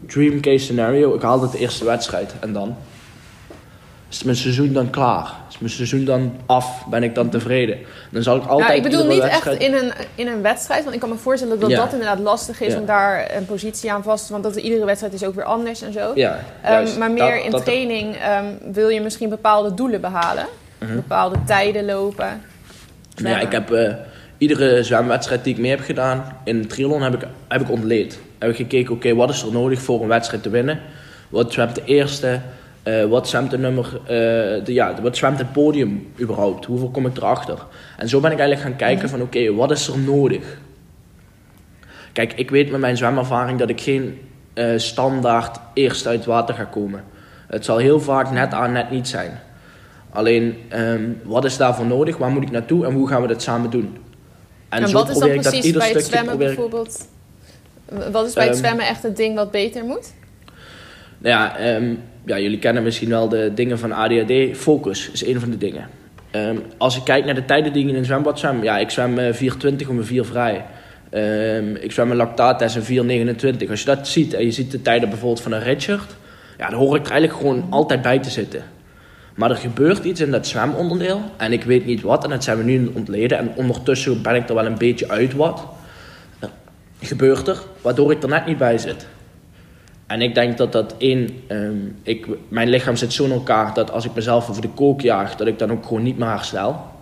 dream 0.06 0.40
case 0.40 0.64
scenario, 0.64 1.14
ik 1.14 1.22
haal 1.22 1.42
het 1.42 1.52
de 1.52 1.58
eerste 1.58 1.84
wedstrijd 1.84 2.34
en 2.40 2.52
dan? 2.52 2.76
Is 4.10 4.22
mijn 4.22 4.36
seizoen 4.36 4.72
dan 4.72 4.90
klaar? 4.90 5.34
Is 5.50 5.58
mijn 5.58 5.72
seizoen 5.72 6.04
dan 6.04 6.32
af? 6.46 6.86
Ben 6.86 7.02
ik 7.02 7.14
dan 7.14 7.28
tevreden? 7.28 7.78
Dan 8.10 8.22
zal 8.22 8.36
ik 8.36 8.46
altijd. 8.46 8.68
Ja, 8.68 8.74
ik 8.74 8.82
bedoel 8.82 9.06
niet 9.06 9.22
wedstrijd... 9.22 9.60
echt 9.60 9.68
in 9.68 9.74
een, 9.74 9.92
in 10.14 10.26
een 10.26 10.42
wedstrijd, 10.42 10.82
want 10.82 10.94
ik 10.94 11.00
kan 11.00 11.08
me 11.08 11.16
voorstellen 11.16 11.60
dat 11.60 11.70
ja. 11.70 11.76
dat 11.76 11.92
inderdaad 11.92 12.18
lastig 12.18 12.60
is 12.60 12.72
ja. 12.72 12.78
om 12.78 12.86
daar 12.86 13.36
een 13.36 13.46
positie 13.46 13.92
aan 13.92 14.02
vast 14.02 14.26
te 14.26 14.32
Want 14.32 14.44
dat 14.44 14.56
iedere 14.56 14.84
wedstrijd 14.84 15.14
is 15.14 15.24
ook 15.24 15.34
weer 15.34 15.44
anders 15.44 15.82
en 15.82 15.92
zo. 15.92 16.12
Ja, 16.14 16.38
um, 16.64 16.98
maar 16.98 17.10
meer 17.10 17.34
dat, 17.34 17.44
in 17.44 17.50
dat 17.50 17.64
training 17.64 18.16
um, 18.38 18.72
wil 18.72 18.88
je 18.88 19.00
misschien 19.00 19.28
bepaalde 19.28 19.74
doelen 19.74 20.00
behalen, 20.00 20.46
uh 20.78 20.88
-huh. 20.88 20.96
bepaalde 20.96 21.36
tijden 21.46 21.84
lopen. 21.84 22.42
Nou 23.16 23.34
ja, 23.34 23.40
ik 23.40 23.52
heb. 23.52 23.70
Uh, 23.70 23.94
iedere 24.44 24.82
zwemwedstrijd 24.82 25.44
die 25.44 25.54
ik 25.54 25.60
mee 25.60 25.70
heb 25.70 25.80
gedaan 25.80 26.36
in 26.44 26.62
de 26.62 26.66
triathlon 26.66 27.02
heb 27.02 27.14
ik, 27.14 27.28
heb 27.48 27.60
ik 27.60 27.70
ontleed. 27.70 28.20
Heb 28.38 28.50
ik 28.50 28.56
gekeken, 28.56 28.94
oké, 28.94 29.14
wat 29.14 29.30
is 29.30 29.42
er 29.42 29.52
nodig 29.52 29.80
voor 29.82 30.02
een 30.02 30.08
wedstrijd 30.08 30.42
te 30.42 30.50
winnen? 30.50 30.80
Wat 31.28 31.52
zwemt 31.52 31.74
de 31.74 31.84
eerste? 31.84 32.40
Uh, 32.84 33.04
wat 33.04 33.28
zwemt 33.28 33.50
de 33.50 33.58
nummer, 33.58 33.86
uh, 34.02 34.08
de, 34.64 34.72
ja, 34.72 35.00
wat 35.02 35.16
zwemt 35.16 35.38
het 35.38 35.52
podium 35.52 36.06
überhaupt? 36.20 36.64
Hoeveel 36.64 36.90
kom 36.90 37.06
ik 37.06 37.16
erachter? 37.16 37.58
En 37.96 38.08
zo 38.08 38.20
ben 38.20 38.32
ik 38.32 38.38
eigenlijk 38.38 38.68
gaan 38.68 38.88
kijken 38.88 39.08
van 39.08 39.22
oké, 39.22 39.54
wat 39.54 39.70
is 39.70 39.88
er 39.88 39.98
nodig? 39.98 40.58
Kijk, 42.12 42.32
ik 42.32 42.50
weet 42.50 42.70
met 42.70 42.80
mijn 42.80 42.96
zwemervaring 42.96 43.58
dat 43.58 43.68
ik 43.68 43.80
geen 43.80 44.18
uh, 44.54 44.72
standaard 44.76 45.60
eerst 45.74 46.06
uit 46.06 46.16
het 46.16 46.26
water 46.26 46.54
ga 46.54 46.64
komen. 46.64 47.04
Het 47.46 47.64
zal 47.64 47.76
heel 47.76 48.00
vaak 48.00 48.30
net 48.30 48.52
aan, 48.52 48.72
net 48.72 48.90
niet 48.90 49.08
zijn. 49.08 49.40
Alleen, 50.10 50.56
um, 50.76 51.20
wat 51.22 51.44
is 51.44 51.56
daarvoor 51.56 51.86
nodig? 51.86 52.16
Waar 52.16 52.30
moet 52.30 52.42
ik 52.42 52.50
naartoe 52.50 52.86
en 52.86 52.92
hoe 52.92 53.08
gaan 53.08 53.22
we 53.22 53.28
dat 53.28 53.42
samen 53.42 53.70
doen? 53.70 53.96
En, 54.82 54.92
wat 54.92 55.08
is 55.08 55.18
dan 55.18 55.30
precies 55.30 55.72
bij 55.72 55.90
het 55.90 56.04
zwemmen 56.04 56.38
bijvoorbeeld? 56.38 57.08
Wat 58.12 58.26
is 58.26 58.32
bij 58.32 58.44
het 58.44 58.52
um, 58.52 58.58
zwemmen 58.58 58.86
echt 58.86 59.02
het 59.02 59.16
ding 59.16 59.34
wat 59.34 59.50
beter 59.50 59.84
moet? 59.84 60.12
Nou 61.18 61.34
ja, 61.34 61.74
um, 61.76 62.00
ja, 62.24 62.38
jullie 62.38 62.58
kennen 62.58 62.82
misschien 62.82 63.08
wel 63.08 63.28
de 63.28 63.52
dingen 63.54 63.78
van 63.78 63.92
ADHD. 63.92 64.56
Focus 64.56 65.10
is 65.10 65.26
een 65.26 65.40
van 65.40 65.50
de 65.50 65.58
dingen. 65.58 65.88
Um, 66.32 66.62
als 66.78 66.96
ik 66.96 67.04
kijk 67.04 67.24
naar 67.24 67.34
de 67.34 67.44
tijden 67.44 67.72
die 67.72 67.82
ik 67.82 67.88
in 67.88 67.96
een 67.96 68.04
zwembad 68.04 68.38
zwem, 68.38 68.62
ja, 68.62 68.78
ik 68.78 68.90
zwem 68.90 69.18
uh, 69.18 69.34
4,20 69.34 69.88
om 69.88 69.98
een 69.98 70.04
4 70.04 70.24
vrij. 70.24 70.64
Um, 71.10 71.76
ik 71.76 71.92
zwem 71.92 72.10
een 72.10 72.16
lactaattest 72.16 72.76
een 72.76 73.30
4,29. 73.64 73.70
Als 73.70 73.80
je 73.80 73.86
dat 73.86 74.08
ziet 74.08 74.34
en 74.34 74.44
je 74.44 74.50
ziet 74.50 74.70
de 74.70 74.82
tijden 74.82 75.08
bijvoorbeeld 75.08 75.40
van 75.40 75.52
een 75.52 75.62
Richard, 75.62 76.16
ja, 76.58 76.68
dan 76.68 76.78
hoor 76.78 76.96
ik 76.96 77.04
er 77.04 77.10
eigenlijk 77.10 77.40
gewoon 77.40 77.66
altijd 77.70 78.02
bij 78.02 78.18
te 78.18 78.30
zitten. 78.30 78.62
Maar 79.34 79.50
er 79.50 79.56
gebeurt 79.56 80.04
iets 80.04 80.20
in 80.20 80.30
dat 80.30 80.46
zwemonderdeel 80.46 81.20
en 81.36 81.52
ik 81.52 81.64
weet 81.64 81.86
niet 81.86 82.02
wat 82.02 82.24
en 82.24 82.30
dat 82.30 82.44
zijn 82.44 82.56
we 82.56 82.64
nu 82.64 82.90
ontleden 82.94 83.38
en 83.38 83.52
ondertussen 83.56 84.22
ben 84.22 84.34
ik 84.34 84.48
er 84.48 84.54
wel 84.54 84.66
een 84.66 84.78
beetje 84.78 85.08
uit 85.08 85.34
wat. 85.34 85.66
Gebeurt 87.00 87.48
er, 87.48 87.62
waardoor 87.80 88.12
ik 88.12 88.22
er 88.22 88.28
net 88.28 88.46
niet 88.46 88.58
bij 88.58 88.78
zit. 88.78 89.06
En 90.06 90.22
ik 90.22 90.34
denk 90.34 90.56
dat 90.56 90.72
dat 90.72 90.94
één, 90.98 91.28
um, 91.48 91.96
ik, 92.02 92.26
mijn 92.48 92.68
lichaam 92.68 92.96
zit 92.96 93.12
zo 93.12 93.24
in 93.24 93.32
elkaar 93.32 93.74
dat 93.74 93.90
als 93.90 94.04
ik 94.04 94.14
mezelf 94.14 94.50
over 94.50 94.62
de 94.62 94.68
kook 94.68 95.00
jaag, 95.00 95.36
dat 95.36 95.46
ik 95.46 95.58
dan 95.58 95.70
ook 95.70 95.86
gewoon 95.86 96.02
niet 96.02 96.18
meer 96.18 96.28
herstel. 96.28 96.92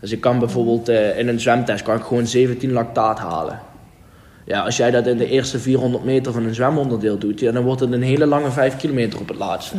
Dus 0.00 0.12
ik 0.12 0.20
kan 0.20 0.38
bijvoorbeeld 0.38 0.88
uh, 0.88 1.18
in 1.18 1.28
een 1.28 1.40
zwemtest 1.40 1.82
kan 1.82 1.96
ik 1.96 2.02
gewoon 2.02 2.26
17 2.26 2.72
lactaat 2.72 3.18
halen. 3.18 3.60
Ja, 4.44 4.62
als 4.62 4.76
jij 4.76 4.90
dat 4.90 5.06
in 5.06 5.16
de 5.16 5.28
eerste 5.28 5.58
400 5.58 6.04
meter 6.04 6.32
van 6.32 6.44
een 6.44 6.54
zwemonderdeel 6.54 7.18
doet, 7.18 7.40
ja, 7.40 7.52
dan 7.52 7.62
wordt 7.62 7.80
het 7.80 7.92
een 7.92 8.02
hele 8.02 8.26
lange 8.26 8.50
5 8.50 8.76
kilometer 8.76 9.20
op 9.20 9.28
het 9.28 9.36
laatste. 9.36 9.76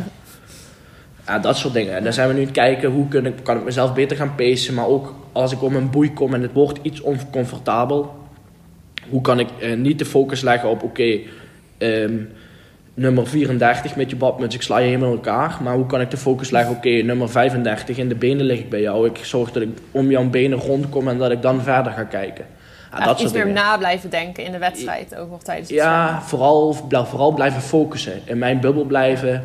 Ja, 1.26 1.38
dat 1.38 1.56
soort 1.56 1.74
dingen. 1.74 1.96
En 1.96 2.04
dan 2.04 2.12
zijn 2.12 2.28
we 2.28 2.34
nu 2.34 2.40
aan 2.40 2.46
het 2.46 2.54
kijken 2.54 2.90
hoe 2.90 3.08
kan 3.08 3.26
ik, 3.26 3.34
kan 3.42 3.56
ik 3.56 3.64
mezelf 3.64 3.94
beter 3.94 4.16
gaan 4.16 4.34
pacen. 4.34 4.74
Maar 4.74 4.86
ook 4.86 5.14
als 5.32 5.52
ik 5.52 5.62
om 5.62 5.76
een 5.76 5.90
boei 5.90 6.12
kom 6.12 6.34
en 6.34 6.42
het 6.42 6.52
wordt 6.52 6.78
iets 6.82 7.00
oncomfortabel. 7.00 8.14
Hoe 9.08 9.20
kan 9.20 9.38
ik 9.38 9.48
uh, 9.60 9.76
niet 9.76 9.98
de 9.98 10.04
focus 10.04 10.40
leggen 10.40 10.68
op 10.68 10.82
oké, 10.82 11.02
okay, 11.02 11.26
um, 12.02 12.30
nummer 12.94 13.26
34 13.26 13.96
met 13.96 14.10
je 14.10 14.16
badmuts, 14.16 14.54
ik 14.54 14.62
sla 14.62 14.78
je 14.78 14.86
helemaal 14.86 15.08
in 15.08 15.14
elkaar. 15.14 15.58
Maar 15.62 15.74
hoe 15.74 15.86
kan 15.86 16.00
ik 16.00 16.10
de 16.10 16.16
focus 16.16 16.50
leggen? 16.50 16.76
Oké, 16.76 16.88
nummer 16.88 17.28
35, 17.28 17.96
in 17.96 18.08
de 18.08 18.14
benen 18.14 18.46
lig 18.46 18.58
ik 18.58 18.70
bij 18.70 18.80
jou. 18.80 19.06
Ik 19.06 19.16
zorg 19.22 19.52
dat 19.52 19.62
ik 19.62 19.68
om 19.90 20.10
jouw 20.10 20.28
benen 20.28 20.58
rondkom 20.58 21.08
en 21.08 21.18
dat 21.18 21.30
ik 21.30 21.42
dan 21.42 21.62
verder 21.62 21.92
ga 21.92 22.04
kijken. 22.04 22.46
Ja, 22.98 23.04
dat 23.04 23.20
iets 23.20 23.32
meer 23.32 23.52
na 23.52 23.78
blijven 23.78 24.10
denken 24.10 24.44
in 24.44 24.52
de 24.52 24.58
wedstrijd, 24.58 25.16
ook 25.16 25.30
nog 25.30 25.42
tijdens 25.42 25.68
het 25.68 25.78
Ja, 25.78 26.22
vooral, 26.22 26.72
vooral 26.88 27.32
blijven 27.32 27.60
focussen. 27.62 28.20
In 28.24 28.38
mijn 28.38 28.60
bubbel 28.60 28.84
blijven. 28.84 29.42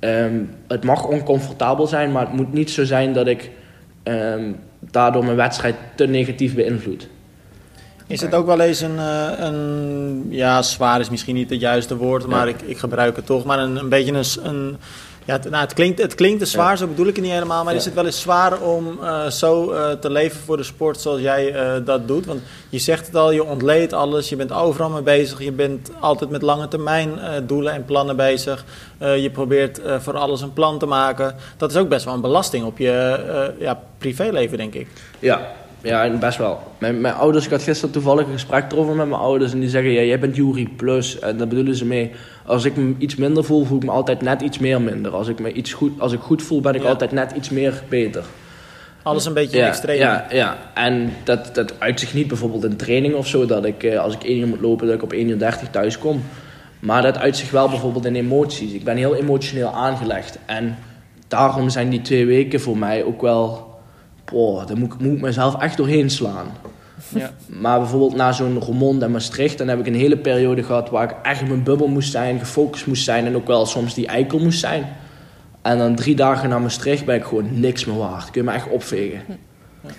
Um, 0.00 0.50
het 0.68 0.84
mag 0.84 1.04
oncomfortabel 1.04 1.86
zijn, 1.86 2.12
maar 2.12 2.26
het 2.26 2.32
moet 2.32 2.52
niet 2.52 2.70
zo 2.70 2.84
zijn 2.84 3.12
dat 3.12 3.26
ik 3.26 3.50
um, 4.04 4.56
daardoor 4.90 5.24
mijn 5.24 5.36
wedstrijd 5.36 5.74
te 5.94 6.06
negatief 6.06 6.54
beïnvloed. 6.54 7.08
Is 8.06 8.20
het 8.20 8.34
ook 8.34 8.46
wel 8.46 8.60
eens 8.60 8.80
een, 8.80 8.96
uh, 8.96 9.30
een, 9.36 10.26
ja, 10.28 10.62
zwaar 10.62 11.00
is 11.00 11.10
misschien 11.10 11.34
niet 11.34 11.50
het 11.50 11.60
juiste 11.60 11.96
woord, 11.96 12.26
maar 12.26 12.48
ja. 12.48 12.54
ik, 12.54 12.62
ik 12.62 12.78
gebruik 12.78 13.16
het 13.16 13.26
toch, 13.26 13.44
maar 13.44 13.58
een, 13.58 13.76
een 13.76 13.88
beetje 13.88 14.12
een, 14.12 14.54
een 14.54 14.76
ja, 15.30 15.36
het, 15.36 15.50
nou, 15.50 15.62
het, 15.64 15.74
klinkt, 15.74 16.02
het 16.02 16.14
klinkt 16.14 16.38
te 16.38 16.46
zwaar, 16.46 16.70
ja. 16.70 16.76
zo 16.76 16.86
bedoel 16.86 17.06
ik 17.06 17.14
het 17.14 17.24
niet 17.24 17.32
helemaal, 17.32 17.64
maar 17.64 17.72
ja. 17.72 17.78
is 17.78 17.84
het 17.84 17.94
wel 17.94 18.06
eens 18.06 18.20
zwaar 18.20 18.60
om 18.60 18.98
uh, 19.02 19.26
zo 19.26 19.72
uh, 19.72 19.90
te 19.90 20.10
leven 20.10 20.40
voor 20.40 20.56
de 20.56 20.62
sport 20.62 21.00
zoals 21.00 21.20
jij 21.20 21.54
dat 21.84 22.08
doet? 22.08 22.26
Want 22.26 22.40
je 22.68 22.78
zegt 22.78 23.06
het 23.06 23.16
al, 23.16 23.30
je 23.30 23.44
ontleedt 23.44 23.92
alles, 23.92 24.28
je 24.28 24.36
bent 24.36 24.52
overal 24.52 24.90
mee 24.90 25.02
bezig, 25.02 25.42
je 25.42 25.52
bent 25.52 25.90
altijd 26.00 26.30
met 26.30 26.42
lange 26.42 26.68
termijn 26.68 27.10
doelen 27.46 27.72
en 27.72 27.84
plannen 27.84 28.16
bezig. 28.16 28.64
je 28.98 29.30
probeert 29.32 29.80
voor 29.98 30.16
alles 30.16 30.40
een 30.40 30.52
plan 30.52 30.78
te 30.78 30.86
maken. 30.86 31.34
Dat 31.56 31.70
is 31.70 31.76
ook 31.76 31.88
best 31.88 32.04
wel 32.04 32.14
een 32.14 32.20
belasting 32.20 32.64
op 32.64 32.78
je 32.78 33.54
ja, 33.58 33.82
privéleven, 33.98 34.58
denk 34.58 34.74
ik. 34.74 34.88
Ja, 35.18 35.52
ja, 35.82 36.10
best 36.10 36.38
wel. 36.38 36.60
Mijn, 36.78 37.00
mijn 37.00 37.14
ouders, 37.14 37.44
ik 37.44 37.50
had 37.50 37.62
gisteren 37.62 37.94
toevallig 37.94 38.26
een 38.26 38.32
gesprek 38.32 38.72
erover 38.72 38.94
met 38.94 39.08
mijn 39.08 39.20
ouders. 39.20 39.52
En 39.52 39.60
die 39.60 39.68
zeggen, 39.68 39.90
ja, 39.90 40.02
jij 40.02 40.18
bent 40.18 40.36
Jury 40.36 40.68
Plus. 40.76 41.18
En 41.18 41.36
daar 41.36 41.48
bedoelen 41.48 41.74
ze 41.74 41.84
mee, 41.84 42.10
als 42.46 42.64
ik 42.64 42.76
me 42.76 42.94
iets 42.98 43.16
minder 43.16 43.44
voel, 43.44 43.64
voel 43.64 43.78
ik 43.78 43.84
me 43.84 43.90
altijd 43.90 44.22
net 44.22 44.40
iets 44.40 44.58
meer 44.58 44.80
minder. 44.80 45.12
Als 45.12 45.28
ik 45.28 45.38
me 45.38 45.52
iets 45.52 45.72
goed, 45.72 46.00
als 46.00 46.12
ik 46.12 46.20
goed 46.20 46.42
voel, 46.42 46.60
ben 46.60 46.74
ik 46.74 46.82
ja. 46.82 46.88
altijd 46.88 47.12
net 47.12 47.32
iets 47.32 47.50
meer 47.50 47.82
beter. 47.88 48.24
Alles 49.02 49.24
een 49.24 49.34
beetje 49.34 49.58
ja, 49.58 49.66
extreem. 49.66 49.98
Ja, 49.98 50.26
ja, 50.30 50.58
en 50.74 51.12
dat, 51.24 51.54
dat 51.54 51.80
uit 51.80 52.00
zich 52.00 52.14
niet 52.14 52.28
bijvoorbeeld 52.28 52.64
in 52.64 52.76
training 52.76 53.14
of 53.14 53.26
zo. 53.26 53.46
Dat 53.46 53.64
ik, 53.64 53.94
als 53.96 54.14
ik 54.14 54.24
1 54.24 54.38
uur 54.38 54.46
moet 54.46 54.60
lopen, 54.60 54.86
dat 54.86 54.96
ik 54.96 55.02
op 55.02 55.12
1 55.12 55.28
uur 55.28 55.38
30 55.38 55.68
thuis 55.70 55.98
kom. 55.98 56.22
Maar 56.80 57.02
dat 57.02 57.18
uit 57.18 57.36
zich 57.36 57.50
wel 57.50 57.68
bijvoorbeeld 57.68 58.04
in 58.04 58.14
emoties. 58.14 58.72
Ik 58.72 58.84
ben 58.84 58.96
heel 58.96 59.14
emotioneel 59.14 59.68
aangelegd. 59.68 60.38
En 60.46 60.76
daarom 61.28 61.70
zijn 61.70 61.88
die 61.88 62.02
twee 62.02 62.26
weken 62.26 62.60
voor 62.60 62.78
mij 62.78 63.04
ook 63.04 63.20
wel 63.20 63.69
boah, 64.30 64.66
daar 64.66 64.76
moet, 64.76 65.00
moet 65.00 65.12
ik 65.12 65.20
mezelf 65.20 65.60
echt 65.60 65.76
doorheen 65.76 66.10
slaan. 66.10 66.46
Ja. 67.08 67.30
Maar 67.46 67.78
bijvoorbeeld 67.78 68.14
na 68.14 68.32
zo'n 68.32 68.60
Roermond 68.60 69.02
en 69.02 69.10
Maastricht, 69.10 69.58
dan 69.58 69.68
heb 69.68 69.78
ik 69.78 69.86
een 69.86 69.94
hele 69.94 70.16
periode 70.16 70.62
gehad 70.62 70.90
waar 70.90 71.04
ik 71.10 71.16
echt 71.22 71.40
in 71.40 71.48
mijn 71.48 71.62
bubbel 71.62 71.88
moest 71.88 72.10
zijn, 72.10 72.38
gefocust 72.38 72.86
moest 72.86 73.04
zijn 73.04 73.26
en 73.26 73.36
ook 73.36 73.46
wel 73.46 73.66
soms 73.66 73.94
die 73.94 74.06
eikel 74.06 74.38
moest 74.38 74.60
zijn. 74.60 74.96
En 75.62 75.78
dan 75.78 75.94
drie 75.94 76.14
dagen 76.14 76.48
na 76.48 76.58
Maastricht 76.58 77.04
ben 77.04 77.16
ik 77.16 77.24
gewoon 77.24 77.60
niks 77.60 77.84
meer 77.84 77.98
waard. 77.98 78.30
Kun 78.30 78.42
je 78.42 78.48
me 78.48 78.54
echt 78.54 78.68
opvegen. 78.68 79.22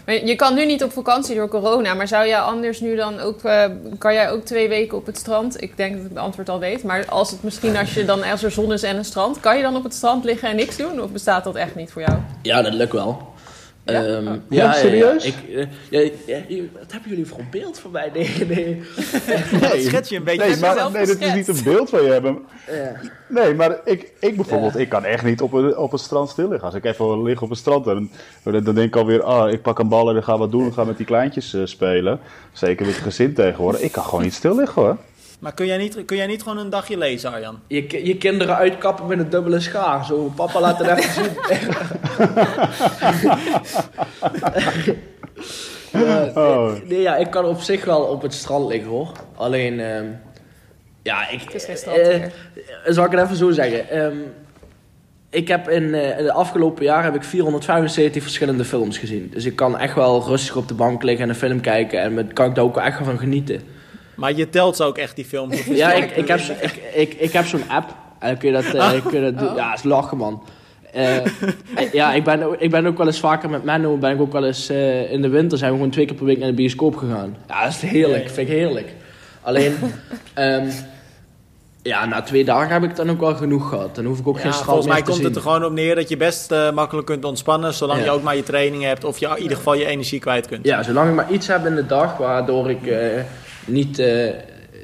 Je 0.06 0.36
kan 0.36 0.56
nu 0.56 0.66
niet 0.66 0.84
op 0.84 0.92
vakantie 0.92 1.36
door 1.36 1.48
corona, 1.48 1.94
maar 1.94 2.08
zou 2.08 2.28
jij 2.28 2.40
anders 2.40 2.80
nu 2.80 2.96
dan 2.96 3.20
ook, 3.20 3.44
uh, 3.44 3.64
kan 3.98 4.14
jij 4.14 4.32
ook 4.32 4.46
twee 4.46 4.70
weken 4.70 4.98
op 4.98 5.06
het 5.06 5.18
strand? 5.18 5.62
Ik 5.62 5.78
denk 5.78 5.96
dat 5.96 6.04
ik 6.04 6.10
het 6.10 6.18
antwoord 6.18 6.50
al 6.50 6.60
weet, 6.60 6.84
maar 6.84 7.06
als 7.06 7.32
het 7.32 7.44
misschien 7.44 7.78
als 7.78 7.94
je 7.94 8.06
dan 8.06 8.24
als 8.24 8.44
er 8.44 8.52
zon 8.52 8.74
is 8.74 8.84
en 8.84 8.98
een 8.98 9.06
strand, 9.06 9.40
kan 9.40 9.58
je 9.58 9.64
dan 9.64 9.76
op 9.76 9.84
het 9.84 9.94
strand 9.94 10.24
liggen 10.24 10.50
en 10.50 10.56
niks 10.56 10.78
doen? 10.78 11.02
Of 11.02 11.10
bestaat 11.10 11.44
dat 11.44 11.56
echt 11.56 11.76
niet 11.76 11.92
voor 11.92 12.02
jou? 12.02 12.18
Ja, 12.42 12.62
dat 12.62 12.74
lukt 12.74 12.94
wel. 12.94 13.31
Ja? 13.86 14.06
Um, 14.06 14.26
ja, 14.26 14.42
ja, 14.50 14.74
serieus? 14.74 15.26
Ja, 15.26 15.30
ik, 15.30 16.14
uh, 16.26 16.48
ja, 16.48 16.64
wat 16.80 16.92
hebben 16.92 17.10
jullie 17.10 17.26
voor 17.26 17.40
een 17.40 17.48
beeld 17.52 17.80
van 17.80 17.92
mij? 17.92 18.12
Nee, 18.14 18.46
nee. 18.48 18.82
nee 19.62 19.82
schets 19.88 20.10
je 20.10 20.16
een 20.16 20.24
beetje. 20.24 20.46
Nee, 20.46 20.60
maar, 20.60 20.92
nee 20.92 21.06
dat 21.06 21.20
is 21.20 21.34
niet 21.34 21.48
een 21.48 21.64
beeld 21.64 21.90
van 21.90 22.04
je 22.04 22.12
hebben. 22.12 22.38
Nee, 23.28 23.54
maar 23.54 23.80
ik, 23.86 24.12
ik 24.20 24.36
bijvoorbeeld, 24.36 24.78
ik 24.78 24.90
kan 24.90 25.04
echt 25.04 25.24
niet 25.24 25.42
op, 25.42 25.54
een, 25.54 25.78
op 25.78 25.92
het 25.92 26.02
strand 26.02 26.30
stil 26.30 26.48
liggen. 26.48 26.68
Als 26.68 26.76
ik 26.76 26.86
even 26.86 27.24
lig 27.24 27.42
op 27.42 27.50
het 27.50 27.58
strand, 27.58 27.86
dan, 27.86 28.10
dan 28.44 28.64
denk 28.64 28.78
ik 28.78 28.96
alweer, 28.96 29.24
ah, 29.24 29.52
ik 29.52 29.62
pak 29.62 29.80
een 29.80 29.88
bal 29.88 30.08
en 30.08 30.14
dan 30.14 30.24
ga 30.24 30.38
wat 30.38 30.52
doen. 30.52 30.68
Ik 30.68 30.74
ga 30.74 30.84
met 30.84 30.98
die 30.98 31.06
kleintjes 31.06 31.54
uh, 31.54 31.66
spelen. 31.66 32.20
Zeker 32.52 32.86
met 32.86 32.96
je 32.96 33.02
gezin 33.02 33.34
tegenwoordig. 33.34 33.82
Ik 33.82 33.92
kan 33.92 34.04
gewoon 34.04 34.24
niet 34.24 34.34
stil 34.34 34.56
liggen 34.56 34.82
hoor. 34.82 34.98
Maar 35.42 35.54
kun 35.54 35.66
jij, 35.66 35.78
niet, 35.78 36.06
kun 36.06 36.18
jij 36.18 36.28
niet 36.28 36.42
gewoon 36.42 36.58
een 36.58 36.70
dagje 36.70 36.98
lezen, 36.98 37.32
Arjan? 37.32 37.60
Je, 37.68 38.06
je 38.06 38.18
kinderen 38.18 38.56
uitkappen 38.56 39.08
met 39.08 39.20
een 39.20 39.30
dubbele 39.30 39.60
schaar. 39.60 40.06
Zo, 40.06 40.32
papa 40.36 40.60
laat 40.60 40.80
het 40.80 40.88
even 40.88 41.14
zien. 41.14 41.32
ja, 45.92 46.32
oh. 46.42 46.72
nee, 46.88 47.02
ja, 47.02 47.16
ik 47.16 47.30
kan 47.30 47.46
op 47.46 47.62
zich 47.62 47.86
wel 47.86 48.02
op 48.02 48.22
het 48.22 48.34
strand 48.34 48.68
liggen 48.68 48.90
hoor. 48.90 49.12
Alleen, 49.36 49.74
uh, 49.80 50.02
ja, 51.02 51.30
ik... 51.30 51.42
Het 51.42 51.54
is 51.54 51.66
geen 51.66 51.78
strand 51.78 51.98
uh, 51.98 52.26
Zal 52.86 53.06
ik 53.06 53.12
het 53.12 53.22
even 53.22 53.36
zo 53.36 53.52
zeggen? 53.52 53.98
Um, 53.98 54.34
ik 55.30 55.48
heb 55.48 55.70
in, 55.70 55.84
uh, 55.84 56.18
in 56.18 56.24
de 56.24 56.34
afgelopen 56.34 56.84
jaar 56.84 57.04
heb 57.04 57.16
ik 57.16 57.24
475 57.24 58.24
verschillende 58.24 58.66
films 58.66 58.98
gezien. 58.98 59.30
Dus 59.34 59.46
ik 59.46 59.56
kan 59.56 59.78
echt 59.78 59.96
wel 59.96 60.24
rustig 60.24 60.56
op 60.56 60.68
de 60.68 60.74
bank 60.74 61.04
liggen 61.04 61.24
en 61.24 61.30
een 61.30 61.36
film 61.36 61.62
kijken. 61.62 62.02
En 62.02 62.14
met, 62.14 62.34
kan 62.34 62.50
ik 62.50 62.56
daar 62.56 62.64
ook 62.64 62.78
echt 62.78 62.98
van 63.04 63.20
genieten. 63.20 63.80
Maar 64.16 64.34
je 64.34 64.50
telt 64.50 64.76
ze 64.76 64.84
ook 64.84 64.98
echt, 64.98 65.16
die 65.16 65.26
films? 65.26 65.66
ja, 65.66 65.92
ik, 65.92 66.12
ik, 66.12 66.28
heb, 66.28 66.40
ik, 66.40 66.82
ik, 66.94 67.14
ik 67.14 67.32
heb 67.32 67.46
zo'n 67.46 67.70
app. 67.70 67.96
En 68.20 68.38
kun 68.38 68.48
je 68.52 68.62
dat, 68.62 68.76
uh, 68.76 69.06
kun 69.06 69.24
je 69.24 69.32
dat 69.32 69.40
doen. 69.40 69.56
Ja, 69.56 69.74
is 69.74 69.84
lachen, 69.84 70.18
man. 70.18 70.44
Uh, 70.96 71.26
ja, 71.92 72.14
ik 72.14 72.24
ben, 72.24 72.56
ik 72.58 72.72
ben 72.72 72.86
ook 72.86 72.98
wel 72.98 73.08
eens 73.08 73.20
vaker 73.20 73.50
met 73.50 73.64
Menno. 73.64 73.98
Ben 73.98 74.12
ik 74.12 74.22
ook 74.22 74.32
wel 74.32 74.46
eens 74.46 74.72
uh, 74.72 75.12
in 75.12 75.22
de 75.22 75.30
winter 75.30 75.58
zijn 75.58 75.72
we 75.72 75.76
gewoon 75.76 75.92
twee 75.92 76.06
keer 76.06 76.16
per 76.16 76.26
week 76.26 76.38
naar 76.38 76.48
de 76.48 76.54
bioscoop 76.54 76.96
gegaan. 76.96 77.38
Ja, 77.48 77.64
dat 77.64 77.72
is 77.72 77.82
heerlijk. 77.82 78.30
Vind 78.30 78.50
ik 78.50 78.56
heerlijk. 78.56 78.94
Alleen, 79.42 79.78
um, 80.36 80.70
ja, 81.92 82.06
na 82.06 82.22
twee 82.22 82.46
dagen 82.46 82.74
heb 82.74 82.84
ik 82.84 82.96
dan 82.96 83.10
ook 83.10 83.20
wel 83.20 83.36
genoeg 83.36 83.70
gehad. 83.70 83.96
Dan 83.96 84.06
hoef 84.06 84.20
ik 84.20 84.28
ook 84.28 84.36
ja, 84.36 84.42
geen 84.42 84.52
strand 84.54 84.70
Volgens 84.70 84.94
mij 84.94 85.02
komt 85.02 85.16
zien. 85.16 85.26
het 85.26 85.36
er 85.36 85.42
gewoon 85.42 85.66
op 85.66 85.72
neer 85.72 85.96
dat 85.96 86.10
je 86.10 86.18
best 86.18 86.52
uh, 86.52 86.72
makkelijk 86.72 87.08
kunt 87.08 87.26
ontspannen. 87.26 87.74
Zolang 87.74 88.00
ja. 88.00 88.06
je 88.06 88.12
ook 88.12 88.24
maar 88.24 88.36
je 88.36 88.44
training 88.44 88.84
hebt. 88.84 89.04
Of 89.04 89.18
je 89.18 89.28
in 89.28 89.42
ieder 89.42 89.58
geval 89.58 89.74
je 89.74 89.86
energie 89.86 90.20
kwijt 90.20 90.48
kunt. 90.48 90.66
Ja, 90.66 90.84
zolang 90.84 91.10
ik 91.10 91.16
maar 91.16 91.32
iets 91.32 91.48
heb 91.48 91.66
in 91.66 91.76
de 91.76 91.86
dag 91.86 92.18
waardoor 92.18 92.70
ik 92.70 92.80
niet, 93.72 94.00
uh, 94.00 94.30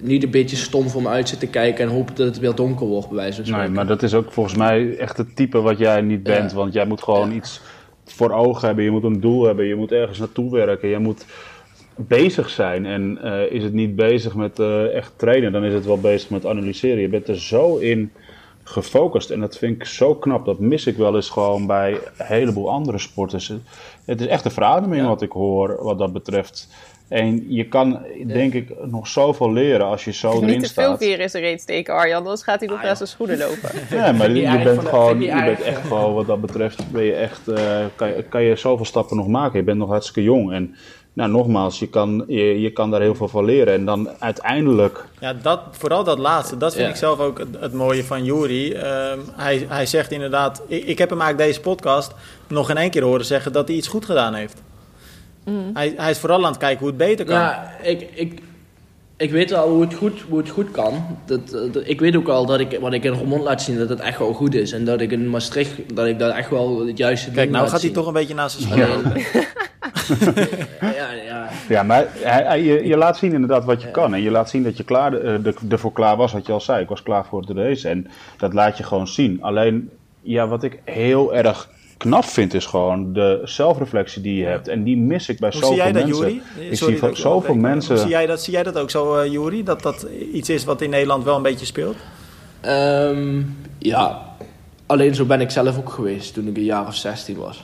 niet 0.02 0.24
een 0.24 0.32
beetje 0.32 0.56
stom 0.56 0.90
voor 0.90 1.02
me 1.02 1.08
uit 1.08 1.30
zitten 1.30 1.50
kijken 1.50 1.86
en 1.86 1.92
hopen 1.92 2.16
dat 2.16 2.26
het 2.26 2.40
weer 2.40 2.56
donker 2.56 2.88
wordt, 2.88 3.08
bij 3.08 3.18
wijze 3.18 3.36
van 3.36 3.46
spreken. 3.46 3.66
Nee, 3.66 3.76
maar 3.76 3.88
dat 3.88 4.04
is 4.04 4.14
ook 4.14 4.32
volgens 4.32 4.56
mij 4.56 4.98
echt 4.98 5.18
het 5.18 5.36
type 5.36 5.62
wat 5.62 5.78
jij 5.78 6.02
niet 6.02 6.24
bent. 6.24 6.52
Ja. 6.52 6.58
Want 6.58 6.74
jij 6.74 6.86
moet 6.86 7.04
gewoon 7.04 7.30
ja. 7.30 7.36
iets 7.36 7.62
voor 8.06 8.32
ogen 8.32 8.68
hebben, 8.68 8.84
je 8.84 8.92
moet 8.92 9.04
een 9.04 9.20
doel 9.20 9.44
hebben, 9.44 9.66
je 9.66 9.76
moet 9.76 9.92
ergens 9.92 10.20
naartoe 10.20 10.52
werken, 10.52 10.90
je 10.90 11.00
moet 11.00 11.26
bezig 11.96 12.50
zijn. 12.50 12.86
En 12.86 13.22
is 13.52 13.64
het 13.64 13.74
niet 13.74 13.96
bezig 13.96 14.36
met 14.36 14.60
echt 14.94 15.14
trainen, 15.16 15.52
dan 15.52 15.64
is 15.64 15.74
het 15.74 15.86
wel 15.86 16.00
bezig 16.00 16.30
met 16.30 16.46
analyseren. 16.46 17.02
Je 17.02 17.10
bent 17.10 17.28
er 17.28 17.40
zo 17.40 17.78
in 17.78 18.12
gefocust. 18.68 19.30
En 19.30 19.40
dat 19.40 19.58
vind 19.58 19.76
ik 19.76 19.86
zo 19.86 20.16
knap. 20.16 20.46
Dat 20.46 20.60
mis 20.60 20.86
ik 20.86 20.98
wel 20.98 21.16
eens 21.16 21.30
gewoon 21.30 21.68
bij 21.68 21.92
een 21.92 22.26
heleboel 22.26 22.70
andere 22.70 22.98
sporters. 22.98 23.54
Het 24.06 24.22
is 24.22 24.28
echt 24.28 24.46
een 24.46 24.52
verademing 24.52 25.08
wat 25.08 25.22
ik 25.22 25.32
hoor 25.32 25.84
wat 25.84 25.98
dat 25.98 26.14
betreft. 26.14 26.68
En 27.08 27.54
je 27.54 27.68
kan, 27.68 28.00
denk 28.26 28.54
ik, 28.54 28.86
nog 28.86 29.08
zoveel 29.08 29.52
leren 29.54 29.86
als 29.86 30.06
je 30.06 30.14
zo 30.14 30.28
erin 30.28 30.42
staat. 30.42 30.50
Niet 30.50 31.00
te 31.00 31.06
veel 31.06 31.20
is 31.20 31.34
er 31.34 31.42
reeds 31.42 31.64
steken, 31.64 31.94
Arjan. 31.94 32.18
Anders 32.18 32.44
gaat 32.44 32.60
hij 32.60 32.70
nog 32.70 32.78
ah, 32.78 32.84
naast 32.84 32.98
zijn 32.98 33.10
schoenen 33.10 33.38
lopen. 33.38 33.70
Ja, 33.98 34.12
maar 34.12 34.32
je, 34.32 34.64
bent 34.64 34.88
gewoon, 34.88 35.22
je 35.22 35.44
bent 35.44 35.62
echt 35.62 35.82
gewoon, 35.88 36.14
wat 36.14 36.28
dat 36.28 36.42
betreft, 36.42 36.92
ben 36.92 37.04
je 37.04 37.14
echt, 37.14 37.42
uh, 37.48 37.86
kan, 37.96 38.08
je, 38.08 38.24
kan 38.24 38.44
je 38.44 38.56
zoveel 38.56 38.86
stappen 38.86 39.18
nog 39.18 39.28
maken. 39.28 39.60
Je 39.60 39.66
bent 39.66 39.78
nog 39.78 39.90
hartstikke 39.90 40.24
jong. 40.24 40.52
En 40.52 40.76
nou, 41.14 41.32
nogmaals, 41.32 41.80
je 41.80 41.90
kan, 41.90 42.24
je, 42.28 42.62
je 42.62 42.72
kan 42.72 42.92
daar 42.92 43.02
heel 43.02 43.16
veel 43.16 43.28
van 43.28 43.46
leren. 43.46 43.74
En 43.74 43.86
dan 43.86 44.10
uiteindelijk. 44.20 45.06
Ja, 45.20 45.34
dat, 45.34 45.62
vooral 45.72 46.04
dat 46.04 46.18
laatste, 46.18 46.58
dat 46.58 46.76
vind 46.76 46.90
ik 46.90 46.96
zelf 46.96 47.20
ook 47.20 47.40
het, 47.60 47.74
mooie 47.74 48.04
van 48.04 48.24
Jury. 48.24 48.72
Ehm, 48.72 49.20
hij, 49.36 49.66
hij 49.70 49.86
zegt 49.86 50.12
inderdaad, 50.12 50.62
ik, 50.68 50.84
ik, 50.84 50.98
heb 50.98 51.10
hem 51.10 51.22
eigenlijk 51.22 51.50
deze 51.50 51.62
podcast 51.62 52.14
nog 52.48 52.70
in 52.70 52.78
één 52.78 52.90
keer 52.90 53.04
horen 53.04 53.26
zeggen 53.26 53.52
dat 53.52 53.68
hij 53.68 53.78
iets 53.78 53.88
goed 53.88 54.06
gedaan 54.06 54.34
heeft. 54.34 54.62
Mm. 55.48 55.70
Hij, 55.74 55.94
hij 55.98 56.10
is 56.10 56.20
vooral 56.20 56.46
aan 56.46 56.52
het 56.52 56.60
kijken 56.60 56.80
hoe 56.80 56.88
het 56.88 56.98
beter 56.98 57.26
kan. 57.26 57.36
Ja, 57.36 57.72
ik, 57.82 58.10
ik, 58.14 58.42
ik 59.18 59.32
weet 59.32 59.54
al 59.54 59.70
hoe 59.70 59.82
het 59.82 59.94
goed, 59.94 60.22
hoe 60.30 60.38
het 60.38 60.50
goed 60.50 60.72
kan. 60.72 61.18
Dat, 61.26 61.50
dat, 61.50 61.82
ik 61.88 62.00
weet 62.00 62.16
ook 62.16 62.28
al 62.28 62.46
dat 62.46 62.60
ik, 62.60 62.78
wat 62.82 62.94
ik 62.94 63.04
in 63.04 63.12
Roermond 63.12 63.44
laat 63.44 63.62
zien, 63.62 63.78
dat 63.78 63.90
het 63.90 64.00
echt 64.00 64.20
wel 64.20 64.34
goed 64.34 64.56
is. 64.56 64.72
En 64.72 64.86
dat 64.86 65.02
ik 65.02 65.12
in 65.12 65.30
Maastricht, 65.30 65.96
dat 65.96 66.06
ik 66.06 66.20
dat 66.20 66.34
echt 66.34 66.50
wel 66.50 66.88
het 66.88 66.98
juiste 66.98 67.32
Kijk, 67.32 67.50
nou 67.50 67.68
gaat 67.68 67.82
hij 67.82 67.90
toch 67.90 68.08
een 68.08 68.14
beetje 68.14 68.34
naast 68.34 68.60
zijn 68.60 68.74
schoenen. 68.74 69.22
ja, 70.96 71.12
ja. 71.12 71.50
ja, 71.70 71.84
maar 71.84 72.08
hij, 72.20 72.64
je, 72.64 72.88
je, 72.88 72.98
laat 72.98 73.18
zien 73.18 73.34
inderdaad 73.34 73.66
wat 73.66 73.82
je 73.82 73.92
kan. 73.92 74.14
En 74.14 74.22
je 74.22 74.32
laat 74.32 74.50
zien 74.50 74.64
dat 74.64 74.78
je 74.78 74.84
klaar, 74.84 75.12
de, 75.12 75.40
de, 75.42 75.54
ervoor 75.70 75.94
klaar 75.94 76.18
was, 76.18 76.32
wat 76.32 76.46
je 76.46 76.52
al 76.52 76.62
zei. 76.62 76.82
Ik 76.82 76.90
was 76.90 77.04
klaar 77.04 77.26
voor 77.26 77.46
de 77.46 77.54
race. 77.54 77.90
En 77.90 78.08
dat 78.38 78.54
laat 78.54 78.78
je 78.78 78.84
gewoon 78.84 79.08
zien. 79.08 79.42
Alleen, 79.42 79.90
ja, 80.22 80.48
wat 80.48 80.64
ik 80.64 80.80
heel 80.84 81.36
erg 81.36 81.70
knap 81.98 82.26
vind, 82.26 82.54
is 82.54 82.66
gewoon 82.66 83.14
de 83.14 83.42
zelfreflectie 83.44 84.22
die 84.22 84.36
je 84.36 84.46
hebt. 84.46 84.68
En 84.68 84.84
die 84.84 84.98
mis 84.98 85.30
ik 85.30 85.40
bij 85.40 85.52
Hoe 85.52 85.62
zoveel 85.62 85.78
mensen. 85.78 86.02
Zie 86.02 86.18
jij 86.18 86.32
dat, 86.32 86.42
Jury? 86.58 86.70
Ik 86.70 86.78
zie 86.78 87.16
zoveel 87.16 87.56
mensen. 87.56 87.98
Zie 87.98 88.10
jij, 88.10 88.26
dat, 88.26 88.42
zie 88.42 88.54
jij 88.54 88.64
dat 88.64 88.78
ook 88.78 88.90
zo, 88.90 89.22
uh, 89.22 89.32
Jury? 89.32 89.64
Dat 89.64 89.82
dat 89.82 90.08
iets 90.34 90.50
is 90.50 90.64
wat 90.64 90.82
in 90.82 90.90
Nederland 90.90 91.24
wel 91.24 91.36
een 91.36 91.42
beetje 91.42 91.66
speelt? 91.66 91.96
Um, 92.66 93.58
ja, 93.78 94.22
alleen 94.86 95.16
zo 95.16 95.26
ben 95.26 95.42
ik 95.42 95.52
zelf 95.52 95.78
ook 95.78 95.90
geweest 95.90 96.34
toen 96.34 96.48
ik 96.48 96.58
een 96.58 96.64
jaar 96.64 96.88
of 96.88 96.96
16 96.96 97.38
was. 97.38 97.64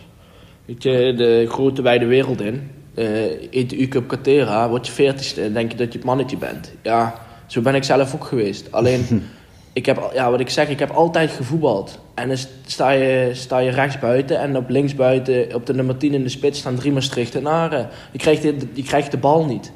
Weet 0.66 0.84
je, 0.84 1.14
de 1.18 1.46
grote 1.50 1.82
wijde 1.82 2.06
wereld 2.06 2.42
in. 2.42 2.72
Uh, 2.96 3.42
eet 3.52 3.70
de 3.70 3.78
U-Cup 3.78 4.08
Catera, 4.08 4.70
word 4.70 4.88
je 4.88 4.94
veertigste 4.94 5.42
en 5.42 5.54
denk 5.54 5.72
je 5.72 5.78
dat 5.78 5.92
je 5.92 5.98
het 5.98 6.08
mannetje 6.08 6.38
bent. 6.38 6.74
Ja, 6.82 7.16
zo 7.48 7.62
ben 7.62 7.76
ik 7.76 7.84
zelf 7.84 8.14
ook 8.14 8.26
geweest. 8.26 8.72
Alleen, 8.72 9.24
ik 9.74 9.86
heb, 9.86 10.10
ja, 10.14 10.32
wat 10.32 10.40
ik 10.40 10.50
zeg, 10.50 10.70
ik 10.70 10.80
heb 10.80 10.90
altijd 10.90 11.32
gevoetbald. 11.32 12.00
En 12.14 12.28
dan 12.28 12.38
sta 12.66 12.90
je, 12.90 13.30
sta 13.34 13.58
je 13.58 13.72
rechts 13.72 14.00
buiten 14.00 14.40
en 14.40 14.58
op 14.58 14.70
links 14.70 14.96
buiten, 14.96 15.56
op 15.56 15.66
de 15.66 15.74
nummer 15.74 15.98
10 15.98 16.14
in 16.14 16.24
de 16.24 16.30
spits, 16.30 16.60
staan 16.60 16.76
drie 16.76 16.92
Maastrichtenaren. 16.92 17.90
Je 18.12 18.18
krijgt, 18.18 18.42
de, 18.42 18.68
je 18.74 18.84
krijgt 18.84 19.12
de 19.12 19.18
bal 19.18 19.46
niet. 19.46 19.72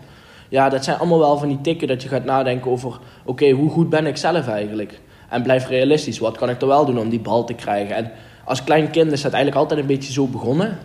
Ja, 0.49 0.69
dat 0.69 0.83
zijn 0.83 0.97
allemaal 0.97 1.19
wel 1.19 1.37
van 1.37 1.47
die 1.47 1.61
tikken 1.61 1.87
dat 1.87 2.03
je 2.03 2.09
gaat 2.09 2.25
nadenken 2.25 2.71
over... 2.71 2.99
Oké, 3.25 3.49
hoe 3.49 3.69
goed 3.69 3.89
ben 3.89 4.05
ik 4.05 4.17
zelf 4.17 4.47
eigenlijk? 4.47 4.99
En 5.29 5.43
blijf 5.43 5.67
realistisch. 5.67 6.19
Wat 6.19 6.37
kan 6.37 6.49
ik 6.49 6.61
er 6.61 6.67
wel 6.67 6.85
doen 6.85 6.99
om 6.99 7.09
die 7.09 7.19
bal 7.19 7.43
te 7.43 7.53
krijgen? 7.53 7.95
En 7.95 8.11
als 8.45 8.63
klein 8.63 8.89
kind 8.89 9.11
is 9.11 9.21
dat 9.21 9.33
eigenlijk 9.33 9.61
altijd 9.61 9.79
een 9.79 9.95
beetje 9.95 10.13
zo 10.13 10.27
begonnen. 10.27 10.77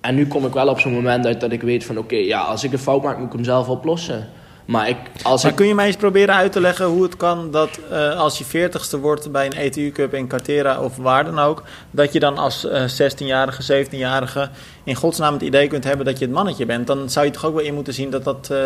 En 0.00 0.14
nu 0.14 0.26
kom 0.26 0.46
ik 0.46 0.52
wel 0.52 0.68
op 0.68 0.80
zo'n 0.80 0.92
moment 0.92 1.26
uit 1.26 1.40
dat 1.40 1.52
ik 1.52 1.62
weet 1.62 1.84
van... 1.84 1.98
Oké, 1.98 2.16
ja, 2.16 2.40
als 2.40 2.64
ik 2.64 2.72
een 2.72 2.78
fout 2.78 3.02
maak, 3.02 3.18
moet 3.18 3.26
ik 3.26 3.32
hem 3.32 3.44
zelf 3.44 3.68
oplossen. 3.68 4.28
Maar, 4.70 4.88
ik, 4.88 4.96
als 5.22 5.42
maar 5.42 5.52
kun 5.52 5.66
je 5.66 5.74
mij 5.74 5.86
eens 5.86 5.96
proberen 5.96 6.34
uit 6.34 6.52
te 6.52 6.60
leggen 6.60 6.86
hoe 6.86 7.02
het 7.02 7.16
kan 7.16 7.50
dat 7.50 7.80
uh, 7.92 8.18
als 8.18 8.38
je 8.38 8.44
veertigste 8.44 8.98
wordt 8.98 9.32
bij 9.32 9.46
een 9.46 9.52
ETU 9.52 9.90
Cup 9.90 10.14
in 10.14 10.26
Cartera 10.26 10.80
of 10.80 10.96
waar 10.96 11.24
dan 11.24 11.38
ook, 11.38 11.62
dat 11.90 12.12
je 12.12 12.20
dan 12.20 12.38
als 12.38 12.64
uh, 12.64 13.00
eh, 13.00 13.12
16-jarige, 13.12 13.84
17-jarige 13.84 14.48
in 14.84 14.94
godsnaam 14.94 15.32
het 15.32 15.42
idee 15.42 15.68
kunt 15.68 15.84
hebben 15.84 16.06
dat 16.06 16.18
je 16.18 16.24
het 16.24 16.34
mannetje 16.34 16.66
bent? 16.66 16.86
Dan 16.86 17.10
zou 17.10 17.26
je 17.26 17.32
toch 17.32 17.44
ook 17.44 17.54
wel 17.54 17.64
in 17.64 17.74
moeten 17.74 17.94
zien 17.94 18.10
dat 18.10 18.24
dat 18.24 18.48
uh, 18.52 18.58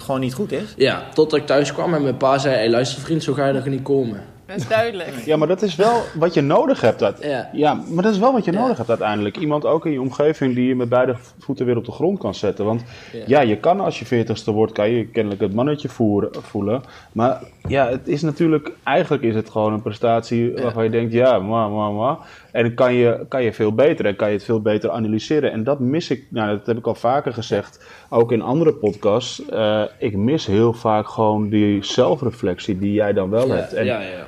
gewoon 0.00 0.20
niet 0.20 0.34
goed 0.34 0.52
is? 0.52 0.74
Ja, 0.76 1.02
totdat 1.14 1.38
ik 1.38 1.46
thuis 1.46 1.72
kwam 1.72 1.94
en 1.94 2.02
mijn 2.02 2.16
pa 2.16 2.38
zei: 2.38 2.54
hey, 2.54 2.70
luister 2.70 3.02
vriend, 3.02 3.22
zo 3.22 3.32
ga 3.32 3.46
je 3.46 3.52
er 3.52 3.68
niet 3.68 3.82
komen. 3.82 4.31
Dat 4.52 4.60
is 4.60 4.68
duidelijk. 4.68 5.24
Ja, 5.24 5.36
maar 5.36 5.48
dat 5.48 5.62
is 5.62 5.76
wel 5.76 6.02
wat 6.14 6.34
je 6.34 6.40
nodig 6.40 6.80
hebt. 6.80 6.98
Dat, 6.98 7.18
ja. 7.22 7.48
ja, 7.52 7.74
maar 7.74 8.02
dat 8.02 8.12
is 8.12 8.18
wel 8.18 8.32
wat 8.32 8.44
je 8.44 8.52
nodig 8.52 8.76
hebt 8.76 8.88
uiteindelijk. 8.88 9.36
Iemand 9.36 9.66
ook 9.66 9.86
in 9.86 9.92
je 9.92 10.00
omgeving 10.00 10.54
die 10.54 10.68
je 10.68 10.74
met 10.74 10.88
beide 10.88 11.16
voeten 11.38 11.66
weer 11.66 11.76
op 11.76 11.84
de 11.84 11.92
grond 11.92 12.18
kan 12.18 12.34
zetten. 12.34 12.64
Want 12.64 12.84
ja, 13.26 13.40
je 13.40 13.56
kan 13.56 13.80
als 13.80 13.98
je 13.98 14.04
veertigste 14.04 14.50
wordt, 14.50 14.72
kan 14.72 14.90
je 14.90 15.06
kennelijk 15.06 15.40
het 15.42 15.54
mannetje 15.54 15.88
voeren, 15.88 16.30
voelen. 16.40 16.82
Maar 17.12 17.40
ja, 17.68 17.88
het 17.88 18.08
is 18.08 18.22
natuurlijk, 18.22 18.72
eigenlijk 18.82 19.22
is 19.22 19.34
het 19.34 19.50
gewoon 19.50 19.72
een 19.72 19.82
prestatie 19.82 20.52
waarvan 20.52 20.84
je 20.84 20.90
denkt, 20.90 21.12
ja, 21.12 21.38
ma, 21.38 21.68
ma, 21.68 21.90
ma. 21.90 22.18
En 22.52 22.62
dan 22.62 22.74
kan 22.74 22.94
je, 22.94 23.24
kan 23.28 23.42
je 23.42 23.52
veel 23.52 23.74
beter 23.74 24.06
en 24.06 24.16
kan 24.16 24.28
je 24.28 24.34
het 24.34 24.44
veel 24.44 24.60
beter 24.60 24.90
analyseren. 24.90 25.52
En 25.52 25.64
dat 25.64 25.80
mis 25.80 26.10
ik, 26.10 26.26
nou, 26.28 26.56
dat 26.56 26.66
heb 26.66 26.76
ik 26.76 26.86
al 26.86 26.94
vaker 26.94 27.32
gezegd, 27.32 27.84
ook 28.08 28.32
in 28.32 28.42
andere 28.42 28.72
podcasts. 28.72 29.42
Uh, 29.52 29.82
ik 29.98 30.16
mis 30.16 30.46
heel 30.46 30.72
vaak 30.72 31.08
gewoon 31.08 31.48
die 31.48 31.84
zelfreflectie 31.84 32.78
die 32.78 32.92
jij 32.92 33.12
dan 33.12 33.30
wel 33.30 33.50
hebt. 33.50 33.72
En, 33.72 33.84
ja, 33.84 34.00
ja. 34.00 34.26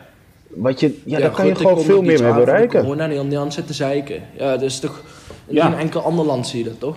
Wat 0.57 0.81
je, 0.81 1.01
ja, 1.05 1.19
daar 1.19 1.31
kan 1.31 1.47
je 1.47 1.55
gewoon 1.55 1.81
veel 1.81 2.03
meer 2.03 2.23
mee 2.23 2.35
bereiken. 2.35 2.81
Gewoon 2.81 2.97
naar 2.97 3.09
die 3.09 3.37
hand 3.37 3.55
zitten 3.55 3.75
zeiken. 3.75 4.23
Ja, 4.39 4.51
dat 4.51 4.63
is 4.63 4.79
toch... 4.79 5.03
In 5.47 5.61
geen 5.61 5.75
enkel 5.75 6.01
ander 6.01 6.25
land 6.25 6.47
zie 6.47 6.59
je 6.59 6.65
dat, 6.65 6.81
toch? 6.81 6.97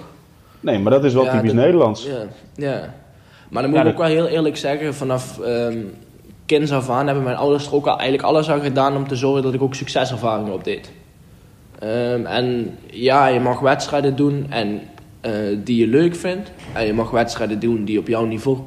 Nee, 0.60 0.80
maar 0.80 0.92
dat 0.92 1.04
is 1.04 1.14
wel 1.14 1.30
typisch 1.30 1.54
Nederlands. 1.54 2.06
Ja, 2.06 2.26
ja. 2.56 2.94
Maar 3.50 3.62
dan 3.62 3.72
moet 3.72 3.80
ik 3.80 3.88
ook 3.88 3.98
wel 3.98 4.08
heel 4.08 4.28
eerlijk 4.28 4.58
zeggen, 4.58 4.96
vanaf 4.96 5.40
um, 5.46 5.94
kinds 6.46 6.72
af 6.72 6.90
aan 6.90 7.06
hebben 7.06 7.24
mijn 7.24 7.36
ouders 7.36 7.68
er 7.68 7.76
ook 7.76 7.88
al 7.88 7.98
eigenlijk 7.98 8.24
alles 8.24 8.50
aan 8.50 8.62
gedaan 8.62 8.96
om 8.96 9.08
te 9.08 9.16
zorgen 9.16 9.44
dat 9.44 9.54
ik 9.54 9.62
ook 9.62 9.76
succeservaringen 9.76 10.54
opdeed. 10.54 10.92
Um, 11.84 12.26
en 12.26 12.78
ja, 12.92 13.28
je 13.28 13.40
mag 13.40 13.60
wedstrijden 13.60 14.16
doen 14.16 14.46
en, 14.50 14.82
uh, 15.26 15.58
die 15.64 15.78
je 15.78 15.88
leuk 15.88 16.16
vindt. 16.16 16.52
En 16.74 16.86
je 16.86 16.94
mag 16.94 17.12
wedstrijden 17.12 17.60
doen 17.60 17.86
die 17.86 18.00
op 18.00 18.08
jouw 18.08 18.26
niveau 18.26 18.58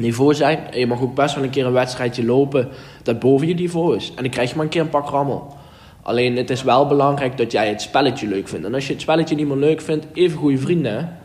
niveau 0.00 0.34
zijn. 0.34 0.58
En 0.70 0.78
je 0.78 0.86
mag 0.86 1.00
ook 1.00 1.14
best 1.14 1.34
wel 1.34 1.44
een 1.44 1.50
keer 1.50 1.66
een 1.66 1.72
wedstrijdje 1.72 2.24
lopen 2.24 2.68
dat 3.02 3.18
boven 3.18 3.46
je 3.46 3.54
niveau 3.54 3.96
is. 3.96 4.12
En 4.16 4.22
dan 4.22 4.32
krijg 4.32 4.48
je 4.48 4.56
maar 4.56 4.64
een 4.64 4.70
keer 4.70 4.80
een 4.80 4.88
pak 4.88 5.08
rammel. 5.08 5.56
Alleen 6.02 6.36
het 6.36 6.50
is 6.50 6.62
wel 6.62 6.86
belangrijk 6.86 7.36
dat 7.36 7.52
jij 7.52 7.68
het 7.68 7.82
spelletje 7.82 8.26
leuk 8.26 8.48
vindt. 8.48 8.66
En 8.66 8.74
als 8.74 8.86
je 8.86 8.92
het 8.92 9.02
spelletje 9.02 9.34
niet 9.34 9.48
meer 9.48 9.56
leuk 9.56 9.80
vindt, 9.80 10.06
even 10.12 10.38
goede 10.38 10.58
vrienden, 10.58 11.16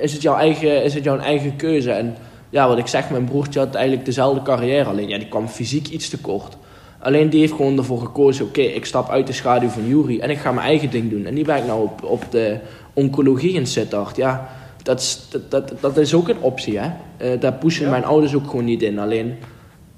is 0.00 0.12
het 0.12 0.22
jouw 0.22 0.36
eigen, 0.36 0.84
is 0.84 0.94
het 0.94 1.04
jouw 1.04 1.18
eigen 1.18 1.56
keuze. 1.56 1.90
En 1.90 2.16
ja, 2.50 2.68
wat 2.68 2.78
ik 2.78 2.86
zeg, 2.86 3.10
mijn 3.10 3.24
broertje 3.24 3.58
had 3.58 3.74
eigenlijk 3.74 4.04
dezelfde 4.04 4.42
carrière. 4.42 4.88
Alleen 4.88 5.08
ja, 5.08 5.18
die 5.18 5.28
kwam 5.28 5.48
fysiek 5.48 5.88
iets 5.88 6.08
te 6.08 6.18
kort. 6.18 6.56
Alleen 6.98 7.30
die 7.30 7.40
heeft 7.40 7.52
gewoon 7.52 7.78
ervoor 7.78 8.00
gekozen, 8.00 8.44
oké, 8.44 8.60
ik 8.60 8.84
stap 8.84 9.10
uit 9.10 9.26
de 9.26 9.32
schaduw 9.32 9.68
van 9.68 9.88
Jury 9.88 10.20
en 10.20 10.30
ik 10.30 10.38
ga 10.38 10.52
mijn 10.52 10.66
eigen 10.66 10.90
ding 10.90 11.10
doen. 11.10 11.24
En 11.24 11.34
die 11.34 11.44
werkt 11.44 11.66
nou 11.66 11.82
op, 11.82 12.04
op 12.04 12.24
de 12.30 12.58
oncologie 12.92 13.52
in 13.52 13.66
Sittard. 13.66 14.16
Ja, 14.16 14.48
dat 14.82 15.00
is, 15.00 15.26
dat, 15.30 15.50
dat, 15.50 15.72
dat 15.80 15.96
is 15.96 16.14
ook 16.14 16.28
een 16.28 16.40
optie, 16.40 16.78
hè. 16.78 16.90
Uh, 17.22 17.40
daar 17.40 17.52
pushen 17.52 17.90
mijn 17.90 18.04
ouders 18.04 18.34
ook 18.34 18.46
gewoon 18.46 18.64
niet 18.64 18.82
in. 18.82 18.98
Alleen, 18.98 19.34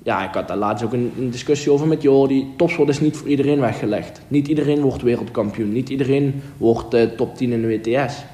ja, 0.02 0.28
ik 0.28 0.34
had 0.34 0.48
daar 0.48 0.56
laatst 0.56 0.84
ook 0.84 0.92
een, 0.92 1.12
een 1.18 1.30
discussie 1.30 1.72
over 1.72 1.86
met 1.86 2.02
Jordi. 2.02 2.46
Topsport 2.56 2.88
is 2.88 3.00
niet 3.00 3.16
voor 3.16 3.28
iedereen 3.28 3.60
weggelegd. 3.60 4.20
Niet 4.28 4.48
iedereen 4.48 4.80
wordt 4.80 5.02
wereldkampioen. 5.02 5.72
Niet 5.72 5.88
iedereen 5.88 6.42
wordt 6.56 6.94
uh, 6.94 7.02
top 7.02 7.36
10 7.36 7.52
in 7.52 7.60
de 7.60 7.66
WTS. 7.66 8.24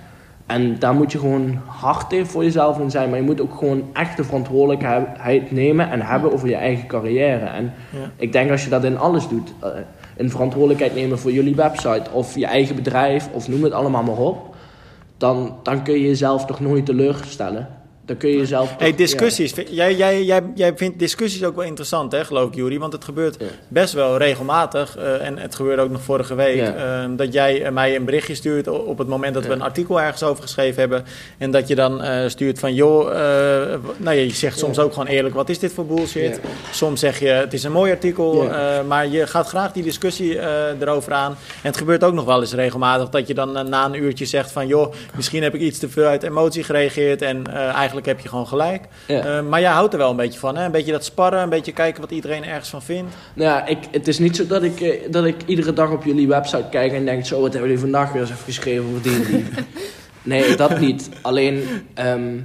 En 0.47 0.78
daar 0.78 0.94
moet 0.94 1.12
je 1.12 1.18
gewoon 1.18 1.59
hard 1.66 2.14
voor 2.22 2.44
jezelf 2.44 2.78
in 2.78 2.90
zijn. 2.90 3.09
Maar 3.09 3.18
je 3.18 3.24
moet 3.24 3.40
ook 3.40 3.55
gewoon 3.55 3.82
echt 3.92 4.16
de 4.16 4.24
verantwoordelijkheid 4.24 5.51
nemen 5.51 5.90
en 5.90 6.01
hebben 6.01 6.32
over 6.32 6.49
je 6.49 6.55
eigen 6.55 6.86
carrière. 6.86 7.44
En 7.44 7.72
ik 8.16 8.32
denk 8.32 8.51
als 8.51 8.64
je 8.64 8.70
dat 8.70 8.84
in 8.84 8.99
alles 8.99 9.28
doet. 9.28 9.53
Uh, 9.64 9.68
een 10.16 10.30
verantwoordelijkheid 10.30 10.94
nemen 10.94 11.18
voor 11.18 11.32
jullie 11.32 11.55
website 11.55 12.11
of 12.12 12.34
je 12.34 12.47
eigen 12.47 12.76
bedrijf 12.76 13.28
of 13.32 13.49
noem 13.49 13.62
het 13.62 13.72
allemaal 13.72 14.03
maar 14.03 14.18
op 14.18 14.55
dan, 15.16 15.58
dan 15.62 15.82
kun 15.82 15.94
je 15.94 16.00
jezelf 16.00 16.44
toch 16.44 16.60
nooit 16.60 16.86
teleurstellen. 16.86 17.68
Dan 18.07 18.16
kun 18.16 18.30
je 18.30 18.36
jezelf. 18.36 18.74
Hey, 18.78 18.94
discussies. 18.94 19.54
Jij, 19.68 19.94
jij, 19.94 20.24
jij, 20.24 20.42
jij 20.54 20.76
vindt 20.76 20.98
discussies 20.98 21.44
ook 21.44 21.57
wel 21.57 21.64
interessant, 21.64 22.12
hè, 22.12 22.24
geloof 22.24 22.48
ik, 22.48 22.54
Jury? 22.54 22.78
Want 22.78 22.92
het 22.92 23.04
gebeurt 23.04 23.36
best 23.68 23.92
wel 23.92 24.16
regelmatig. 24.16 24.98
Uh, 24.98 25.26
en 25.26 25.38
het 25.38 25.54
gebeurde 25.54 25.82
ook 25.82 25.90
nog 25.90 26.02
vorige 26.02 26.34
week. 26.34 26.61
Uh, 26.61 27.04
dat 27.16 27.32
jij 27.32 27.70
mij 27.72 27.96
een 27.96 28.04
berichtje 28.04 28.34
stuurt 28.34 28.68
op 28.68 28.98
het 28.98 29.09
moment 29.09 29.34
dat 29.34 29.46
we 29.46 29.52
een 29.52 29.62
artikel 29.62 30.00
ergens 30.00 30.22
over 30.22 30.42
geschreven 30.42 30.80
hebben. 30.80 31.04
En 31.38 31.50
dat 31.50 31.68
je 31.68 31.74
dan 31.74 32.04
uh, 32.04 32.28
stuurt 32.28 32.59
van, 32.59 32.74
joh, 32.74 33.11
nou, 33.96 34.16
je 34.16 34.30
zegt 34.30 34.59
soms 34.59 34.78
ook 34.78 34.92
gewoon 34.92 35.09
eerlijk: 35.09 35.34
wat 35.34 35.48
is 35.48 35.59
dit 35.59 35.72
voor 35.72 35.86
bullshit? 35.86 36.40
Soms 36.70 37.00
zeg 37.00 37.18
je: 37.18 37.28
het 37.28 37.52
is 37.52 37.64
een 37.64 37.72
mooi 37.72 37.92
artikel. 37.92 38.48
maar 38.86 39.09
je 39.09 39.26
gaat 39.26 39.48
graag 39.48 39.72
die 39.72 39.82
discussie 39.82 40.38
erover 40.80 41.12
aan. 41.12 41.30
En 41.32 41.68
het 41.68 41.76
gebeurt 41.76 42.04
ook 42.04 42.14
nog 42.14 42.24
wel 42.24 42.40
eens 42.40 42.54
regelmatig 42.54 43.09
dat 43.09 43.26
je 43.26 43.34
dan 43.34 43.68
na 43.68 43.84
een 43.84 44.02
uurtje 44.02 44.24
zegt: 44.26 44.52
van, 44.52 44.66
joh, 44.66 44.92
misschien 45.16 45.42
heb 45.42 45.54
ik 45.54 45.61
iets 45.61 45.78
te 45.78 45.88
veel 45.88 46.07
uit 46.07 46.22
emotie 46.22 46.62
gereageerd. 46.62 47.22
En 47.22 47.46
eigenlijk 47.52 47.95
heb 48.05 48.20
je 48.20 48.28
gewoon 48.28 48.47
gelijk. 48.47 48.84
Eh, 49.07 49.42
maar 49.42 49.61
jij 49.61 49.70
houdt 49.70 49.92
er 49.92 49.99
wel 49.99 50.11
een 50.11 50.16
beetje 50.16 50.38
van, 50.38 50.57
hè? 50.57 50.64
Een 50.64 50.70
beetje 50.70 50.92
dat 50.92 51.05
sparren, 51.05 51.42
een 51.42 51.49
beetje 51.49 51.72
kijken 51.72 52.01
wat 52.01 52.11
iedereen 52.11 52.44
ergens 52.44 52.68
van 52.68 52.82
vindt. 52.82 53.14
Nou 53.34 53.51
ja, 53.51 53.66
ik, 53.66 53.78
het 53.90 54.09
is 54.09 54.18
niet 54.18 54.36
zo 54.36 54.47
dat 54.47 54.62
ik, 54.62 54.80
eh, 54.80 55.11
dat 55.11 55.24
ik 55.24 55.42
iedere 55.47 55.72
dag 55.72 55.90
op 55.90 56.05
jullie 56.05 56.28
website 56.28 56.66
kijk 56.70 56.92
en 56.92 57.05
denk... 57.05 57.26
zo, 57.26 57.40
wat 57.40 57.53
hebben 57.53 57.70
jullie 57.70 57.84
vandaag 57.84 58.12
weer 58.12 58.20
eens 58.20 58.30
even 58.30 58.44
geschreven 58.44 58.84
over 58.88 59.03
die 59.03 59.44
Nee, 60.22 60.57
dat 60.57 60.80
niet. 60.80 61.09
Alleen, 61.22 61.62
ehm, 61.94 62.38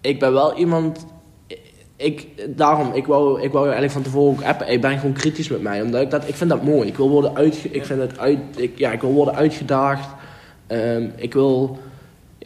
ik 0.00 0.18
ben 0.18 0.32
wel 0.32 0.56
iemand 0.56 1.06
ik, 1.96 2.28
daarom, 2.56 2.92
ik 2.92 3.06
wou, 3.06 3.42
ik 3.42 3.52
wou 3.52 3.64
eigenlijk 3.64 3.92
van 3.92 4.02
tevoren 4.02 4.32
ook 4.32 4.42
appen. 4.42 4.72
Ik 4.72 4.80
ben 4.80 4.98
gewoon 4.98 5.14
kritisch 5.14 5.48
met 5.48 5.62
mij. 5.62 5.82
Omdat 5.82 6.00
ik 6.00 6.10
dat, 6.10 6.28
ik 6.28 6.34
vind 6.34 6.50
dat 6.50 6.62
mooi. 6.62 6.88
Ik 6.88 6.96
wil 6.96 7.08
worden, 7.08 7.36
uitge, 7.36 7.68
ik 7.70 7.84
vind 7.84 8.00
het 8.00 8.18
uit, 8.18 8.38
ik, 8.56 8.78
ja, 8.78 8.92
ik 8.92 9.00
wil 9.00 9.12
worden 9.12 9.34
uitgedaagd. 9.34 10.08
Um, 10.68 11.12
ik 11.16 11.32
wil, 11.32 11.78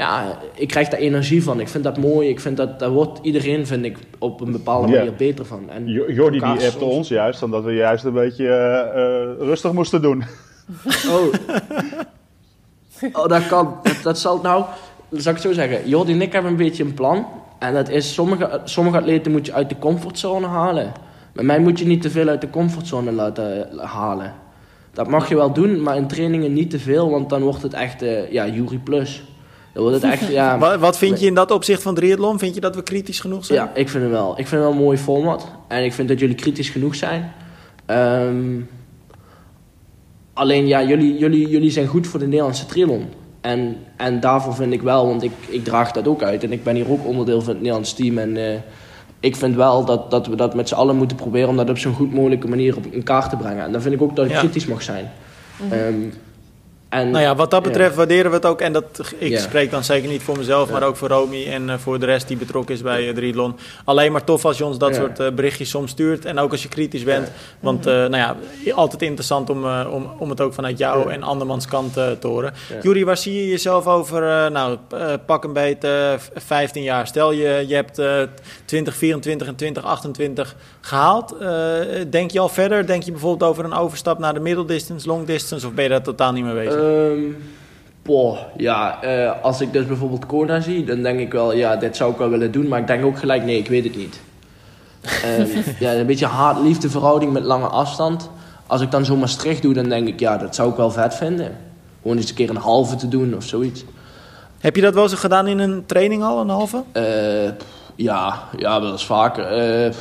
ja, 0.00 0.38
ik 0.54 0.68
krijg 0.68 0.88
daar 0.88 1.00
energie 1.00 1.42
van. 1.42 1.60
Ik 1.60 1.68
vind 1.68 1.84
dat 1.84 1.98
mooi. 1.98 2.28
Ik 2.28 2.40
vind 2.40 2.56
dat, 2.56 2.78
daar 2.78 2.90
wordt 2.90 3.18
iedereen, 3.22 3.66
vind 3.66 3.84
ik, 3.84 3.98
op 4.18 4.40
een 4.40 4.52
bepaalde 4.52 4.92
manier 4.92 5.14
beter 5.14 5.44
van. 5.44 5.70
En 5.70 5.86
Jordi 5.86 6.38
die 6.38 6.48
appte 6.48 6.70
soms... 6.70 6.82
ons 6.82 7.08
juist, 7.08 7.42
omdat 7.42 7.64
we 7.64 7.72
juist 7.72 8.04
een 8.04 8.12
beetje 8.12 8.44
uh, 9.38 9.46
rustig 9.46 9.72
moesten 9.72 10.02
doen. 10.02 10.24
Oh. 11.10 11.34
oh, 13.12 13.28
dat 13.28 13.46
kan. 13.46 13.76
Dat, 13.82 13.96
dat 14.02 14.18
zal 14.18 14.40
nou, 14.42 14.64
zal 15.10 15.32
ik 15.32 15.38
zo 15.38 15.52
zeggen. 15.52 15.88
Jordi 15.88 16.12
en 16.12 16.22
ik 16.22 16.32
hebben 16.32 16.50
een 16.50 16.56
beetje 16.56 16.84
een 16.84 16.94
plan. 16.94 17.26
En 17.58 17.74
dat 17.74 17.88
is, 17.88 18.14
sommige, 18.14 18.60
sommige 18.64 18.98
atleten 18.98 19.32
moet 19.32 19.46
je 19.46 19.52
uit 19.52 19.68
de 19.68 19.78
comfortzone 19.78 20.46
halen. 20.46 20.92
Bij 21.32 21.44
mij 21.44 21.60
moet 21.60 21.78
je 21.78 21.86
niet 21.86 22.02
te 22.02 22.10
veel 22.10 22.28
uit 22.28 22.40
de 22.40 22.50
comfortzone 22.50 23.12
laten 23.12 23.68
halen. 23.78 24.34
Dat 24.92 25.08
mag 25.08 25.28
je 25.28 25.36
wel 25.36 25.52
doen, 25.52 25.82
maar 25.82 25.96
in 25.96 26.06
trainingen 26.06 26.52
niet 26.52 26.70
te 26.70 26.78
veel, 26.78 27.10
want 27.10 27.28
dan 27.30 27.42
wordt 27.42 27.62
het 27.62 27.74
echt, 27.74 28.02
uh, 28.02 28.32
ja, 28.32 28.46
Jury 28.46 28.78
Plus. 28.78 29.22
Dan 29.72 29.82
wordt 29.82 30.02
het 30.02 30.12
echt, 30.12 30.28
ja... 30.28 30.58
wat, 30.58 30.78
wat 30.78 30.98
vind 30.98 31.20
je 31.20 31.26
in 31.26 31.34
dat 31.34 31.50
opzicht 31.50 31.82
van 31.82 31.94
triathlon? 31.94 32.38
Vind 32.38 32.54
je 32.54 32.60
dat 32.60 32.74
we 32.74 32.82
kritisch 32.82 33.20
genoeg 33.20 33.44
zijn? 33.44 33.58
Ja, 33.58 33.70
ik 33.74 33.88
vind 33.88 34.02
het 34.02 34.12
wel. 34.12 34.30
Ik 34.30 34.46
vind 34.46 34.50
het 34.50 34.60
wel 34.60 34.70
een 34.70 34.84
mooi 34.84 34.98
format. 34.98 35.46
En 35.68 35.84
ik 35.84 35.92
vind 35.92 36.08
dat 36.08 36.18
jullie 36.18 36.34
kritisch 36.34 36.68
genoeg 36.68 36.94
zijn. 36.94 37.32
Um, 37.86 38.68
alleen, 40.32 40.66
ja, 40.66 40.82
jullie, 40.82 41.18
jullie, 41.18 41.48
jullie 41.48 41.70
zijn 41.70 41.86
goed 41.86 42.06
voor 42.06 42.18
de 42.18 42.26
Nederlandse 42.26 42.66
triathlon. 42.66 43.08
En, 43.40 43.76
en 43.96 44.20
daarvoor 44.20 44.54
vind 44.54 44.72
ik 44.72 44.82
wel, 44.82 45.06
want 45.06 45.22
ik, 45.22 45.32
ik 45.48 45.64
draag 45.64 45.92
dat 45.92 46.08
ook 46.08 46.22
uit. 46.22 46.44
En 46.44 46.52
ik 46.52 46.64
ben 46.64 46.74
hier 46.74 46.90
ook 46.90 47.06
onderdeel 47.06 47.40
van 47.40 47.48
het 47.48 47.58
Nederlands 47.58 47.94
team. 47.94 48.18
En 48.18 48.36
uh, 48.36 48.54
ik 49.20 49.36
vind 49.36 49.56
wel 49.56 49.84
dat, 49.84 50.10
dat 50.10 50.26
we 50.26 50.36
dat 50.36 50.54
met 50.54 50.68
z'n 50.68 50.74
allen 50.74 50.96
moeten 50.96 51.16
proberen 51.16 51.48
om 51.48 51.56
dat 51.56 51.70
op 51.70 51.78
zo'n 51.78 51.94
goed 51.94 52.12
mogelijke 52.12 52.48
manier 52.48 52.76
op 52.76 52.86
in 52.90 53.02
kaart 53.02 53.30
te 53.30 53.36
brengen. 53.36 53.64
En 53.64 53.72
dan 53.72 53.82
vind 53.82 53.94
ik 53.94 54.02
ook 54.02 54.16
dat 54.16 54.26
ik 54.26 54.32
kritisch 54.32 54.66
mag 54.66 54.82
zijn. 54.82 55.10
Mm 55.62 55.70
-hmm. 55.70 56.12
En, 56.90 57.10
nou 57.10 57.24
ja, 57.24 57.34
wat 57.34 57.50
dat 57.50 57.62
betreft 57.62 57.94
waarderen 57.94 58.30
we 58.30 58.36
het 58.36 58.46
ook. 58.46 58.60
En 58.60 58.72
dat, 58.72 59.14
ik 59.18 59.38
spreek 59.38 59.70
dan 59.70 59.84
zeker 59.84 60.08
niet 60.08 60.22
voor 60.22 60.36
mezelf, 60.36 60.70
maar 60.70 60.82
ook 60.82 60.96
voor 60.96 61.08
Romy 61.08 61.46
en 61.46 61.68
uh, 61.68 61.74
voor 61.78 61.98
de 61.98 62.06
rest 62.06 62.28
die 62.28 62.36
betrokken 62.36 62.74
is 62.74 62.82
bij 62.82 63.08
uh, 63.08 63.14
Driathlon. 63.14 63.56
Alleen 63.84 64.12
maar 64.12 64.24
tof 64.24 64.44
als 64.44 64.58
je 64.58 64.64
ons 64.64 64.78
dat 64.78 64.94
soort 64.94 65.20
uh, 65.20 65.30
berichtjes 65.30 65.70
soms 65.70 65.90
stuurt. 65.90 66.24
En 66.24 66.38
ook 66.38 66.50
als 66.50 66.62
je 66.62 66.68
kritisch 66.68 67.04
bent. 67.04 67.30
Want 67.60 67.84
nou 67.84 68.16
ja, 68.16 68.36
altijd 68.74 69.02
interessant 69.02 69.50
om, 69.50 69.64
om, 69.66 70.10
om 70.18 70.30
het 70.30 70.40
ook 70.40 70.54
vanuit 70.54 70.78
jou 70.78 71.10
en 71.10 71.22
andermans 71.22 71.66
kant 71.66 71.92
te 71.92 72.26
horen. 72.26 72.52
Jury, 72.82 73.04
waar 73.04 73.16
zie 73.16 73.34
je 73.34 73.48
jezelf 73.48 73.86
over, 73.86 74.50
nou, 74.50 74.78
pak 75.26 75.44
een 75.44 75.52
beetje 75.52 76.18
15 76.34 76.82
jaar. 76.82 77.06
Stel 77.06 77.32
je, 77.32 77.64
je 77.66 77.74
hebt 77.74 77.94
2024 78.64 79.46
en 79.46 79.54
2028 79.54 80.56
gehaald. 80.80 81.36
denk 82.10 82.30
je 82.30 82.40
al 82.40 82.48
verder? 82.48 82.86
Denk 82.86 83.02
je 83.02 83.10
bijvoorbeeld 83.10 83.50
over 83.50 83.64
een 83.64 83.74
overstap 83.74 84.18
naar 84.18 84.34
de 84.34 84.40
middle 84.40 84.64
distance, 84.64 85.06
long 85.06 85.26
distance? 85.26 85.66
Of 85.66 85.72
ben 85.72 85.84
je 85.84 85.90
daar 85.90 86.02
totaal 86.02 86.32
niet 86.32 86.44
mee 86.44 86.54
bezig? 86.54 86.79
Um, 86.80 87.36
boah, 88.02 88.38
ja, 88.56 89.04
uh, 89.04 89.32
als 89.42 89.60
ik 89.60 89.72
dus 89.72 89.86
bijvoorbeeld 89.86 90.26
Kona 90.26 90.60
zie, 90.60 90.84
dan 90.84 91.02
denk 91.02 91.20
ik 91.20 91.32
wel, 91.32 91.54
ja, 91.54 91.76
dit 91.76 91.96
zou 91.96 92.12
ik 92.12 92.18
wel 92.18 92.28
willen 92.28 92.52
doen. 92.52 92.68
Maar 92.68 92.80
ik 92.80 92.86
denk 92.86 93.04
ook 93.04 93.18
gelijk, 93.18 93.44
nee, 93.44 93.58
ik 93.58 93.68
weet 93.68 93.84
het 93.84 93.96
niet. 93.96 94.20
um, 95.38 95.48
ja, 95.86 95.94
een 95.94 96.06
beetje 96.06 96.26
haat-liefde 96.26 96.90
verhouding 96.90 97.32
met 97.32 97.44
lange 97.44 97.66
afstand. 97.66 98.30
Als 98.66 98.80
ik 98.80 98.90
dan 98.90 99.04
zo 99.04 99.16
Maastricht 99.16 99.62
doe, 99.62 99.74
dan 99.74 99.88
denk 99.88 100.08
ik, 100.08 100.20
ja, 100.20 100.36
dat 100.36 100.54
zou 100.54 100.70
ik 100.70 100.76
wel 100.76 100.90
vet 100.90 101.14
vinden. 101.14 101.56
Gewoon 102.02 102.16
eens 102.16 102.28
een 102.28 102.34
keer 102.34 102.50
een 102.50 102.56
halve 102.56 102.96
te 102.96 103.08
doen 103.08 103.36
of 103.36 103.44
zoiets. 103.44 103.84
Heb 104.58 104.76
je 104.76 104.82
dat 104.82 104.94
wel 104.94 105.02
eens 105.02 105.14
gedaan 105.14 105.46
in 105.46 105.58
een 105.58 105.86
training 105.86 106.22
al, 106.22 106.40
een 106.40 106.48
halve? 106.48 106.82
Uh, 106.92 107.50
ja, 107.94 108.42
ja, 108.56 108.80
wel 108.80 108.92
eens 108.92 109.06
vaker. 109.06 109.58
Uh, 109.86 109.92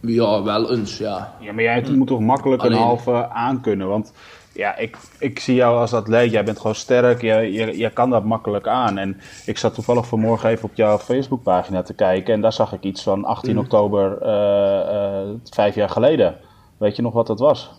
ja, 0.00 0.42
wel 0.42 0.72
eens, 0.72 0.98
ja. 0.98 1.34
Ja, 1.40 1.52
maar 1.52 1.62
jij 1.62 1.84
moet 1.90 2.06
toch 2.06 2.20
makkelijk 2.20 2.62
een 2.62 2.72
halve 2.72 3.28
aankunnen, 3.30 3.88
want 3.88 4.12
ja, 4.54 4.76
ik, 4.76 4.96
ik 5.18 5.38
zie 5.38 5.54
jou 5.54 5.78
als 5.78 5.94
atleet. 5.94 6.30
Jij 6.30 6.44
bent 6.44 6.56
gewoon 6.56 6.74
sterk. 6.74 7.20
Je, 7.20 7.52
je, 7.52 7.78
je 7.78 7.90
kan 7.90 8.10
dat 8.10 8.24
makkelijk 8.24 8.66
aan. 8.66 8.98
En 8.98 9.20
ik 9.46 9.58
zat 9.58 9.74
toevallig 9.74 10.06
vanmorgen 10.06 10.50
even 10.50 10.68
op 10.68 10.74
jouw 10.74 10.98
Facebookpagina 10.98 11.82
te 11.82 11.94
kijken. 11.94 12.34
En 12.34 12.40
daar 12.40 12.52
zag 12.52 12.72
ik 12.72 12.82
iets 12.82 13.02
van 13.02 13.24
18 13.24 13.50
mhm. 13.50 13.60
oktober, 13.64 14.18
uh, 14.22 15.28
uh, 15.28 15.34
vijf 15.50 15.74
jaar 15.74 15.90
geleden. 15.90 16.36
Weet 16.76 16.96
je 16.96 17.02
nog 17.02 17.12
wat 17.12 17.26
dat 17.26 17.38
was? 17.38 17.70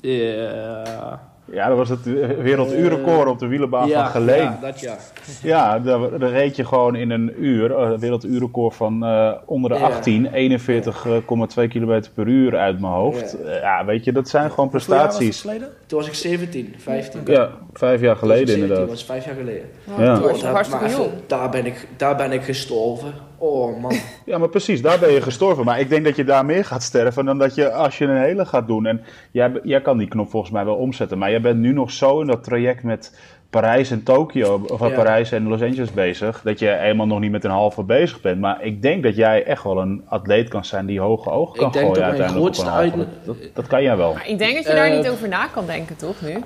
Ja. 0.00 1.29
Ja, 1.52 1.68
dat 1.68 1.76
was 1.76 1.88
het 1.88 2.04
werelduurrecord 2.42 3.28
op 3.28 3.38
de 3.38 3.46
wielenbaan 3.46 3.88
van 3.88 4.06
Geleen. 4.06 4.42
Ja, 4.42 4.58
dat 4.60 4.80
ja. 4.80 4.96
Ja, 5.42 5.78
daar, 5.78 6.10
reed 6.18 6.56
je 6.56 6.64
gewoon 6.64 6.96
in 6.96 7.10
een 7.10 7.44
uur. 7.44 7.70
Een 7.70 7.92
eh, 7.92 7.98
werelduurrecord 7.98 8.74
van 8.74 9.04
uh, 9.04 9.32
onder 9.44 9.70
de 9.70 9.76
18, 9.76 10.26
41,2 10.26 11.68
km 11.68 12.02
per 12.14 12.26
uur 12.26 12.56
uit 12.56 12.80
mijn 12.80 12.92
hoofd. 12.92 13.36
Ja. 13.44 13.54
ja, 13.54 13.84
weet 13.84 14.04
je, 14.04 14.12
dat 14.12 14.28
zijn 14.28 14.50
gewoon 14.50 14.68
prestaties. 14.68 15.40
Toen 15.86 15.98
was 15.98 16.06
ik 16.06 16.14
17, 16.14 16.74
15. 16.78 17.20
Ja, 17.24 17.50
vijf 17.72 18.00
jaar 18.00 18.16
geleden 18.16 18.54
inderdaad. 18.54 18.78
Dat 18.78 18.88
was 18.88 19.04
vijf 19.04 19.24
jaar 19.24 19.34
geleden. 19.34 19.68
Ja. 19.98 20.14
Toen 20.14 20.22
was 20.22 20.40
je 20.40 20.46
hartstikke 20.46 20.88
jong. 20.88 21.10
Daar 21.26 21.50
ben, 21.50 21.66
ik, 21.66 21.86
daar 21.96 22.16
ben 22.16 22.32
ik 22.32 22.42
gestorven. 22.42 23.12
Oh 23.40 23.80
man. 23.80 23.92
Ja, 24.24 24.38
maar 24.38 24.48
precies, 24.48 24.82
daar 24.82 24.98
ben 24.98 25.12
je 25.12 25.20
gestorven. 25.20 25.64
Maar 25.64 25.80
ik 25.80 25.88
denk 25.88 26.04
dat 26.04 26.16
je 26.16 26.24
daar 26.24 26.44
meer 26.44 26.64
gaat 26.64 26.82
sterven 26.82 27.24
dan 27.24 27.38
dat 27.38 27.54
je 27.54 27.72
als 27.72 27.98
je 27.98 28.04
een 28.04 28.22
hele 28.22 28.46
gaat 28.46 28.66
doen. 28.66 28.86
En 28.86 29.02
jij, 29.30 29.60
jij 29.62 29.80
kan 29.80 29.98
die 29.98 30.08
knop 30.08 30.30
volgens 30.30 30.52
mij 30.52 30.64
wel 30.64 30.74
omzetten. 30.74 31.18
Maar 31.18 31.30
jij 31.30 31.40
bent 31.40 31.58
nu 31.58 31.72
nog 31.72 31.90
zo 31.90 32.20
in 32.20 32.26
dat 32.26 32.44
traject 32.44 32.82
met 32.82 33.12
Parijs 33.50 33.90
en 33.90 34.02
Tokio, 34.02 34.62
of 34.66 34.78
Parijs 34.78 35.32
en 35.32 35.48
Los 35.48 35.62
Angeles 35.62 35.92
bezig, 35.92 36.40
dat 36.42 36.58
je 36.58 36.66
helemaal 36.66 37.06
nog 37.06 37.20
niet 37.20 37.30
met 37.30 37.44
een 37.44 37.50
halve 37.50 37.82
bezig 37.82 38.20
bent. 38.20 38.40
Maar 38.40 38.64
ik 38.64 38.82
denk 38.82 39.02
dat 39.02 39.16
jij 39.16 39.44
echt 39.44 39.62
wel 39.62 39.78
een 39.78 40.02
atleet 40.08 40.48
kan 40.48 40.64
zijn 40.64 40.86
die 40.86 41.00
hoge 41.00 41.30
ogen 41.30 41.58
kan 41.58 41.72
gooien 41.72 41.86
uiteindelijk. 41.86 42.30
Grootste 42.30 42.70
uit... 42.70 42.94
dat, 43.24 43.36
dat, 43.54 43.66
kan 43.66 43.82
jij 43.82 43.96
wel. 43.96 44.12
Maar 44.12 44.28
ik 44.28 44.38
denk 44.38 44.54
dat 44.54 44.66
je 44.66 44.74
daar 44.74 44.96
niet 44.96 45.08
over 45.08 45.28
na 45.28 45.46
kan 45.46 45.66
denken, 45.66 45.96
toch 45.96 46.20
nu? 46.20 46.36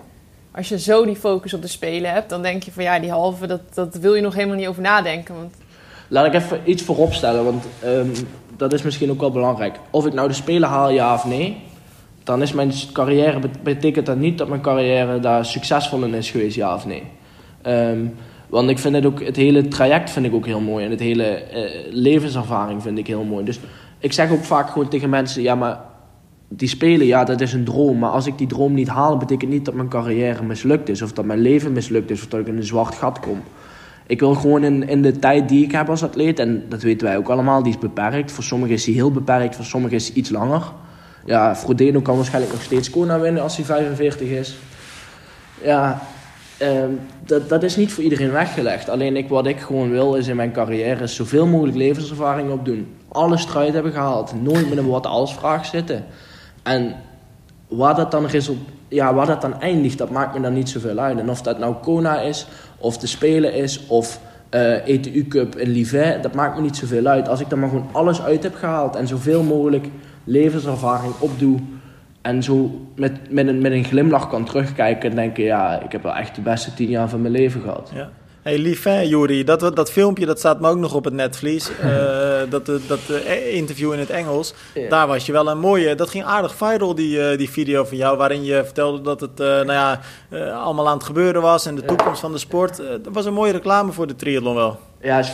Als 0.50 0.68
je 0.68 0.78
zo 0.78 1.04
die 1.04 1.16
focus 1.16 1.54
op 1.54 1.62
de 1.62 1.68
Spelen 1.68 2.10
hebt, 2.10 2.28
dan 2.28 2.42
denk 2.42 2.62
je 2.62 2.72
van 2.72 2.82
ja, 2.82 2.98
die 2.98 3.10
halve, 3.10 3.46
dat, 3.46 3.60
dat 3.74 3.94
wil 3.94 4.14
je 4.14 4.22
nog 4.22 4.34
helemaal 4.34 4.56
niet 4.56 4.66
over 4.66 4.82
nadenken. 4.82 5.34
Want 5.34 5.54
Laat 6.08 6.26
ik 6.26 6.34
even 6.34 6.60
iets 6.64 6.82
voorop 6.82 7.12
stellen, 7.12 7.44
want 7.44 7.64
um, 7.84 8.12
dat 8.56 8.72
is 8.72 8.82
misschien 8.82 9.10
ook 9.10 9.20
wel 9.20 9.30
belangrijk. 9.30 9.78
Of 9.90 10.06
ik 10.06 10.12
nou 10.12 10.28
de 10.28 10.34
Spelen 10.34 10.68
haal, 10.68 10.90
ja 10.90 11.14
of 11.14 11.24
nee, 11.24 11.56
dan 12.24 12.42
is 12.42 12.52
mijn 12.52 12.72
carrière, 12.92 13.38
betekent 13.62 14.06
dat 14.06 14.16
niet 14.16 14.38
dat 14.38 14.48
mijn 14.48 14.60
carrière 14.60 15.20
daar 15.20 15.44
succesvol 15.44 16.04
in 16.04 16.14
is 16.14 16.30
geweest, 16.30 16.56
ja 16.56 16.74
of 16.74 16.86
nee. 16.86 17.02
Um, 17.66 18.14
want 18.48 18.70
ik 18.70 18.78
vind 18.78 18.94
het 18.94 19.06
ook, 19.06 19.24
het 19.24 19.36
hele 19.36 19.68
traject 19.68 20.10
vind 20.10 20.26
ik 20.26 20.34
ook 20.34 20.46
heel 20.46 20.60
mooi 20.60 20.84
en 20.84 20.90
het 20.90 21.00
hele 21.00 21.42
uh, 21.54 21.70
levenservaring 21.90 22.82
vind 22.82 22.98
ik 22.98 23.06
heel 23.06 23.24
mooi. 23.24 23.44
Dus 23.44 23.60
ik 23.98 24.12
zeg 24.12 24.30
ook 24.30 24.44
vaak 24.44 24.70
gewoon 24.70 24.88
tegen 24.88 25.10
mensen, 25.10 25.42
ja 25.42 25.54
maar 25.54 25.80
die 26.48 26.68
spelen, 26.68 27.06
ja 27.06 27.24
dat 27.24 27.40
is 27.40 27.52
een 27.52 27.64
droom. 27.64 27.98
Maar 27.98 28.10
als 28.10 28.26
ik 28.26 28.38
die 28.38 28.46
droom 28.46 28.74
niet 28.74 28.88
haal, 28.88 29.16
betekent 29.16 29.50
niet 29.50 29.64
dat 29.64 29.74
mijn 29.74 29.88
carrière 29.88 30.42
mislukt 30.42 30.88
is. 30.88 31.02
Of 31.02 31.12
dat 31.12 31.24
mijn 31.24 31.40
leven 31.40 31.72
mislukt 31.72 32.10
is, 32.10 32.22
of 32.22 32.28
dat 32.28 32.40
ik 32.40 32.46
in 32.46 32.56
een 32.56 32.64
zwart 32.64 32.94
gat 32.94 33.20
kom. 33.20 33.42
Ik 34.06 34.20
wil 34.20 34.34
gewoon 34.34 34.64
in, 34.64 34.88
in 34.88 35.02
de 35.02 35.18
tijd 35.18 35.48
die 35.48 35.64
ik 35.64 35.72
heb 35.72 35.88
als 35.88 36.02
atleet, 36.02 36.38
en 36.38 36.64
dat 36.68 36.82
weten 36.82 37.06
wij 37.06 37.16
ook 37.16 37.28
allemaal, 37.28 37.62
die 37.62 37.72
is 37.72 37.78
beperkt. 37.78 38.32
Voor 38.32 38.44
sommigen 38.44 38.74
is 38.74 38.84
die 38.84 38.94
heel 38.94 39.10
beperkt, 39.10 39.56
voor 39.56 39.64
sommigen 39.64 39.96
is 39.96 40.06
die 40.06 40.14
iets 40.14 40.30
langer. 40.30 40.62
Ja, 41.24 41.56
Frodeno 41.56 42.00
kan 42.00 42.16
waarschijnlijk 42.16 42.52
nog 42.52 42.62
steeds 42.62 42.90
Kona 42.90 43.20
winnen 43.20 43.42
als 43.42 43.56
hij 43.56 43.64
45 43.64 44.28
is. 44.28 44.56
Ja, 45.62 46.02
uh, 46.62 46.68
dat, 47.24 47.48
dat 47.48 47.62
is 47.62 47.76
niet 47.76 47.92
voor 47.92 48.02
iedereen 48.02 48.30
weggelegd. 48.30 48.88
Alleen 48.88 49.16
ik, 49.16 49.28
wat 49.28 49.46
ik 49.46 49.60
gewoon 49.60 49.90
wil 49.90 50.14
is 50.14 50.26
in 50.26 50.36
mijn 50.36 50.52
carrière 50.52 51.06
zoveel 51.06 51.46
mogelijk 51.46 51.76
levenservaring 51.76 52.50
opdoen. 52.50 52.86
Alle 53.08 53.36
strijd 53.36 53.74
hebben 53.74 53.92
gehaald. 53.92 54.42
Nooit 54.42 54.68
met 54.68 54.78
een 54.78 54.88
wat 54.88 55.06
als 55.06 55.34
vraag 55.34 55.66
zitten. 55.66 56.04
En 56.62 56.94
waar 57.68 57.94
dat 57.94 58.10
dan 58.10 58.28
ja, 58.88 59.14
waar 59.14 59.26
dat 59.26 59.40
dan 59.40 59.60
eindigt, 59.60 59.98
dat 59.98 60.10
maakt 60.10 60.34
me 60.34 60.40
dan 60.40 60.52
niet 60.52 60.68
zoveel 60.68 60.98
uit. 60.98 61.18
En 61.18 61.30
of 61.30 61.42
dat 61.42 61.58
nou 61.58 61.74
Kona 61.74 62.20
is, 62.20 62.46
of 62.84 62.98
de 62.98 63.06
Spelen 63.06 63.54
is, 63.54 63.86
of 63.86 64.20
uh, 64.50 64.74
eh, 64.74 64.88
ETU 64.88 65.26
Cup 65.28 65.56
in 65.56 65.70
Livet, 65.70 66.22
dat 66.22 66.34
maakt 66.34 66.56
me 66.56 66.62
niet 66.62 66.76
zoveel 66.76 67.06
uit. 67.06 67.28
Als 67.28 67.40
ik 67.40 67.48
dan 67.48 67.58
maar 67.58 67.68
gewoon 67.68 67.88
alles 67.92 68.22
uit 68.22 68.42
heb 68.42 68.54
gehaald 68.54 68.96
en 68.96 69.06
zoveel 69.06 69.42
mogelijk 69.42 69.86
levenservaring 70.24 71.12
opdoe 71.18 71.58
en 72.22 72.42
zo 72.42 72.86
met, 72.96 73.30
met, 73.30 73.48
een, 73.48 73.60
met 73.60 73.72
een 73.72 73.84
glimlach 73.84 74.28
kan 74.28 74.44
terugkijken 74.44 75.10
en 75.10 75.16
denken, 75.16 75.44
ja, 75.44 75.82
ik 75.82 75.92
heb 75.92 76.02
wel 76.02 76.14
echt 76.14 76.34
de 76.34 76.40
beste 76.40 76.74
tien 76.74 76.88
jaar 76.88 77.08
van 77.08 77.20
mijn 77.20 77.32
leven 77.32 77.60
gehad. 77.60 77.90
Ja. 77.94 78.10
Hey, 78.44 78.58
lief 78.58 78.82
hè, 78.82 79.00
Juri. 79.00 79.44
Dat, 79.44 79.76
dat 79.76 79.90
filmpje 79.90 80.26
dat 80.26 80.38
staat 80.38 80.60
me 80.60 80.68
ook 80.68 80.78
nog 80.78 80.94
op 80.94 81.04
het 81.04 81.14
netvlies. 81.14 81.70
Uh, 81.70 82.40
dat 82.50 82.66
dat 82.66 83.00
uh, 83.10 83.54
interview 83.54 83.92
in 83.92 83.98
het 83.98 84.10
Engels. 84.10 84.54
Daar 84.88 85.06
was 85.06 85.26
je 85.26 85.32
wel 85.32 85.48
een 85.48 85.58
mooie... 85.58 85.94
Dat 85.94 86.10
ging 86.10 86.24
aardig 86.24 86.54
viral, 86.54 86.94
die, 86.94 87.18
uh, 87.18 87.38
die 87.38 87.50
video 87.50 87.84
van 87.84 87.96
jou. 87.96 88.16
Waarin 88.16 88.44
je 88.44 88.64
vertelde 88.64 89.00
dat 89.00 89.20
het 89.20 89.36
nou 89.38 89.72
ja, 89.72 90.00
allemaal 90.52 90.88
aan 90.88 90.96
het 90.96 91.06
gebeuren 91.06 91.42
was. 91.42 91.66
En 91.66 91.74
de 91.74 91.84
toekomst 91.84 92.20
van 92.20 92.32
de 92.32 92.38
sport. 92.38 92.76
dat 92.76 93.12
was 93.12 93.24
een 93.24 93.32
mooie 93.32 93.52
reclame 93.52 93.92
voor 93.92 94.06
de 94.06 94.16
triathlon 94.16 94.54
wel. 94.54 94.78
Ja, 95.02 95.18
is 95.18 95.32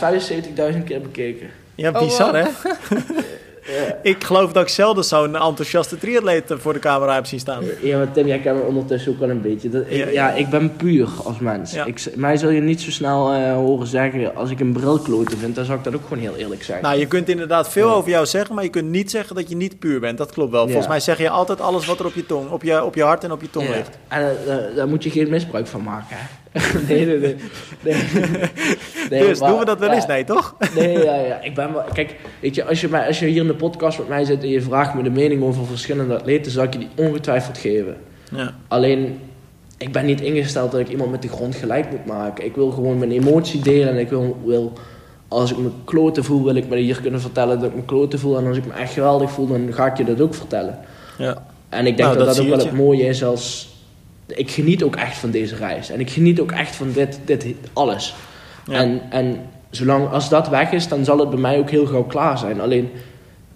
75.000 0.73 0.83
keer 0.83 1.01
bekeken. 1.01 1.49
Ja, 1.75 1.91
bizar 1.91 2.35
oh, 2.35 2.43
wow. 2.43 2.65
hè? 2.89 2.97
ik 4.01 4.23
geloof 4.23 4.51
dat 4.51 4.63
ik 4.63 4.69
zelden 4.69 5.03
zo'n 5.03 5.35
enthousiaste 5.35 5.97
triatleet 5.97 6.43
voor 6.47 6.73
de 6.73 6.79
camera 6.79 7.13
heb 7.13 7.25
zien 7.25 7.39
staan. 7.39 7.63
Ja, 7.81 7.97
maar 7.97 8.11
Tim, 8.11 8.27
jij 8.27 8.39
kent 8.39 8.57
me 8.57 8.63
ondertussen 8.63 9.11
ook 9.11 9.19
wel 9.19 9.29
een 9.29 9.41
beetje. 9.41 9.69
Dat, 9.69 9.83
ik, 9.87 10.11
ja, 10.11 10.31
ik 10.31 10.49
ben 10.49 10.75
puur 10.75 11.09
als 11.23 11.39
mens. 11.39 11.73
Ik, 11.73 12.15
mij 12.15 12.37
zul 12.37 12.49
je 12.49 12.61
niet 12.61 12.81
zo 12.81 12.91
snel 12.91 13.33
uh, 13.33 13.53
horen 13.53 13.87
zeggen, 13.87 14.35
als 14.35 14.49
ik 14.49 14.59
een 14.59 14.73
bril 14.73 14.99
kloten 14.99 15.37
vind, 15.37 15.55
dan 15.55 15.65
zou 15.65 15.77
ik 15.77 15.83
dat 15.83 15.95
ook 15.95 16.03
gewoon 16.03 16.23
heel 16.23 16.35
eerlijk 16.35 16.63
zeggen. 16.63 16.85
Nou, 16.85 16.99
je 16.99 17.07
kunt 17.07 17.29
inderdaad 17.29 17.69
veel 17.69 17.91
over 17.91 18.09
jou 18.09 18.25
zeggen, 18.25 18.55
maar 18.55 18.63
je 18.63 18.69
kunt 18.69 18.89
niet 18.89 19.11
zeggen 19.11 19.35
dat 19.35 19.49
je 19.49 19.55
niet 19.55 19.79
puur 19.79 19.99
bent. 19.99 20.17
Dat 20.17 20.31
klopt 20.31 20.51
wel. 20.51 20.65
Volgens 20.65 20.87
mij 20.87 20.99
zeg 20.99 21.17
je 21.17 21.29
altijd 21.29 21.61
alles 21.61 21.85
wat 21.85 21.99
er 21.99 22.05
op 22.05 22.13
je 22.13 22.25
tong, 22.25 22.49
op 22.49 22.63
je, 22.63 22.83
op 22.83 22.95
je 22.95 23.03
hart 23.03 23.23
en 23.23 23.31
op 23.31 23.41
je 23.41 23.49
tong 23.49 23.69
ligt. 23.69 23.97
En 24.07 24.37
uh, 24.47 24.75
daar 24.75 24.87
moet 24.87 25.03
je 25.03 25.09
geen 25.09 25.29
misbruik 25.29 25.67
van 25.67 25.83
maken, 25.83 26.17
hè? 26.19 26.39
nee, 26.87 27.05
nee, 27.05 27.17
nee. 27.17 27.35
nee. 27.81 27.95
dus 29.19 29.39
doen 29.39 29.59
we 29.59 29.65
dat 29.65 29.79
wel 29.79 29.91
eens? 29.91 30.05
Nee, 30.05 30.23
toch? 30.23 30.55
nee, 30.75 31.03
ja, 31.03 31.15
ja. 31.15 31.41
Ik 31.41 31.55
ben 31.55 31.73
wel, 31.73 31.83
kijk, 31.93 32.15
weet 32.39 32.55
je 32.55 32.65
als, 32.65 32.81
je, 32.81 33.05
als 33.05 33.19
je 33.19 33.25
hier 33.25 33.41
in 33.41 33.47
de 33.47 33.53
podcast 33.53 33.97
met 33.97 34.07
mij 34.07 34.23
zit 34.23 34.43
en 34.43 34.49
je 34.49 34.61
vraagt 34.61 34.93
me 34.93 35.03
de 35.03 35.09
mening 35.09 35.43
over 35.43 35.65
verschillende 35.65 36.15
atleten, 36.15 36.51
zal 36.51 36.63
ik 36.63 36.73
je 36.73 36.79
die 36.79 36.89
ongetwijfeld 36.95 37.57
geven. 37.57 37.97
Ja. 38.35 38.53
Alleen, 38.67 39.19
ik 39.77 39.91
ben 39.91 40.05
niet 40.05 40.21
ingesteld 40.21 40.71
dat 40.71 40.79
ik 40.79 40.89
iemand 40.89 41.11
met 41.11 41.21
de 41.21 41.27
grond 41.27 41.55
gelijk 41.55 41.91
moet 41.91 42.05
maken. 42.05 42.45
Ik 42.45 42.55
wil 42.55 42.71
gewoon 42.71 42.97
mijn 42.97 43.11
emotie 43.11 43.61
delen 43.61 43.89
en 43.89 43.99
ik 43.99 44.09
wil, 44.09 44.37
wil 44.45 44.73
als 45.27 45.51
ik 45.51 45.57
me 45.57 45.69
kloten 45.85 46.23
voel, 46.23 46.43
wil 46.43 46.55
ik 46.55 46.69
me 46.69 46.77
hier 46.77 47.01
kunnen 47.01 47.21
vertellen 47.21 47.59
dat 47.59 47.69
ik 47.69 47.75
me 47.75 47.85
kloten 47.85 48.19
voel. 48.19 48.37
En 48.37 48.47
als 48.47 48.57
ik 48.57 48.65
me 48.65 48.73
echt 48.73 48.93
geweldig 48.93 49.31
voel, 49.31 49.47
dan 49.47 49.73
ga 49.73 49.85
ik 49.85 49.97
je 49.97 50.03
dat 50.03 50.21
ook 50.21 50.33
vertellen. 50.33 50.79
Ja. 51.17 51.43
En 51.69 51.85
ik 51.85 51.97
denk 51.97 52.09
nou, 52.09 52.17
dat 52.17 52.27
dat, 52.27 52.39
ook 52.39 52.47
wel 52.47 52.57
het 52.57 52.71
mooie 52.71 53.05
is 53.05 53.23
als 53.23 53.69
ik 54.27 54.51
geniet 54.51 54.83
ook 54.83 54.95
echt 54.95 55.17
van 55.17 55.31
deze 55.31 55.55
reis. 55.55 55.89
En 55.89 55.99
ik 55.99 56.09
geniet 56.09 56.39
ook 56.39 56.51
echt 56.51 56.75
van 56.75 56.91
dit, 56.91 57.19
dit 57.25 57.45
alles. 57.73 58.15
En, 58.69 59.01
en 59.09 59.39
zolang 59.69 60.09
als 60.09 60.29
dat 60.29 60.49
weg 60.49 60.71
is, 60.71 60.87
dan 60.87 61.05
zal 61.05 61.19
het 61.19 61.29
bij 61.29 61.39
mij 61.39 61.57
ook 61.57 61.69
heel 61.69 61.85
gauw 61.85 62.03
klaar 62.03 62.37
zijn. 62.37 62.61
Alleen 62.61 62.91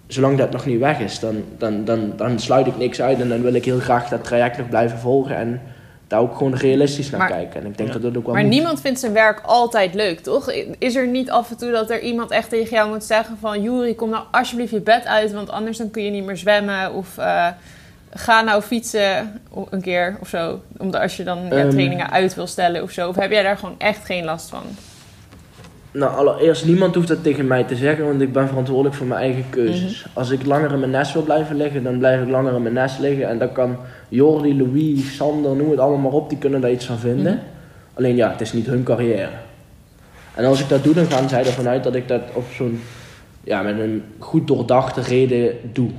zolang 0.06 0.38
dat 0.38 0.50
nog 0.50 0.66
niet 0.66 0.78
weg 0.78 0.98
is, 0.98 1.18
dan, 1.18 1.44
dan, 1.58 1.84
dan, 1.84 2.12
dan 2.16 2.38
sluit 2.38 2.66
ik 2.66 2.76
niks 2.76 3.00
uit. 3.00 3.20
En 3.20 3.28
dan 3.28 3.42
wil 3.42 3.54
ik 3.54 3.64
heel 3.64 3.78
graag 3.78 4.08
dat 4.08 4.24
traject 4.24 4.58
nog 4.58 4.68
blijven 4.68 4.98
volgen. 4.98 5.36
En 5.36 5.60
daar 6.06 6.20
ook 6.20 6.36
gewoon 6.36 6.54
realistisch 6.54 7.10
naar 7.10 7.28
kijken. 7.28 7.60
En 7.60 7.66
ik 7.66 7.76
denk 7.76 7.92
dat 7.92 8.02
dat 8.02 8.16
ook 8.16 8.24
wel 8.24 8.34
Maar 8.34 8.44
niemand 8.44 8.80
vindt 8.80 9.00
zijn 9.00 9.12
werk 9.12 9.40
altijd 9.44 9.94
leuk, 9.94 10.20
toch? 10.20 10.52
Is 10.78 10.94
er 10.94 11.06
niet 11.06 11.30
af 11.30 11.50
en 11.50 11.56
toe 11.56 11.70
dat 11.70 11.90
er 11.90 12.00
iemand 12.00 12.30
echt 12.30 12.48
tegen 12.48 12.70
jou 12.70 12.88
moet 12.88 13.04
zeggen 13.04 13.36
van... 13.40 13.62
Juri, 13.62 13.94
kom 13.94 14.10
nou 14.10 14.24
alsjeblieft 14.30 14.70
je 14.70 14.80
bed 14.80 15.06
uit, 15.06 15.32
want 15.32 15.50
anders 15.50 15.78
dan 15.78 15.90
kun 15.90 16.02
je 16.02 16.10
niet 16.10 16.24
meer 16.24 16.36
zwemmen. 16.36 16.92
Of 16.92 17.18
uh, 17.18 17.48
ga 18.10 18.42
nou 18.42 18.62
fietsen 18.62 19.40
een 19.70 19.80
keer 19.80 20.16
of 20.20 20.28
zo. 20.28 20.60
Omdat 20.76 21.00
als 21.00 21.16
je 21.16 21.24
dan 21.24 21.38
ja, 21.44 21.50
ehm. 21.50 21.70
trainingen 21.70 22.10
uit 22.10 22.34
wil 22.34 22.46
stellen 22.46 22.82
of 22.82 22.90
zo. 22.90 23.08
Of 23.08 23.16
heb 23.16 23.30
jij 23.30 23.42
daar 23.42 23.58
gewoon 23.58 23.78
echt 23.78 24.04
geen 24.04 24.24
last 24.24 24.48
van? 24.48 24.62
Nou, 25.98 26.16
allereerst, 26.16 26.64
niemand 26.64 26.94
hoeft 26.94 27.08
dat 27.08 27.22
tegen 27.22 27.46
mij 27.46 27.64
te 27.64 27.76
zeggen, 27.76 28.04
want 28.06 28.20
ik 28.20 28.32
ben 28.32 28.48
verantwoordelijk 28.48 28.94
voor 28.94 29.06
mijn 29.06 29.20
eigen 29.20 29.44
keuzes. 29.50 30.04
Mhm. 30.04 30.18
Als 30.18 30.30
ik 30.30 30.46
langer 30.46 30.72
in 30.72 30.78
mijn 30.78 30.90
nest 30.90 31.12
wil 31.12 31.22
blijven 31.22 31.56
liggen, 31.56 31.82
dan 31.82 31.98
blijf 31.98 32.22
ik 32.22 32.28
langer 32.28 32.54
in 32.54 32.62
mijn 32.62 32.74
nest 32.74 32.98
liggen. 32.98 33.28
En 33.28 33.38
dan 33.38 33.52
kan 33.52 33.76
Jordi, 34.08 34.56
Louis, 34.56 35.16
Sander, 35.16 35.56
noem 35.56 35.70
het 35.70 35.78
allemaal 35.78 36.00
maar 36.00 36.20
op, 36.20 36.28
die 36.28 36.38
kunnen 36.38 36.60
daar 36.60 36.70
iets 36.70 36.86
van 36.86 36.98
vinden. 36.98 37.32
Mhm. 37.32 37.42
Alleen 37.94 38.16
ja, 38.16 38.30
het 38.30 38.40
is 38.40 38.52
niet 38.52 38.66
hun 38.66 38.82
carrière. 38.82 39.28
En 40.34 40.44
als 40.44 40.60
ik 40.60 40.68
dat 40.68 40.84
doe, 40.84 40.94
dan 40.94 41.06
gaan 41.06 41.28
zij 41.28 41.44
ervan 41.44 41.68
uit 41.68 41.84
dat 41.84 41.94
ik 41.94 42.08
dat 42.08 42.22
op 42.32 42.44
zo'n, 42.54 42.80
ja, 43.44 43.62
met 43.62 43.78
een 43.78 44.02
goed 44.18 44.46
doordachte 44.46 45.00
reden 45.00 45.54
doe. 45.72 45.90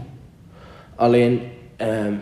Alleen, 0.96 1.42
Ehm, 1.78 2.14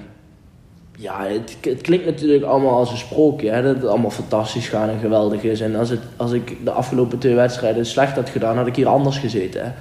ja, 0.98 1.26
het, 1.26 1.58
het, 1.62 1.82
klinkt 1.82 2.06
natuurlijk 2.06 2.44
allemaal 2.44 2.78
als 2.78 2.92
een 2.92 2.98
sprookje. 2.98 3.50
Hè, 3.50 3.64
dat 3.64 3.76
het 3.76 3.86
allemaal 3.86 4.10
fantastisch 4.10 4.68
gaat 4.68 4.90
en 4.90 5.00
geweldig 5.00 5.44
is. 5.44 5.62
En 5.62 5.76
als, 5.76 5.90
het, 5.90 6.02
als 6.16 6.32
ik 6.32 6.58
de 6.64 6.72
afgelopen 6.72 7.18
twee 7.18 7.36
wedstrijden 7.36 7.86
slecht 7.86 8.16
had 8.16 8.30
gedaan, 8.30 8.58
had 8.58 8.68
ik 8.68 8.76
hier 8.76 8.88
anders 8.88 9.18
gezeten. 9.18 9.64
Hè. 9.64 9.72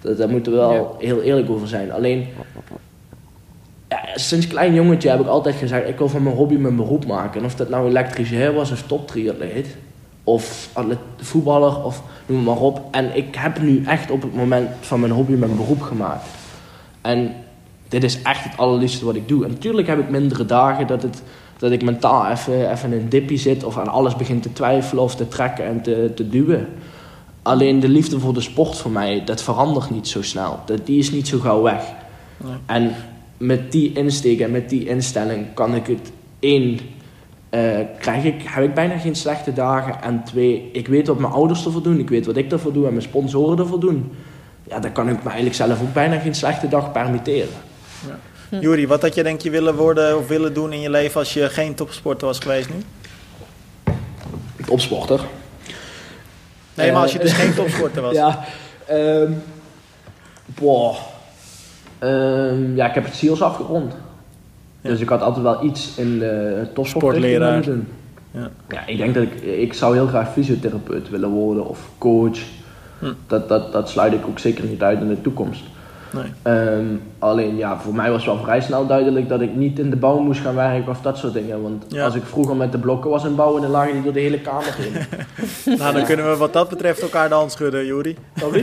Dat, 0.00 0.18
daar 0.18 0.28
moeten 0.28 0.52
we 0.52 0.58
wel 0.58 0.96
heel 0.98 1.22
eerlijk 1.22 1.50
over 1.50 1.68
zijn. 1.68 1.92
Alleen, 1.92 2.26
ja, 3.88 4.00
sinds 4.14 4.46
klein 4.46 4.74
jongetje 4.74 5.10
heb 5.10 5.20
ik 5.20 5.26
altijd 5.26 5.54
gezegd, 5.54 5.88
ik 5.88 5.98
wil 5.98 6.08
van 6.08 6.22
mijn 6.22 6.36
hobby 6.36 6.54
mijn 6.54 6.76
beroep 6.76 7.06
maken. 7.06 7.40
En 7.40 7.46
of 7.46 7.54
dat 7.54 7.68
nou 7.68 7.88
elektricien 7.88 8.54
was 8.54 8.70
of 8.70 8.82
toptriatleet, 8.82 9.76
of 10.24 10.68
voetballer, 11.16 11.84
of 11.84 12.02
noem 12.26 12.42
maar 12.42 12.56
op. 12.56 12.80
En 12.90 13.16
ik 13.16 13.34
heb 13.34 13.60
nu 13.60 13.82
echt 13.86 14.10
op 14.10 14.22
het 14.22 14.34
moment 14.34 14.68
van 14.80 15.00
mijn 15.00 15.12
hobby 15.12 15.32
mijn 15.32 15.56
beroep 15.56 15.80
gemaakt. 15.80 16.26
En 17.00 17.34
dit 17.92 18.04
is 18.04 18.22
echt 18.22 18.44
het 18.44 18.56
allerliefste 18.56 19.04
wat 19.04 19.14
ik 19.14 19.28
doe. 19.28 19.44
En 19.44 19.50
natuurlijk 19.50 19.88
heb 19.88 19.98
ik 19.98 20.08
mindere 20.08 20.46
dagen 20.46 20.86
dat, 20.86 21.02
het, 21.02 21.22
dat 21.58 21.70
ik 21.70 21.82
mentaal 21.82 22.26
even, 22.26 22.70
even 22.70 22.92
in 22.92 23.00
een 23.00 23.08
dippie 23.08 23.38
zit 23.38 23.64
of 23.64 23.78
aan 23.78 23.88
alles 23.88 24.16
begin 24.16 24.40
te 24.40 24.52
twijfelen 24.52 25.02
of 25.02 25.14
te 25.14 25.28
trekken 25.28 25.64
en 25.64 25.82
te, 25.82 26.12
te 26.14 26.28
duwen. 26.28 26.68
Alleen 27.42 27.80
de 27.80 27.88
liefde 27.88 28.20
voor 28.20 28.34
de 28.34 28.40
sport 28.40 28.76
voor 28.76 28.90
mij, 28.90 29.22
dat 29.24 29.42
verandert 29.42 29.90
niet 29.90 30.08
zo 30.08 30.22
snel. 30.22 30.58
Dat, 30.64 30.86
die 30.86 30.98
is 30.98 31.10
niet 31.10 31.28
zo 31.28 31.38
gauw 31.38 31.62
weg. 31.62 31.82
En 32.66 32.94
met 33.36 33.72
die 33.72 33.92
insteek 33.92 34.40
en 34.40 34.50
met 34.50 34.68
die 34.68 34.88
instelling 34.88 35.46
kan 35.54 35.74
ik 35.74 35.86
het 35.86 36.12
één, 36.40 36.78
uh, 37.50 37.78
krijg 37.98 38.24
ik, 38.24 38.42
heb 38.44 38.64
ik 38.64 38.74
bijna 38.74 38.98
geen 38.98 39.14
slechte 39.14 39.52
dagen. 39.52 40.02
En 40.02 40.24
twee, 40.24 40.70
ik 40.72 40.88
weet 40.88 41.06
wat 41.06 41.18
mijn 41.18 41.32
ouders 41.32 41.64
ervoor 41.64 41.82
doen, 41.82 41.98
ik 41.98 42.08
weet 42.08 42.26
wat 42.26 42.36
ik 42.36 42.52
ervoor 42.52 42.72
doe 42.72 42.84
en 42.86 42.90
mijn 42.90 43.02
sponsoren 43.02 43.58
ervoor 43.58 43.80
doen. 43.80 44.12
Ja, 44.68 44.78
dan 44.78 44.92
kan 44.92 45.08
ik 45.08 45.16
me 45.16 45.24
eigenlijk 45.24 45.56
zelf 45.56 45.82
ook 45.82 45.92
bijna 45.92 46.18
geen 46.18 46.34
slechte 46.34 46.68
dag 46.68 46.92
permitteren. 46.92 47.70
Ja. 48.08 48.18
Hm. 48.48 48.60
Juri, 48.60 48.86
wat 48.86 49.02
had 49.02 49.14
je 49.14 49.22
denk 49.22 49.40
je 49.40 49.50
willen 49.50 49.74
worden 49.74 50.18
of 50.18 50.28
willen 50.28 50.54
doen 50.54 50.72
in 50.72 50.80
je 50.80 50.90
leven 50.90 51.18
als 51.18 51.32
je 51.32 51.48
geen 51.48 51.74
topsporter 51.74 52.26
was 52.26 52.38
geweest 52.38 52.68
nu? 52.68 52.82
Topsporter? 54.66 55.20
Nee, 56.74 56.92
maar 56.92 57.02
als 57.02 57.12
je 57.12 57.18
dus 57.18 57.32
geen 57.32 57.54
topsporter 57.54 58.02
was. 58.02 58.14
Ja, 58.22 58.44
um, 58.90 59.42
boah. 60.46 60.96
Um, 62.00 62.76
ja, 62.76 62.88
ik 62.88 62.94
heb 62.94 63.04
het 63.04 63.14
SEALS 63.14 63.42
afgerond. 63.42 63.94
Dus 64.80 65.00
ik 65.00 65.08
had 65.08 65.20
altijd 65.20 65.42
wel 65.42 65.64
iets 65.64 65.96
in 65.96 66.18
de 66.18 66.66
topsport 66.74 67.16
Ja. 67.16 68.50
ja, 68.68 68.86
ik 68.86 68.96
denk 68.96 69.14
dat 69.14 69.22
ik, 69.22 69.42
ik 69.42 69.72
zou 69.72 69.94
heel 69.94 70.06
graag 70.06 70.32
fysiotherapeut 70.32 71.10
willen 71.10 71.28
worden 71.28 71.66
of 71.66 71.88
coach. 71.98 72.38
Hm. 72.98 73.12
Dat, 73.26 73.48
dat, 73.48 73.72
dat 73.72 73.90
sluit 73.90 74.12
ik 74.12 74.26
ook 74.26 74.38
zeker 74.38 74.64
niet 74.64 74.82
uit 74.82 75.00
in 75.00 75.08
de 75.08 75.20
toekomst. 75.20 75.62
Nee. 76.12 76.54
Um, 76.54 77.02
alleen 77.18 77.56
ja, 77.56 77.80
voor 77.80 77.94
mij 77.94 78.10
was 78.10 78.24
wel 78.24 78.38
vrij 78.38 78.60
snel 78.60 78.86
duidelijk 78.86 79.28
dat 79.28 79.40
ik 79.40 79.54
niet 79.54 79.78
in 79.78 79.90
de 79.90 79.96
bouw 79.96 80.18
moest 80.18 80.40
gaan 80.40 80.54
werken 80.54 80.90
of 80.90 81.00
dat 81.00 81.18
soort 81.18 81.32
dingen. 81.32 81.62
Want 81.62 81.98
als 81.98 82.14
ik 82.14 82.22
vroeger 82.24 82.56
met 82.56 82.72
de 82.72 82.78
blokken 82.78 83.10
was 83.10 83.24
in 83.24 83.34
bouwen, 83.34 83.62
dan 83.62 83.70
lagen 83.70 83.92
die 83.92 84.02
door 84.02 84.12
de 84.12 84.20
hele 84.20 84.40
kamer 84.40 84.76
heen. 84.76 84.92
nou, 85.78 85.94
dan 85.94 86.04
kunnen 86.04 86.30
we 86.30 86.36
wat 86.36 86.52
dat 86.52 86.68
betreft 86.68 87.00
elkaar 87.00 87.28
de 87.28 87.34
hand 87.34 87.52
schudden, 87.52 87.86
Juri. 87.86 88.16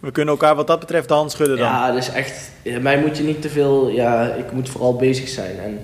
we 0.00 0.10
kunnen 0.12 0.34
elkaar 0.34 0.54
wat 0.54 0.66
dat 0.66 0.80
betreft 0.80 1.08
de 1.08 1.14
hand 1.14 1.30
schudden 1.30 1.56
dan. 1.56 1.66
Ja, 1.66 1.92
dus 1.92 2.12
echt, 2.12 2.50
mij 2.80 3.00
moet 3.00 3.16
je 3.16 3.22
niet 3.22 3.42
te 3.42 3.48
veel, 3.48 3.88
ja, 3.88 4.24
ik 4.24 4.52
moet 4.52 4.68
vooral 4.68 4.96
bezig 4.96 5.28
zijn 5.28 5.58
en 5.58 5.80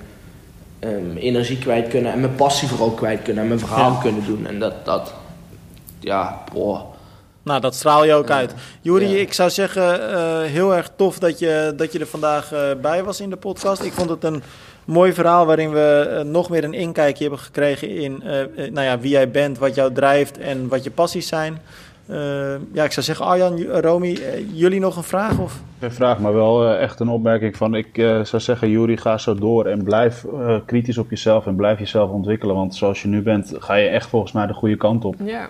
um, 0.90 1.16
energie 1.16 1.58
kwijt 1.58 1.88
kunnen 1.88 2.12
en 2.12 2.20
mijn 2.20 2.34
passie 2.34 2.68
vooral 2.68 2.90
kwijt 2.90 3.22
kunnen 3.22 3.42
en 3.42 3.48
mijn 3.48 3.60
verhaal 3.60 3.98
kunnen 4.02 4.24
doen. 4.26 4.46
En 4.46 4.58
dat, 4.58 4.84
dat 4.84 5.14
ja, 6.00 6.44
boah 6.52 6.91
nou, 7.42 7.60
dat 7.60 7.74
straal 7.74 8.04
je 8.04 8.14
ook 8.14 8.30
uit. 8.30 8.54
Juri, 8.80 9.16
ik 9.16 9.32
zou 9.32 9.50
zeggen, 9.50 10.00
uh, 10.00 10.40
heel 10.40 10.74
erg 10.74 10.90
tof 10.96 11.18
dat 11.18 11.38
je, 11.38 11.72
dat 11.76 11.92
je 11.92 11.98
er 11.98 12.06
vandaag 12.06 12.52
uh, 12.52 12.60
bij 12.82 13.04
was 13.04 13.20
in 13.20 13.30
de 13.30 13.36
podcast. 13.36 13.82
Ik 13.82 13.92
vond 13.92 14.10
het 14.10 14.24
een 14.24 14.42
mooi 14.84 15.12
verhaal 15.12 15.46
waarin 15.46 15.72
we 15.72 16.08
uh, 16.24 16.30
nog 16.30 16.50
meer 16.50 16.64
een 16.64 16.74
inkijkje 16.74 17.22
hebben 17.22 17.40
gekregen 17.40 17.88
in 17.88 18.22
nou 18.56 18.86
ja, 18.86 18.98
wie 18.98 19.10
jij 19.10 19.30
bent, 19.30 19.58
wat 19.58 19.74
jou 19.74 19.92
drijft 19.92 20.38
en 20.38 20.68
wat 20.68 20.84
je 20.84 20.90
passies 20.90 21.28
zijn. 21.28 21.58
ja, 22.72 22.84
ik 22.84 22.92
zou 22.92 23.06
zeggen, 23.06 23.26
Arjan, 23.26 23.62
Romy, 23.62 24.18
jullie 24.52 24.80
nog 24.80 24.96
een 24.96 25.02
vraag? 25.02 25.38
Of? 25.38 25.60
Een 25.78 25.92
vraag, 25.92 26.18
maar 26.18 26.34
wel 26.34 26.74
echt 26.74 27.00
een 27.00 27.08
opmerking 27.08 27.56
van, 27.56 27.74
ik 27.74 27.90
zou 28.22 28.42
zeggen, 28.42 28.70
Juri, 28.70 28.96
ga 28.96 29.18
zo 29.18 29.34
door 29.34 29.66
en 29.66 29.82
blijf 29.84 30.24
kritisch 30.66 30.98
op 30.98 31.10
jezelf 31.10 31.46
en 31.46 31.56
blijf 31.56 31.78
jezelf 31.78 32.10
ontwikkelen. 32.10 32.54
Want 32.54 32.74
zoals 32.74 33.02
je 33.02 33.08
nu 33.08 33.22
bent, 33.22 33.52
ga 33.58 33.74
je 33.74 33.88
echt 33.88 34.08
volgens 34.08 34.32
mij 34.32 34.46
de 34.46 34.54
goede 34.54 34.76
kant 34.76 35.04
op. 35.04 35.14
Ja. 35.24 35.48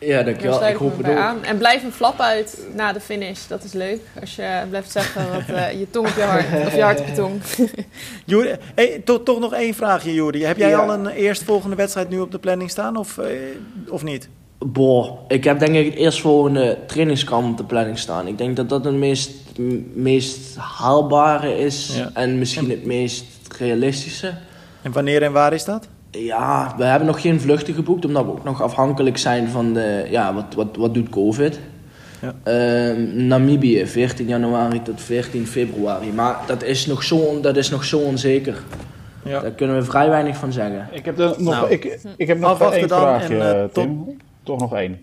Ja, 0.00 0.22
dankjewel. 0.22 0.66
Ik 0.66 0.76
hoop 0.76 0.96
het. 0.96 1.16
Aan. 1.16 1.44
En 1.44 1.58
blijf 1.58 1.84
een 1.84 1.92
flap 1.92 2.20
uit 2.20 2.66
na 2.74 2.92
de 2.92 3.00
finish. 3.00 3.46
Dat 3.46 3.64
is 3.64 3.72
leuk. 3.72 4.00
Als 4.20 4.36
je 4.36 4.62
blijft 4.68 4.90
zeggen 4.90 5.30
wat 5.32 5.56
uh, 5.56 5.72
je 5.72 5.90
tong 5.90 6.08
op 6.08 6.14
je 6.16 6.22
hart, 6.22 6.66
of 6.66 6.74
je 6.74 6.82
hart 6.82 7.00
op 7.00 7.06
je 7.06 7.12
tong. 7.12 7.40
Juri, 8.24 8.56
hey, 8.74 9.02
toch, 9.04 9.22
toch 9.22 9.40
nog 9.40 9.54
één 9.54 9.74
vraagje, 9.74 10.14
Juri. 10.14 10.44
Heb 10.44 10.56
jij 10.56 10.76
al 10.76 10.92
een 10.92 11.06
eerstvolgende 11.06 11.76
wedstrijd 11.76 12.08
nu 12.08 12.18
op 12.18 12.30
de 12.30 12.38
planning 12.38 12.70
staan 12.70 12.96
of, 12.96 13.18
uh, 13.18 13.26
of 13.88 14.02
niet? 14.02 14.28
Boah, 14.58 15.18
ik 15.28 15.44
heb 15.44 15.58
denk 15.58 15.74
ik 15.74 15.84
het 15.84 15.94
eerstvolgende 15.94 16.78
trainingskamp 16.86 17.50
op 17.50 17.56
de 17.56 17.64
planning 17.64 17.98
staan. 17.98 18.26
Ik 18.26 18.38
denk 18.38 18.56
dat 18.56 18.68
dat 18.68 18.84
het 18.84 18.94
meest, 18.94 19.30
meest 19.92 20.56
haalbare 20.56 21.58
is 21.58 21.96
ja. 21.96 22.10
en 22.14 22.38
misschien 22.38 22.70
het 22.70 22.84
meest 22.84 23.24
realistische. 23.58 24.34
En 24.82 24.92
wanneer 24.92 25.22
en 25.22 25.32
waar 25.32 25.52
is 25.52 25.64
dat? 25.64 25.88
Ja, 26.10 26.74
we 26.76 26.84
hebben 26.84 27.06
nog 27.06 27.20
geen 27.20 27.40
vluchten 27.40 27.74
geboekt, 27.74 28.04
omdat 28.04 28.24
we 28.24 28.30
ook 28.30 28.44
nog 28.44 28.62
afhankelijk 28.62 29.18
zijn 29.18 29.48
van 29.48 29.72
de, 29.72 30.06
ja, 30.10 30.34
wat, 30.34 30.54
wat, 30.54 30.76
wat 30.76 30.94
doet 30.94 31.08
COVID. 31.08 31.60
Ja. 32.20 32.34
Uh, 32.90 33.14
Namibië, 33.14 33.86
14 33.86 34.26
januari 34.26 34.82
tot 34.82 35.00
14 35.00 35.46
februari. 35.46 36.12
Maar 36.12 36.38
dat 36.46 36.62
is 36.62 36.86
nog 36.86 37.02
zo, 37.02 37.40
dat 37.40 37.56
is 37.56 37.70
nog 37.70 37.84
zo 37.84 37.98
onzeker. 37.98 38.62
Ja. 39.24 39.40
Daar 39.40 39.50
kunnen 39.50 39.76
we 39.76 39.82
vrij 39.82 40.08
weinig 40.08 40.36
van 40.36 40.52
zeggen. 40.52 40.88
Ik 40.92 41.04
heb, 41.04 41.18
er 41.18 41.26
nog, 41.26 41.38
nou, 41.38 41.70
ik, 41.70 42.00
ik 42.16 42.26
heb 42.26 42.38
nog 42.38 42.60
één 42.60 42.88
vraagje, 42.88 43.38
en, 43.38 43.56
uh, 43.56 43.64
Tim. 43.72 44.18
Toch 44.42 44.60
nog 44.60 44.74
één. 44.74 44.98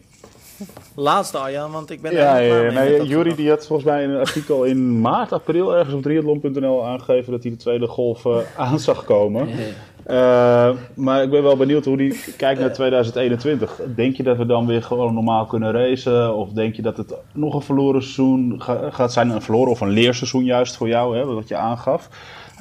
Laatste 0.96 1.38
Arjan, 1.38 1.72
want 1.72 1.90
ik 1.90 2.02
ben 2.02 2.12
ja, 2.12 2.40
er 2.42 2.66
ja, 2.66 2.72
nee, 2.72 3.06
Jury 3.06 3.36
die 3.36 3.50
had 3.50 3.68
volgens 3.68 3.90
mij 3.90 4.04
in 4.04 4.10
een 4.10 4.20
artikel 4.20 4.64
in 4.64 5.02
maart, 5.02 5.32
april 5.32 5.76
ergens 5.76 5.96
op 5.96 6.02
triathlon.nl 6.02 6.86
aangegeven 6.86 7.32
dat 7.32 7.44
hij 7.44 7.52
de 7.52 7.58
tweede 7.58 7.88
golf 7.88 8.26
uh, 8.26 8.38
aan 8.56 8.80
zag 8.80 9.06
komen. 9.06 9.50
Uh, 10.10 10.70
maar 10.94 11.24
ik 11.24 11.30
ben 11.30 11.44
wel 11.44 11.58
benieuwd 11.58 11.86
hoe 11.86 11.98
die 11.98 12.20
kijkt 12.38 12.60
naar 12.60 12.74
2021. 12.74 13.80
Denk 13.96 14.16
je 14.16 14.24
dat 14.24 14.38
we 14.38 14.46
dan 14.46 14.66
weer 14.66 14.84
gewoon 14.84 15.14
normaal 15.14 15.46
kunnen 15.46 15.72
racen? 15.72 16.36
Of 16.36 16.50
denk 16.50 16.76
je 16.76 16.82
dat 16.82 16.98
het 16.98 17.14
nog 17.34 17.54
een 17.54 17.62
verloren 17.62 18.02
seizoen 18.02 18.62
gaat 18.92 19.14
zijn? 19.14 19.30
Een 19.30 19.42
verloren 19.42 19.72
of 19.72 19.82
een 19.82 19.90
leerseizoen 19.90 20.44
juist 20.44 20.78
voor 20.78 20.88
jou, 20.88 21.18
hè, 21.18 21.26
wat 21.26 21.48
je 21.48 21.56
aangaf. 21.56 22.10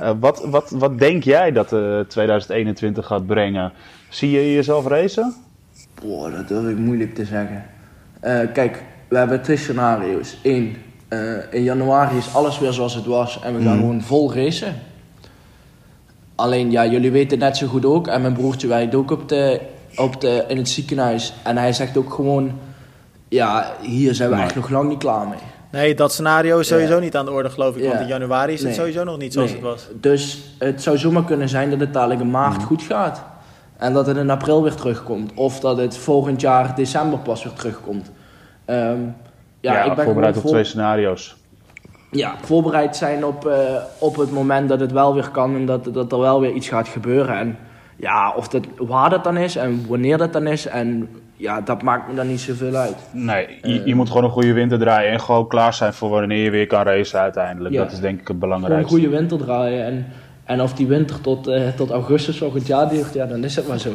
Uh, 0.00 0.10
wat, 0.20 0.44
wat, 0.44 0.70
wat 0.70 0.98
denk 0.98 1.24
jij 1.24 1.52
dat 1.52 1.72
uh, 1.72 2.00
2021 2.00 3.06
gaat 3.06 3.26
brengen? 3.26 3.72
Zie 4.08 4.30
je 4.30 4.54
jezelf 4.54 4.86
racen? 4.86 5.34
Boah, 6.02 6.32
dat 6.32 6.48
durf 6.48 6.68
ik 6.68 6.76
moeilijk 6.78 7.14
te 7.14 7.24
zeggen. 7.24 7.64
kijk, 8.52 8.82
we 9.08 9.16
hebben 9.16 9.42
twee 9.42 9.56
scenario's. 9.56 10.38
Eén, 10.42 10.76
in 11.50 11.62
januari 11.62 12.16
is 12.16 12.34
alles 12.34 12.58
weer 12.58 12.72
zoals 12.72 12.94
het 12.94 13.06
was 13.06 13.40
en 13.42 13.56
we 13.56 13.62
gaan 13.62 13.74
mm. 13.74 13.80
gewoon 13.80 14.02
vol 14.02 14.34
racen. 14.34 14.74
Alleen 16.36 16.70
ja, 16.70 16.86
jullie 16.86 17.10
weten 17.10 17.38
net 17.38 17.56
zo 17.56 17.66
goed 17.66 17.84
ook. 17.84 18.06
En 18.06 18.20
mijn 18.20 18.32
broertje 18.32 18.68
werkt 18.68 18.94
ook 18.94 19.10
op 19.10 19.28
de, 19.28 19.60
op 19.96 20.20
de, 20.20 20.44
in 20.48 20.56
het 20.56 20.68
ziekenhuis. 20.68 21.34
En 21.42 21.56
hij 21.56 21.72
zegt 21.72 21.96
ook 21.96 22.12
gewoon... 22.12 22.58
Ja, 23.28 23.72
hier 23.80 24.14
zijn 24.14 24.30
we 24.30 24.36
echt 24.36 24.54
nog 24.54 24.68
lang 24.68 24.88
niet 24.88 24.98
klaar 24.98 25.28
mee. 25.28 25.38
Nee, 25.70 25.94
dat 25.94 26.12
scenario 26.12 26.58
is 26.58 26.68
sowieso 26.68 27.00
niet 27.00 27.16
aan 27.16 27.24
de 27.24 27.30
orde, 27.30 27.50
geloof 27.50 27.76
ik. 27.76 27.88
Want 27.88 28.00
in 28.00 28.06
januari 28.06 28.52
is 28.52 28.62
het 28.62 28.74
sowieso 28.74 29.04
nog 29.04 29.18
niet 29.18 29.32
zoals 29.32 29.50
het 29.50 29.60
was. 29.60 29.88
Dus 30.00 30.54
het 30.58 30.82
zou 30.82 30.98
zomaar 30.98 31.24
kunnen 31.24 31.48
zijn 31.48 31.70
dat 31.70 31.80
het 31.80 31.92
dadelijk 31.92 32.20
in 32.20 32.30
maart 32.30 32.58
mm. 32.58 32.64
goed 32.64 32.82
gaat. 32.82 33.24
En 33.76 33.92
dat 33.92 34.06
het 34.06 34.16
in 34.16 34.30
april 34.30 34.62
weer 34.62 34.74
terugkomt. 34.74 35.32
Of 35.34 35.60
dat 35.60 35.76
het 35.76 35.96
volgend 35.96 36.40
jaar 36.40 36.74
december 36.74 37.18
pas 37.18 37.44
weer 37.44 37.52
terugkomt. 37.52 38.10
Um, 38.66 39.14
ja, 39.60 39.82
ik 39.82 39.94
ben 39.94 40.04
voorbereid 40.04 40.36
op 40.36 40.46
twee 40.46 40.64
scenario's 40.64 41.36
ja, 42.16 42.34
voorbereid 42.42 42.96
zijn 42.96 43.24
op, 43.24 43.46
uh, 43.46 43.54
op 43.98 44.16
het 44.16 44.30
moment 44.30 44.68
dat 44.68 44.80
het 44.80 44.92
wel 44.92 45.14
weer 45.14 45.28
kan 45.28 45.54
en 45.54 45.66
dat, 45.66 45.94
dat 45.94 46.12
er 46.12 46.18
wel 46.18 46.40
weer 46.40 46.52
iets 46.52 46.68
gaat 46.68 46.88
gebeuren. 46.88 47.38
En 47.38 47.58
ja, 47.96 48.32
of 48.36 48.48
dat, 48.48 48.64
waar 48.76 49.10
dat 49.10 49.24
dan 49.24 49.36
is 49.36 49.56
en 49.56 49.84
wanneer 49.88 50.18
dat 50.18 50.32
dan 50.32 50.46
is. 50.46 50.66
En 50.66 51.08
ja, 51.36 51.60
dat 51.60 51.82
maakt 51.82 52.08
me 52.08 52.14
dan 52.14 52.26
niet 52.26 52.40
zoveel 52.40 52.74
uit. 52.74 52.96
Nee, 53.10 53.46
je, 53.62 53.82
je 53.84 53.94
moet 53.94 54.08
gewoon 54.08 54.24
een 54.24 54.30
goede 54.30 54.52
winter 54.52 54.78
draaien 54.78 55.12
en 55.12 55.20
gewoon 55.20 55.48
klaar 55.48 55.74
zijn 55.74 55.92
voor 55.92 56.08
wanneer 56.10 56.44
je 56.44 56.50
weer 56.50 56.66
kan 56.66 56.82
racen 56.82 57.20
uiteindelijk. 57.20 57.74
dat 57.74 57.92
is 57.92 58.00
denk 58.00 58.20
ik 58.20 58.28
het 58.28 58.38
belangrijkste. 58.38 58.94
Een 58.94 59.00
goede 59.00 59.16
winter 59.16 59.38
draaien 59.38 59.84
en, 59.84 60.06
en 60.44 60.62
of 60.62 60.72
die 60.72 60.86
winter 60.86 61.20
tot, 61.20 61.48
uh, 61.48 61.68
tot 61.68 61.90
augustus 61.90 62.38
volgend 62.38 62.66
jaar 62.66 62.88
duurt, 62.88 63.14
ja, 63.14 63.26
dan 63.26 63.44
is 63.44 63.56
het 63.56 63.68
maar 63.68 63.78
zo. 63.78 63.90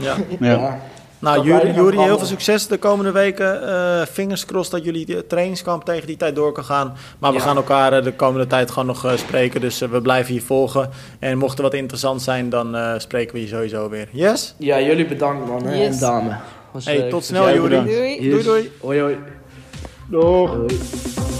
ja. 0.00 0.14
ja. 0.40 0.78
Nou, 1.18 1.44
Jury, 1.44 1.98
heel 1.98 2.18
veel 2.18 2.26
succes 2.26 2.66
de 2.66 2.78
komende 2.78 3.10
weken. 3.10 3.62
Uh, 3.62 4.02
fingers 4.02 4.44
crossed 4.44 4.72
dat 4.72 4.84
jullie 4.84 5.06
de 5.06 5.26
trainingskamp 5.26 5.84
tegen 5.84 6.06
die 6.06 6.16
tijd 6.16 6.34
door 6.34 6.52
kan 6.52 6.64
gaan. 6.64 6.96
Maar 7.18 7.32
we 7.32 7.40
gaan 7.40 7.56
elkaar 7.56 7.92
eh, 7.92 8.04
de 8.04 8.12
komende 8.12 8.46
tijd 8.46 8.70
gewoon 8.70 8.86
nog 8.86 9.04
uh, 9.04 9.16
spreken. 9.16 9.60
Dus 9.60 9.78
we 9.78 10.00
blijven 10.00 10.34
je 10.34 10.40
volgen. 10.40 10.90
En 11.18 11.38
mocht 11.38 11.56
er 11.56 11.62
wat 11.62 11.74
interessant 11.74 12.22
zijn, 12.22 12.48
dan 12.48 13.00
spreken 13.00 13.34
we 13.34 13.40
je 13.40 13.48
sowieso 13.48 13.88
weer. 13.88 14.08
Yes? 14.12 14.54
Ja, 14.58 14.80
jullie 14.80 15.06
bedankt 15.06 15.48
man 15.48 15.76
yes. 15.76 15.94
en 15.94 15.98
dame. 15.98 16.36
Was, 16.70 16.84
hey, 16.84 17.10
tot 17.10 17.24
snel 17.24 17.52
Jury. 17.52 17.84
Doei. 17.84 18.30
Doei, 18.30 18.42
doei. 18.42 18.72
Hoi, 18.80 19.00
hoi. 19.00 19.16
Doeg. 20.08 21.35